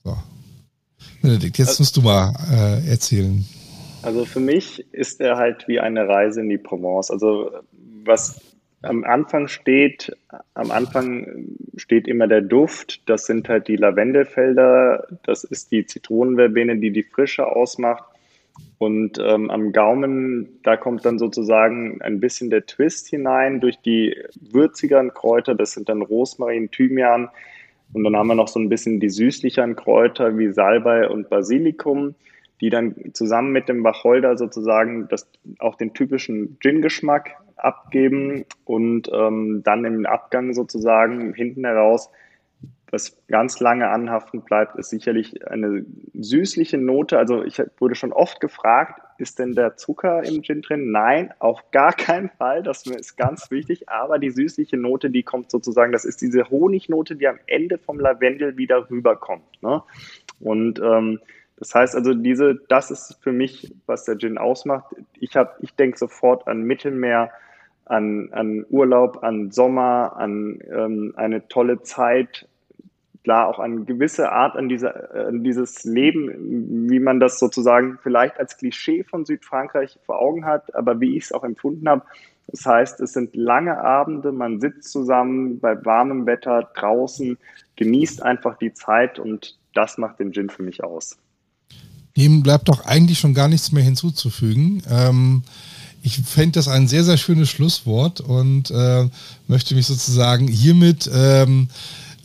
So. 0.03 0.17
Benedikt, 1.21 1.58
jetzt 1.58 1.69
also, 1.69 1.82
musst 1.82 1.97
du 1.97 2.01
mal 2.01 2.34
äh, 2.51 2.89
erzählen. 2.89 3.45
Also 4.01 4.25
für 4.25 4.39
mich 4.39 4.86
ist 4.93 5.21
er 5.21 5.38
halt 5.38 5.67
wie 5.67 5.79
eine 5.79 6.08
Reise 6.08 6.41
in 6.41 6.49
die 6.49 6.58
Provence. 6.58 7.12
Also 7.12 7.51
was 8.03 8.41
am 8.82 9.03
Anfang 9.03 9.49
steht, 9.49 10.15
am 10.53 10.71
Anfang 10.71 11.47
steht 11.75 12.08
immer 12.08 12.27
der 12.27 12.41
Duft. 12.41 13.01
Das 13.10 13.25
sind 13.25 13.49
halt 13.49 13.67
die 13.67 13.75
Lavendelfelder. 13.75 15.08
Das 15.23 15.43
ist 15.43 15.71
die 15.71 15.86
Zitronenverbene, 15.86 16.77
die 16.77 16.91
die 16.91 17.03
Frische 17.03 17.45
ausmacht. 17.45 18.03
Und 18.77 19.19
ähm, 19.19 19.49
am 19.51 19.73
Gaumen, 19.73 20.60
da 20.63 20.77
kommt 20.77 21.03
dann 21.05 21.19
sozusagen 21.19 22.01
ein 22.01 22.21
bisschen 22.21 22.49
der 22.49 22.65
Twist 22.65 23.08
hinein 23.10 23.60
durch 23.60 23.79
die 23.82 24.15
würzigeren 24.39 25.13
Kräuter. 25.13 25.55
Das 25.55 25.73
sind 25.73 25.89
dann 25.89 26.01
Rosmarin, 26.01 26.71
Thymian, 26.71 27.29
und 27.93 28.04
dann 28.04 28.15
haben 28.15 28.28
wir 28.28 28.36
noch 28.36 28.47
so 28.47 28.60
ein 28.60 28.69
bisschen 28.69 28.99
die 28.99 29.10
süßlicheren 29.10 29.75
Kräuter 29.75 30.38
wie 30.38 30.52
Salbei 30.52 31.10
und 31.10 31.30
Basilikum, 31.30 32.15
die 32.62 32.69
dann 32.69 32.95
zusammen 33.13 33.52
mit 33.52 33.69
dem 33.69 33.84
Wacholder 33.84 34.38
sozusagen 34.38 35.08
das, 35.08 35.28
auch 35.60 35.75
den 35.75 35.93
typischen 35.93 36.58
Gin-Geschmack 36.60 37.32
abgeben 37.56 38.45
und 38.65 39.10
ähm, 39.13 39.62
dann 39.63 39.86
im 39.86 40.06
Abgang 40.06 40.54
sozusagen 40.54 41.34
hinten 41.34 41.65
heraus 41.65 42.10
was 42.91 43.17
ganz 43.28 43.60
lange 43.60 43.89
anhaften 43.89 44.41
bleibt, 44.41 44.75
ist 44.75 44.89
sicherlich 44.89 45.47
eine 45.47 45.86
süßliche 46.13 46.78
Note. 46.78 47.17
Also 47.17 47.43
ich 47.43 47.62
wurde 47.78 47.95
schon 47.95 48.13
oft 48.13 48.39
gefragt, 48.39 49.02
ist 49.19 49.39
denn 49.39 49.53
der 49.53 49.77
Zucker 49.77 50.23
im 50.23 50.41
Gin 50.41 50.62
drin? 50.62 50.91
Nein, 50.91 51.34
auf 51.39 51.71
gar 51.71 51.93
keinen 51.93 52.29
Fall. 52.29 52.63
Das 52.63 52.86
ist 52.86 53.17
ganz 53.17 53.51
wichtig. 53.51 53.89
Aber 53.89 54.19
die 54.19 54.32
süßliche 54.32 54.77
Note, 54.77 55.10
die 55.10 55.23
kommt 55.23 55.51
sozusagen, 55.51 55.91
das 55.91 56.05
ist 56.05 56.21
diese 56.21 56.49
Honignote, 56.49 57.15
die 57.15 57.27
am 57.27 57.39
Ende 57.47 57.77
vom 57.77 57.99
Lavendel 57.99 58.58
wieder 58.58 58.89
rüberkommt. 58.89 59.62
Ne? 59.62 59.82
Und 60.39 60.79
ähm, 60.79 61.19
das 61.58 61.75
heißt 61.75 61.95
also, 61.95 62.13
diese, 62.13 62.55
das 62.69 62.89
ist 62.89 63.17
für 63.21 63.34
mich, 63.34 63.73
was 63.86 64.05
der 64.05 64.17
Gin 64.17 64.38
ausmacht. 64.38 64.95
Ich 65.19 65.32
ich 65.60 65.75
denke 65.75 65.97
sofort 65.97 66.47
an 66.47 66.63
Mittelmeer, 66.63 67.32
an, 67.86 68.29
an 68.32 68.65
Urlaub, 68.69 69.23
an 69.23 69.51
Sommer, 69.51 70.15
an 70.15 70.60
ähm, 70.71 71.13
eine 71.17 71.47
tolle 71.49 71.82
Zeit, 71.82 72.47
klar 73.23 73.47
auch 73.47 73.60
eine 73.60 73.84
gewisse 73.84 74.32
Art 74.32 74.55
an, 74.55 74.69
dieser, 74.69 75.27
an 75.27 75.43
dieses 75.43 75.84
Leben, 75.84 76.89
wie 76.89 76.99
man 76.99 77.19
das 77.19 77.39
sozusagen 77.39 77.99
vielleicht 78.01 78.39
als 78.39 78.58
Klischee 78.58 79.03
von 79.03 79.25
Südfrankreich 79.25 79.99
vor 80.05 80.21
Augen 80.21 80.45
hat, 80.45 80.73
aber 80.75 80.99
wie 80.99 81.17
ich 81.17 81.25
es 81.25 81.32
auch 81.32 81.43
empfunden 81.43 81.88
habe. 81.89 82.03
Das 82.47 82.65
heißt, 82.65 82.99
es 83.01 83.13
sind 83.13 83.36
lange 83.36 83.79
Abende, 83.79 84.32
man 84.32 84.60
sitzt 84.60 84.91
zusammen 84.91 85.60
bei 85.60 85.84
warmem 85.86 86.25
Wetter 86.25 86.69
draußen, 86.75 87.38
genießt 87.75 88.23
einfach 88.23 88.58
die 88.58 88.73
Zeit 88.73 89.19
und 89.19 89.58
das 89.73 89.97
macht 89.97 90.19
den 90.19 90.34
Gin 90.34 90.49
für 90.49 90.63
mich 90.63 90.84
aus. 90.84 91.17
Dem 92.17 92.41
bleibt 92.41 92.67
doch 92.67 92.86
eigentlich 92.86 93.19
schon 93.19 93.34
gar 93.34 93.47
nichts 93.47 93.71
mehr 93.71 93.84
hinzuzufügen. 93.84 94.82
Ähm, 94.89 95.43
ich 96.01 96.19
fände 96.21 96.53
das 96.53 96.67
ein 96.67 96.88
sehr, 96.88 97.03
sehr 97.03 97.17
schönes 97.17 97.49
Schlusswort 97.49 98.21
und 98.21 98.71
äh, 98.71 99.08
möchte 99.47 99.75
mich 99.75 99.86
sozusagen 99.86 100.47
hiermit 100.47 101.10
ähm, 101.13 101.67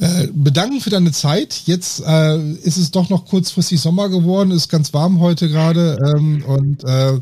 äh, 0.01 0.29
bedanken 0.33 0.81
für 0.81 0.91
deine 0.91 1.13
Zeit. 1.13 1.63
Jetzt 1.67 2.03
äh, 2.05 2.39
ist 2.63 2.79
es 2.79 2.91
doch 2.91 3.11
noch 3.11 3.27
kurzfristig 3.27 3.81
Sommer 3.81 4.09
geworden, 4.09 4.51
ist 4.51 4.69
ganz 4.69 4.93
warm 4.93 5.21
heute 5.21 5.49
gerade 5.49 5.97
ähm, 6.17 6.45
und 6.45 6.85
äh, 6.85 7.21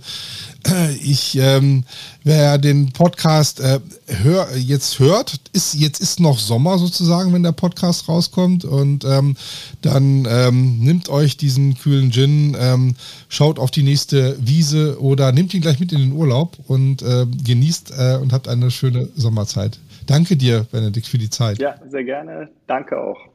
ich, 1.02 1.36
ähm, 1.38 1.84
wer 2.24 2.58
den 2.58 2.92
Podcast 2.92 3.60
äh, 3.60 3.80
hör, 4.06 4.56
jetzt 4.56 4.98
hört, 4.98 5.40
ist 5.52 5.74
jetzt 5.74 6.00
ist 6.00 6.20
noch 6.20 6.38
Sommer 6.38 6.78
sozusagen, 6.78 7.32
wenn 7.32 7.42
der 7.42 7.52
Podcast 7.52 8.08
rauskommt 8.08 8.64
und 8.64 9.04
ähm, 9.04 9.36
dann 9.82 10.26
ähm, 10.28 10.78
nimmt 10.78 11.08
euch 11.08 11.36
diesen 11.36 11.76
kühlen 11.76 12.10
Gin, 12.10 12.56
ähm, 12.58 12.94
schaut 13.28 13.58
auf 13.58 13.70
die 13.70 13.82
nächste 13.82 14.36
Wiese 14.40 15.00
oder 15.00 15.32
nehmt 15.32 15.52
ihn 15.52 15.60
gleich 15.60 15.80
mit 15.80 15.92
in 15.92 15.98
den 15.98 16.12
Urlaub 16.12 16.56
und 16.68 17.02
äh, 17.02 17.26
genießt 17.26 17.92
äh, 17.98 18.18
und 18.20 18.32
habt 18.32 18.48
eine 18.48 18.70
schöne 18.70 19.08
Sommerzeit. 19.16 19.78
Danke 20.06 20.36
dir, 20.36 20.66
Benedikt, 20.70 21.06
für 21.06 21.18
die 21.18 21.30
Zeit. 21.30 21.58
Ja, 21.58 21.76
sehr 21.88 22.04
gerne. 22.04 22.48
Danke 22.66 23.00
auch. 23.00 23.32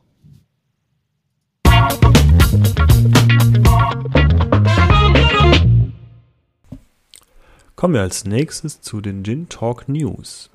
Kommen 7.76 7.94
wir 7.94 8.02
als 8.02 8.26
nächstes 8.26 8.82
zu 8.82 9.02
den 9.02 9.24
Gin 9.24 9.50
Talk 9.50 9.88
News. 9.88 10.50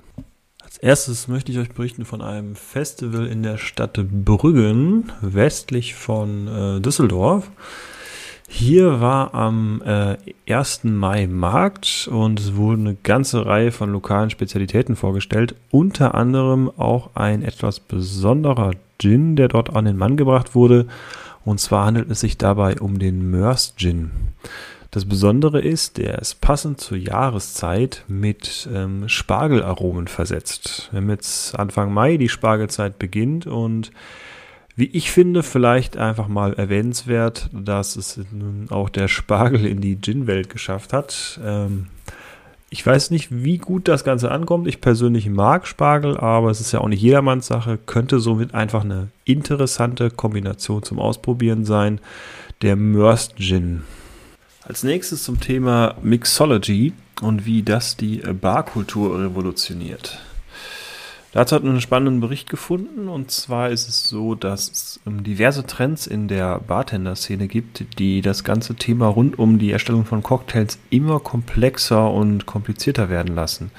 Als 0.61 0.77
erstes 0.77 1.27
möchte 1.27 1.51
ich 1.51 1.57
euch 1.57 1.69
berichten 1.69 2.03
von 2.03 2.21
einem 2.21 2.55
Festival 2.55 3.27
in 3.27 3.43
der 3.43 3.57
Stadt 3.57 3.93
Brüggen, 3.93 5.11
westlich 5.21 5.95
von 5.95 6.47
äh, 6.47 6.81
Düsseldorf. 6.81 7.49
Hier 8.55 9.01
war 9.01 9.33
am 9.33 9.81
äh, 9.83 10.15
1. 10.47 10.83
Mai 10.83 11.25
Markt 11.25 12.07
und 12.11 12.39
es 12.39 12.55
wurde 12.55 12.81
eine 12.81 12.95
ganze 13.01 13.47
Reihe 13.47 13.71
von 13.71 13.91
lokalen 13.91 14.29
Spezialitäten 14.29 14.95
vorgestellt. 14.95 15.55
Unter 15.71 16.13
anderem 16.13 16.71
auch 16.77 17.09
ein 17.15 17.41
etwas 17.41 17.79
besonderer 17.79 18.73
Gin, 18.99 19.35
der 19.35 19.47
dort 19.47 19.75
an 19.75 19.85
den 19.85 19.97
Mann 19.97 20.17
gebracht 20.17 20.53
wurde. 20.53 20.85
Und 21.43 21.61
zwar 21.61 21.87
handelt 21.87 22.11
es 22.11 22.19
sich 22.19 22.37
dabei 22.37 22.79
um 22.79 22.99
den 22.99 23.31
Mörs 23.31 23.73
Gin. 23.75 24.11
Das 24.91 25.05
Besondere 25.05 25.59
ist, 25.59 25.97
der 25.97 26.19
ist 26.19 26.39
passend 26.39 26.79
zur 26.79 26.99
Jahreszeit 26.99 28.05
mit 28.07 28.69
ähm, 28.71 29.09
Spargelaromen 29.09 30.07
versetzt. 30.07 30.91
Haben 30.93 31.09
jetzt 31.09 31.57
Anfang 31.57 31.91
Mai, 31.91 32.17
die 32.17 32.29
Spargelzeit 32.29 32.99
beginnt 32.99 33.47
und 33.47 33.91
wie 34.75 34.87
ich 34.87 35.11
finde, 35.11 35.43
vielleicht 35.43 35.97
einfach 35.97 36.27
mal 36.27 36.53
erwähnenswert, 36.53 37.49
dass 37.51 37.95
es 37.95 38.19
nun 38.31 38.67
auch 38.69 38.89
der 38.89 39.07
Spargel 39.07 39.65
in 39.65 39.81
die 39.81 39.99
Gin-Welt 39.99 40.49
geschafft 40.49 40.93
hat. 40.93 41.39
Ähm, 41.43 41.87
ich 42.71 42.83
weiß 42.83 43.11
nicht, 43.11 43.27
wie 43.31 43.59
gut 43.59 43.87
das 43.87 44.03
Ganze 44.03 44.31
ankommt. 44.31 44.67
Ich 44.67 44.81
persönlich 44.81 45.29
mag 45.29 45.67
Spargel, 45.67 46.17
aber 46.17 46.49
es 46.49 46.59
ist 46.59 46.71
ja 46.71 46.81
auch 46.81 46.87
nicht 46.87 47.03
jedermanns 47.03 47.45
Sache. 47.45 47.77
Könnte 47.77 48.19
somit 48.19 48.55
einfach 48.55 48.83
eine 48.83 49.09
interessante 49.25 50.09
Kombination 50.09 50.81
zum 50.81 50.97
Ausprobieren 50.97 51.65
sein. 51.65 51.99
Der 52.63 52.75
Mörst 52.75 53.37
Gin. 53.37 53.83
Als 54.63 54.81
nächstes 54.81 55.23
zum 55.23 55.39
Thema 55.39 55.95
Mixology 56.01 56.93
und 57.21 57.45
wie 57.45 57.61
das 57.61 57.95
die 57.95 58.17
Barkultur 58.17 59.19
revolutioniert. 59.19 60.19
Dazu 61.33 61.55
hat 61.55 61.63
man 61.63 61.71
einen 61.71 61.81
spannenden 61.81 62.19
Bericht 62.19 62.47
gefunden 62.47 63.09
und 63.09 63.31
zwar 63.31 63.71
ist 63.71 63.89
es 63.89 64.07
so, 64.07 64.35
dass 64.35 64.69
es 64.69 64.99
ähm, 65.07 65.23
diverse 65.23 65.65
Trends 65.65 66.05
in 66.05 66.27
der 66.27 66.59
Bartender-Szene 66.59 67.47
gibt, 67.47 67.97
die 67.97 68.21
das 68.21 68.43
ganze 68.43 68.75
Thema 68.75 69.07
rund 69.07 69.39
um 69.39 69.57
die 69.57 69.71
Erstellung 69.71 70.05
von 70.05 70.21
Cocktails 70.21 70.77
immer 70.91 71.19
komplexer 71.19 72.11
und 72.11 72.45
komplizierter 72.45 73.09
werden 73.09 73.33
lassen. 73.33 73.71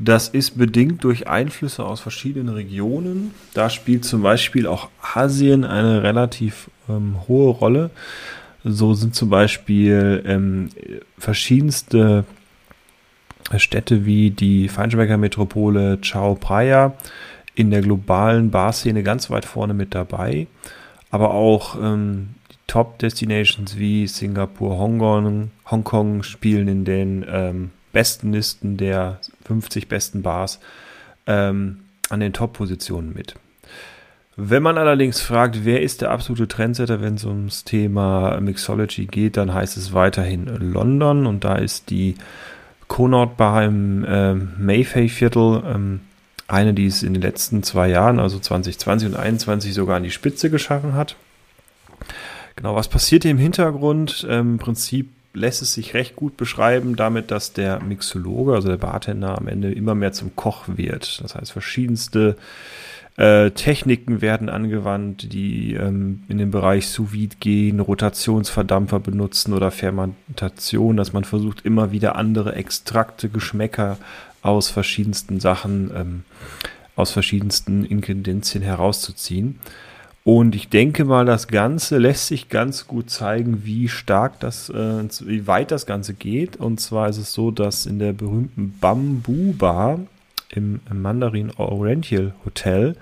Das 0.00 0.28
ist 0.28 0.58
bedingt 0.58 1.04
durch 1.04 1.28
Einflüsse 1.28 1.84
aus 1.84 2.00
verschiedenen 2.00 2.48
Regionen. 2.48 3.32
Da 3.54 3.70
spielt 3.70 4.04
zum 4.04 4.22
Beispiel 4.22 4.66
auch 4.66 4.88
Asien 5.00 5.64
eine 5.64 6.02
relativ 6.02 6.68
ähm, 6.88 7.14
hohe 7.28 7.52
Rolle. 7.52 7.90
So 8.64 8.92
sind 8.94 9.14
zum 9.14 9.30
Beispiel 9.30 10.20
ähm, 10.26 10.70
verschiedenste 11.16 12.24
Städte 13.56 14.04
wie 14.04 14.30
die 14.30 14.68
Feinschmecker 14.68 15.16
Metropole 15.16 16.00
Chao 16.00 16.36
Phraya 16.36 16.94
in 17.54 17.70
der 17.70 17.80
globalen 17.80 18.50
Barszene 18.50 19.02
ganz 19.02 19.30
weit 19.30 19.44
vorne 19.44 19.74
mit 19.74 19.94
dabei. 19.94 20.46
Aber 21.10 21.32
auch 21.32 21.76
ähm, 21.80 22.34
die 22.50 22.56
Top-Destinations 22.66 23.78
wie 23.78 24.06
Singapur, 24.06 24.78
Hongkong, 24.78 25.50
Hongkong 25.70 26.22
spielen 26.22 26.68
in 26.68 26.84
den 26.84 27.24
ähm, 27.28 27.70
besten 27.92 28.32
Listen 28.32 28.76
der 28.76 29.20
50 29.46 29.88
besten 29.88 30.22
Bars 30.22 30.60
ähm, 31.26 31.78
an 32.10 32.20
den 32.20 32.32
Top-Positionen 32.32 33.14
mit. 33.14 33.36
Wenn 34.38 34.62
man 34.62 34.76
allerdings 34.76 35.22
fragt, 35.22 35.64
wer 35.64 35.80
ist 35.80 36.02
der 36.02 36.10
absolute 36.10 36.46
Trendsetter, 36.46 37.00
wenn 37.00 37.14
es 37.14 37.24
ums 37.24 37.64
Thema 37.64 38.38
Mixology 38.38 39.06
geht, 39.06 39.38
dann 39.38 39.54
heißt 39.54 39.78
es 39.78 39.94
weiterhin 39.94 40.44
London 40.44 41.26
und 41.26 41.42
da 41.42 41.54
ist 41.54 41.88
die 41.88 42.16
Connaught 42.88 43.36
Bar 43.36 43.64
im 43.64 44.04
äh, 44.04 44.34
Mayfair-Viertel 44.34 45.62
ähm, 45.66 46.00
eine, 46.48 46.74
die 46.74 46.86
es 46.86 47.02
in 47.02 47.14
den 47.14 47.22
letzten 47.22 47.62
zwei 47.62 47.88
Jahren, 47.88 48.20
also 48.20 48.38
2020 48.38 49.08
und 49.08 49.12
2021, 49.14 49.74
sogar 49.74 49.96
an 49.96 50.04
die 50.04 50.10
Spitze 50.10 50.50
geschaffen 50.50 50.94
hat. 50.94 51.16
Genau, 52.54 52.74
was 52.74 52.88
passiert 52.88 53.24
hier 53.24 53.32
im 53.32 53.38
Hintergrund? 53.38 54.26
Ähm, 54.28 54.52
Im 54.52 54.58
Prinzip 54.58 55.10
lässt 55.34 55.60
es 55.60 55.74
sich 55.74 55.94
recht 55.94 56.16
gut 56.16 56.36
beschreiben 56.36 56.96
damit, 56.96 57.30
dass 57.30 57.52
der 57.52 57.80
Mixologe, 57.80 58.54
also 58.54 58.68
der 58.68 58.78
Bartender, 58.78 59.36
am 59.36 59.48
Ende 59.48 59.70
immer 59.72 59.94
mehr 59.94 60.12
zum 60.12 60.34
Koch 60.34 60.64
wird. 60.66 61.22
Das 61.22 61.34
heißt, 61.34 61.52
verschiedenste 61.52 62.36
äh, 63.16 63.50
Techniken 63.50 64.20
werden 64.20 64.48
angewandt, 64.50 65.32
die 65.32 65.74
ähm, 65.74 66.22
in 66.28 66.36
den 66.38 66.50
Bereich 66.50 66.88
sous 66.88 67.10
gehen, 67.40 67.80
Rotationsverdampfer 67.80 69.00
benutzen 69.00 69.54
oder 69.54 69.70
Fermentation, 69.70 70.96
dass 70.96 71.12
man 71.14 71.24
versucht, 71.24 71.64
immer 71.64 71.92
wieder 71.92 72.16
andere 72.16 72.54
Extrakte, 72.54 73.30
Geschmäcker 73.30 73.96
aus 74.42 74.68
verschiedensten 74.68 75.40
Sachen, 75.40 75.90
ähm, 75.96 76.24
aus 76.94 77.10
verschiedensten 77.10 77.84
Ingredienzien 77.84 78.62
herauszuziehen. 78.62 79.60
Und 80.22 80.54
ich 80.56 80.68
denke 80.68 81.04
mal, 81.04 81.24
das 81.24 81.46
Ganze 81.46 81.98
lässt 81.98 82.26
sich 82.26 82.48
ganz 82.48 82.88
gut 82.88 83.10
zeigen, 83.10 83.64
wie 83.64 83.88
stark 83.88 84.40
das, 84.40 84.68
äh, 84.68 85.04
wie 85.24 85.46
weit 85.46 85.70
das 85.70 85.86
Ganze 85.86 86.14
geht. 86.14 86.56
Und 86.56 86.80
zwar 86.80 87.08
ist 87.08 87.18
es 87.18 87.32
so, 87.32 87.50
dass 87.50 87.86
in 87.86 87.98
der 87.98 88.12
berühmten 88.12 88.74
Bamboo 88.80 89.52
Bar 89.52 90.00
im 90.50 90.80
Mandarin 90.92 91.50
Oriental 91.56 92.34
Hotel 92.44 92.96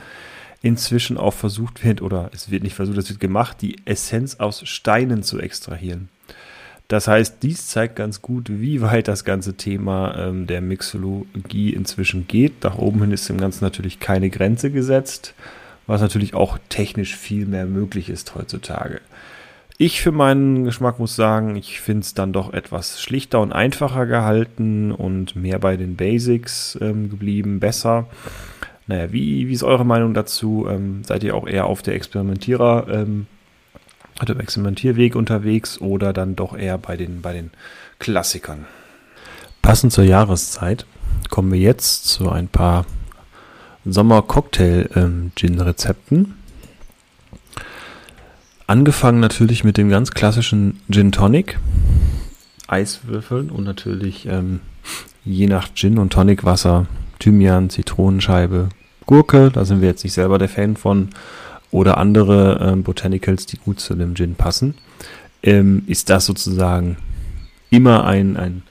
inzwischen 0.63 1.19
auch 1.19 1.35
versucht 1.35 1.85
wird, 1.85 2.01
oder 2.01 2.31
es 2.33 2.51
wird 2.51 2.63
nicht 2.63 2.75
versucht, 2.75 2.97
es 2.97 3.11
wird 3.11 3.21
gemacht, 3.21 3.59
die 3.61 3.77
Essenz 3.85 4.37
aus 4.37 4.67
Steinen 4.67 5.23
zu 5.23 5.39
extrahieren. 5.39 6.09
Das 6.89 7.09
heißt, 7.09 7.43
dies 7.43 7.69
zeigt 7.69 7.97
ganz 7.97 8.23
gut, 8.23 8.49
wie 8.49 8.81
weit 8.83 9.09
das 9.09 9.25
ganze 9.25 9.55
Thema 9.55 10.17
ähm, 10.17 10.47
der 10.47 10.61
Mixologie 10.61 11.71
inzwischen 11.71 12.29
geht. 12.29 12.63
Nach 12.63 12.79
oben 12.79 13.01
hin 13.01 13.11
ist 13.11 13.29
dem 13.29 13.39
Ganzen 13.39 13.65
natürlich 13.65 14.01
keine 14.01 14.31
Grenze 14.31 14.71
gesetzt, 14.71 15.35
was 15.87 16.01
natürlich 16.01 16.35
auch 16.35 16.59
technisch 16.69 17.17
viel 17.17 17.47
mehr 17.47 17.67
möglich 17.67 18.11
ist 18.11 18.35
heutzutage. 18.35 19.01
Ich 19.77 20.01
für 20.01 20.13
meinen 20.13 20.63
Geschmack 20.65 21.01
muss 21.01 21.17
sagen, 21.17 21.57
ich 21.57 21.81
finde 21.81 22.03
es 22.03 22.15
dann 22.15 22.33
doch 22.33 22.53
etwas 22.53 23.03
schlichter 23.03 23.41
und 23.41 23.53
einfacher 23.53 24.07
gehalten 24.07 24.93
und 24.93 25.35
mehr 25.35 25.59
bei 25.59 25.77
den 25.77 25.97
Basics 25.97 26.79
ähm, 26.81 27.11
geblieben, 27.11 27.59
besser. 27.59 28.07
Naja, 28.87 29.11
wie, 29.13 29.49
wie 29.49 29.53
ist 29.53 29.65
eure 29.65 29.85
Meinung 29.85 30.15
dazu? 30.15 30.69
Ähm, 30.71 31.03
seid 31.05 31.25
ihr 31.25 31.35
auch 31.35 31.49
eher 31.49 31.67
auf 31.67 31.83
der 31.83 31.97
Experimentierer, 31.97 32.87
ähm, 32.89 33.27
dem 34.29 34.39
Experimentierweg 34.39 35.17
unterwegs 35.17 35.81
oder 35.81 36.13
dann 36.13 36.37
doch 36.37 36.57
eher 36.57 36.79
bei 36.79 36.97
den, 36.97 37.21
bei 37.21 37.33
den 37.33 37.51
Klassikern? 37.99 38.67
Passend 39.61 39.93
zur 39.93 40.05
Jahreszeit 40.05 40.87
kommen 41.31 41.51
wir 41.51 41.59
jetzt 41.59 42.07
zu 42.07 42.31
ein 42.31 42.47
paar 42.47 42.87
Sommer-Cocktail-Gin-Rezepten. 43.85 46.44
Angefangen 48.67 49.21
natürlich 49.21 49.63
mit 49.63 49.77
dem 49.77 49.91
ganz 49.91 50.13
klassischen 50.13 50.81
Gin 50.91 51.13
Tonic, 51.13 51.59
Eiswürfeln 52.67 53.51
und 53.51 53.65
natürlich 53.65 54.27
ähm, 54.27 54.61
je 55.25 55.47
nach 55.47 55.69
Gin 55.75 55.99
und 55.99 56.13
Tonic 56.13 56.45
Wasser, 56.45 56.87
Thymian, 57.19 57.69
Zitronenscheibe, 57.69 58.71
Gurke, 59.05 59.51
da 59.51 59.67
sind 59.67 59.83
wir 59.83 59.89
jetzt 59.89 60.03
nicht 60.03 60.15
selber 60.15 60.39
der 60.39 60.49
Fan 60.49 60.77
von, 60.77 61.11
oder 61.71 61.99
andere 61.99 62.59
ähm, 62.63 62.83
Botanicals, 62.85 63.47
die 63.47 63.59
gut 63.59 63.81
zu 63.81 63.95
dem 63.97 64.15
Gin 64.15 64.35
passen, 64.35 64.75
ähm, 65.43 65.83
ist 65.87 66.09
das 66.09 66.25
sozusagen 66.25 66.97
immer 67.69 68.07
ein, 68.07 68.37
ein 68.37 68.63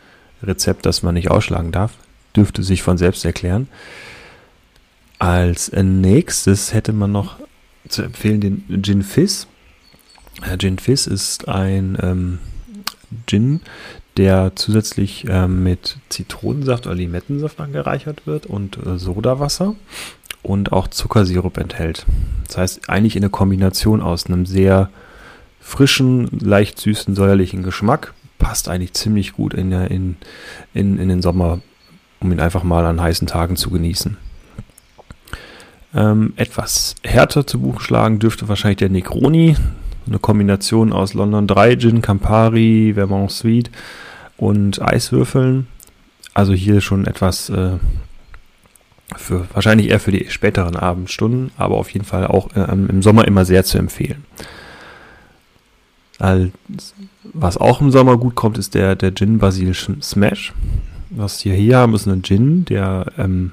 Rezept, 0.41 0.85
das 0.85 1.03
man 1.03 1.13
nicht 1.13 1.29
ausschlagen 1.29 1.71
darf. 1.71 1.93
Dürfte 2.35 2.63
sich 2.63 2.81
von 2.81 2.97
selbst 2.97 3.25
erklären. 3.25 3.67
Als 5.19 5.71
nächstes 5.71 6.73
hätte 6.73 6.93
man 6.93 7.11
noch 7.11 7.37
zu 7.87 8.01
empfehlen 8.01 8.41
den 8.41 8.81
Gin 8.81 9.03
Fizz. 9.03 9.47
Gin 10.57 10.77
Fizz 10.79 11.07
ist 11.07 11.47
ein 11.47 11.97
ähm, 12.01 12.39
Gin, 13.27 13.61
der 14.17 14.55
zusätzlich 14.55 15.25
ähm, 15.27 15.63
mit 15.63 15.97
Zitronensaft 16.09 16.85
oder 16.85 16.95
Limettensaft 16.95 17.59
angereichert 17.59 18.25
wird 18.27 18.45
und 18.45 18.77
äh, 18.85 18.97
Sodawasser 18.97 19.75
und 20.41 20.71
auch 20.71 20.87
Zuckersirup 20.87 21.57
enthält. 21.57 22.05
Das 22.47 22.57
heißt, 22.57 22.89
eigentlich 22.89 23.15
in 23.15 23.21
der 23.21 23.31
Kombination 23.31 24.01
aus 24.01 24.27
einem 24.27 24.45
sehr 24.45 24.89
frischen, 25.59 26.27
leicht 26.39 26.79
süßen, 26.79 27.15
säuerlichen 27.15 27.63
Geschmack 27.63 28.13
passt 28.37 28.67
eigentlich 28.67 28.93
ziemlich 28.93 29.33
gut 29.33 29.53
in, 29.53 29.71
in, 29.71 30.17
in, 30.73 30.99
in 30.99 31.07
den 31.07 31.21
Sommer, 31.21 31.61
um 32.19 32.31
ihn 32.31 32.41
einfach 32.41 32.63
mal 32.63 32.85
an 32.85 33.01
heißen 33.01 33.27
Tagen 33.27 33.55
zu 33.55 33.69
genießen. 33.69 34.17
Ähm, 35.95 36.33
etwas 36.35 36.95
härter 37.03 37.47
zu 37.47 37.59
Buch 37.59 37.79
schlagen 37.79 38.19
dürfte 38.19 38.49
wahrscheinlich 38.49 38.79
der 38.79 38.89
Negroni 38.89 39.55
eine 40.07 40.19
Kombination 40.19 40.93
aus 40.93 41.13
London 41.13 41.47
Dry 41.47 41.77
Gin, 41.77 42.01
Campari, 42.01 42.93
Vermont 42.95 43.31
Sweet 43.31 43.71
und 44.37 44.81
Eiswürfeln. 44.81 45.67
Also 46.33 46.53
hier 46.53 46.81
schon 46.81 47.05
etwas 47.05 47.49
äh, 47.49 47.77
für 49.15 49.45
wahrscheinlich 49.53 49.89
eher 49.89 49.99
für 49.99 50.11
die 50.11 50.29
späteren 50.29 50.75
Abendstunden, 50.75 51.51
aber 51.57 51.75
auf 51.75 51.89
jeden 51.89 52.05
Fall 52.05 52.27
auch 52.27 52.55
äh, 52.55 52.71
im 52.71 53.01
Sommer 53.01 53.27
immer 53.27 53.45
sehr 53.45 53.63
zu 53.63 53.77
empfehlen. 53.77 54.25
Als, 56.19 56.51
was 57.33 57.57
auch 57.57 57.81
im 57.81 57.91
Sommer 57.91 58.17
gut 58.17 58.35
kommt, 58.35 58.57
ist 58.57 58.75
der, 58.75 58.95
der 58.95 59.13
Gin 59.13 59.39
Basil 59.39 59.73
Smash. 59.73 60.53
Was 61.09 61.43
wir 61.45 61.53
hier 61.53 61.77
haben, 61.77 61.93
ist 61.93 62.07
ein 62.07 62.23
Gin, 62.23 62.65
der 62.65 63.05
ähm, 63.17 63.51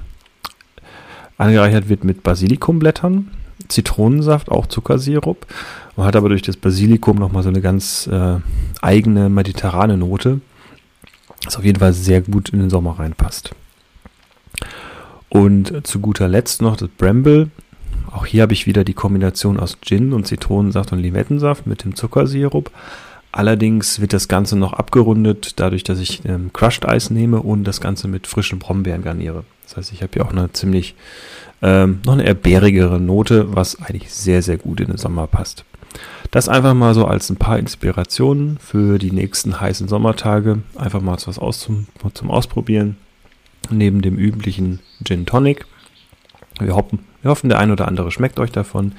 angereichert 1.37 1.89
wird 1.89 2.03
mit 2.03 2.23
Basilikumblättern, 2.23 3.31
Zitronensaft, 3.67 4.49
auch 4.49 4.67
Zuckersirup 4.67 5.45
man 5.95 6.05
hat 6.05 6.15
aber 6.15 6.29
durch 6.29 6.41
das 6.41 6.57
Basilikum 6.57 7.17
nochmal 7.17 7.43
so 7.43 7.49
eine 7.49 7.61
ganz 7.61 8.07
äh, 8.07 8.37
eigene 8.81 9.29
mediterrane 9.29 9.97
Note, 9.97 10.41
das 11.43 11.57
auf 11.57 11.63
jeden 11.63 11.79
Fall 11.79 11.93
sehr 11.93 12.21
gut 12.21 12.49
in 12.49 12.59
den 12.59 12.69
Sommer 12.69 12.99
reinpasst. 12.99 13.53
Und 15.29 15.87
zu 15.87 15.99
guter 15.99 16.27
Letzt 16.27 16.61
noch 16.61 16.75
das 16.75 16.89
Bramble. 16.89 17.49
Auch 18.11 18.25
hier 18.25 18.41
habe 18.41 18.53
ich 18.53 18.67
wieder 18.67 18.83
die 18.83 18.93
Kombination 18.93 19.59
aus 19.59 19.77
Gin 19.81 20.11
und 20.11 20.27
Zitronensaft 20.27 20.91
und 20.91 20.99
Limettensaft 20.99 21.65
mit 21.65 21.83
dem 21.83 21.95
Zuckersirup. 21.95 22.69
Allerdings 23.31 24.01
wird 24.01 24.11
das 24.11 24.27
Ganze 24.27 24.57
noch 24.57 24.73
abgerundet, 24.73 25.53
dadurch, 25.61 25.85
dass 25.85 25.99
ich 25.99 26.25
ähm, 26.25 26.51
Crushed 26.51 26.85
Eis 26.85 27.09
nehme 27.09 27.41
und 27.41 27.63
das 27.63 27.79
Ganze 27.79 28.09
mit 28.09 28.27
frischen 28.27 28.59
Brombeeren 28.59 29.03
garniere. 29.03 29.45
Das 29.63 29.77
heißt, 29.77 29.93
ich 29.93 30.03
habe 30.03 30.11
hier 30.13 30.25
auch 30.25 30.31
eine 30.31 30.51
ziemlich, 30.51 30.95
ähm, 31.61 32.01
noch 32.05 32.13
eine 32.13 32.25
eher 32.25 32.33
bärigere 32.33 32.99
Note, 32.99 33.55
was 33.55 33.81
eigentlich 33.81 34.13
sehr, 34.13 34.41
sehr 34.41 34.57
gut 34.57 34.81
in 34.81 34.87
den 34.87 34.97
Sommer 34.97 35.27
passt. 35.27 35.63
Das 36.31 36.47
einfach 36.47 36.73
mal 36.73 36.93
so 36.93 37.05
als 37.05 37.29
ein 37.29 37.35
paar 37.35 37.59
Inspirationen 37.59 38.57
für 38.57 38.97
die 38.99 39.11
nächsten 39.11 39.59
heißen 39.59 39.89
Sommertage. 39.89 40.59
Einfach 40.77 41.01
mal 41.01 41.17
was 41.25 41.37
aus 41.37 41.59
zum, 41.59 41.87
zum 42.13 42.31
Ausprobieren. 42.31 42.95
Neben 43.69 44.01
dem 44.01 44.17
üblichen 44.17 44.79
Gin 45.03 45.25
Tonic. 45.25 45.65
Wir 46.57 46.73
hoffen, 46.73 46.99
wir 47.21 47.31
hoffen, 47.31 47.49
der 47.49 47.59
ein 47.59 47.69
oder 47.69 47.85
andere 47.85 48.11
schmeckt 48.11 48.39
euch 48.39 48.53
davon. 48.53 48.93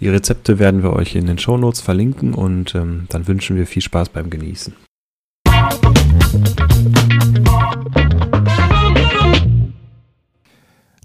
Die 0.00 0.08
Rezepte 0.08 0.58
werden 0.58 0.82
wir 0.82 0.92
euch 0.92 1.14
in 1.14 1.26
den 1.26 1.38
Show 1.38 1.56
Notes 1.56 1.80
verlinken 1.80 2.34
und 2.34 2.74
ähm, 2.74 3.06
dann 3.08 3.28
wünschen 3.28 3.56
wir 3.56 3.68
viel 3.68 3.82
Spaß 3.82 4.08
beim 4.08 4.28
Genießen. 4.28 4.74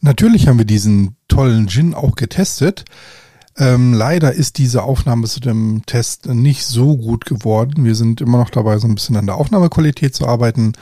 Natürlich 0.01 0.47
haben 0.47 0.57
wir 0.57 0.65
diesen 0.65 1.15
tollen 1.27 1.67
Gin 1.67 1.93
auch 1.93 2.15
getestet. 2.15 2.85
Ähm, 3.57 3.93
leider 3.93 4.33
ist 4.33 4.57
diese 4.57 4.83
Aufnahme 4.83 5.27
zu 5.27 5.39
dem 5.39 5.85
Test 5.85 6.27
nicht 6.27 6.65
so 6.65 6.95
gut 6.95 7.25
geworden. 7.25 7.83
Wir 7.83 7.95
sind 7.95 8.21
immer 8.21 8.37
noch 8.37 8.49
dabei, 8.49 8.77
so 8.77 8.87
ein 8.87 8.95
bisschen 8.95 9.17
an 9.17 9.25
der 9.25 9.35
Aufnahmequalität 9.35 10.15
zu 10.15 10.27
arbeiten. 10.27 10.73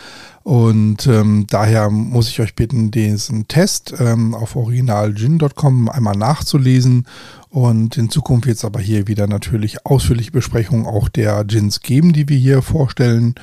Und 0.43 1.07
ähm, 1.07 1.45
daher 1.49 1.89
muss 1.89 2.30
ich 2.30 2.39
euch 2.39 2.55
bitten, 2.55 2.91
diesen 2.91 3.47
Test 3.47 3.93
ähm, 3.99 4.34
auf 4.34 4.55
originalgin.com 4.55 5.89
einmal 5.89 6.15
nachzulesen 6.15 7.05
Und 7.49 7.97
in 7.97 8.09
Zukunft 8.09 8.47
wird 8.47 8.57
es 8.57 8.65
aber 8.65 8.80
hier 8.80 9.07
wieder 9.07 9.28
natürlich 9.28 9.86
ausführliche 9.86 10.32
Besprechungen 10.32 10.86
auch 10.86 11.09
der 11.09 11.43
Gins 11.45 11.82
geben, 11.82 12.13
die 12.13 12.30
wir 12.30 12.38
hier 12.38 12.61
vorstellen. 12.61 13.36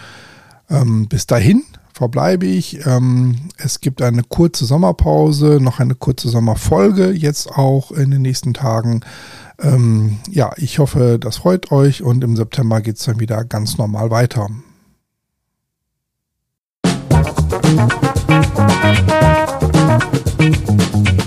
Ähm, 0.71 1.09
bis 1.09 1.27
dahin 1.27 1.65
verbleibe 1.95 2.45
ich. 2.45 2.85
Ähm, 2.87 3.49
es 3.57 3.81
gibt 3.81 4.03
eine 4.03 4.23
kurze 4.25 4.67
Sommerpause, 4.67 5.59
noch 5.61 5.79
eine 5.79 5.95
kurze 5.95 6.29
Sommerfolge, 6.29 7.13
jetzt 7.13 7.51
auch 7.51 7.93
in 7.93 8.11
den 8.11 8.23
nächsten 8.23 8.53
Tagen. 8.53 9.03
Ähm, 9.61 10.19
ja, 10.29 10.53
ich 10.57 10.81
hoffe, 10.81 11.19
das 11.21 11.37
freut 11.39 11.71
euch 11.71 12.03
und 12.03 12.25
im 12.25 12.37
September 12.37 12.81
geht 12.81 12.99
es 12.99 13.05
dann 13.05 13.21
wieder 13.21 13.45
ganz 13.45 13.79
normal 13.79 14.11
weiter. 14.11 14.49
Musik 20.39 21.24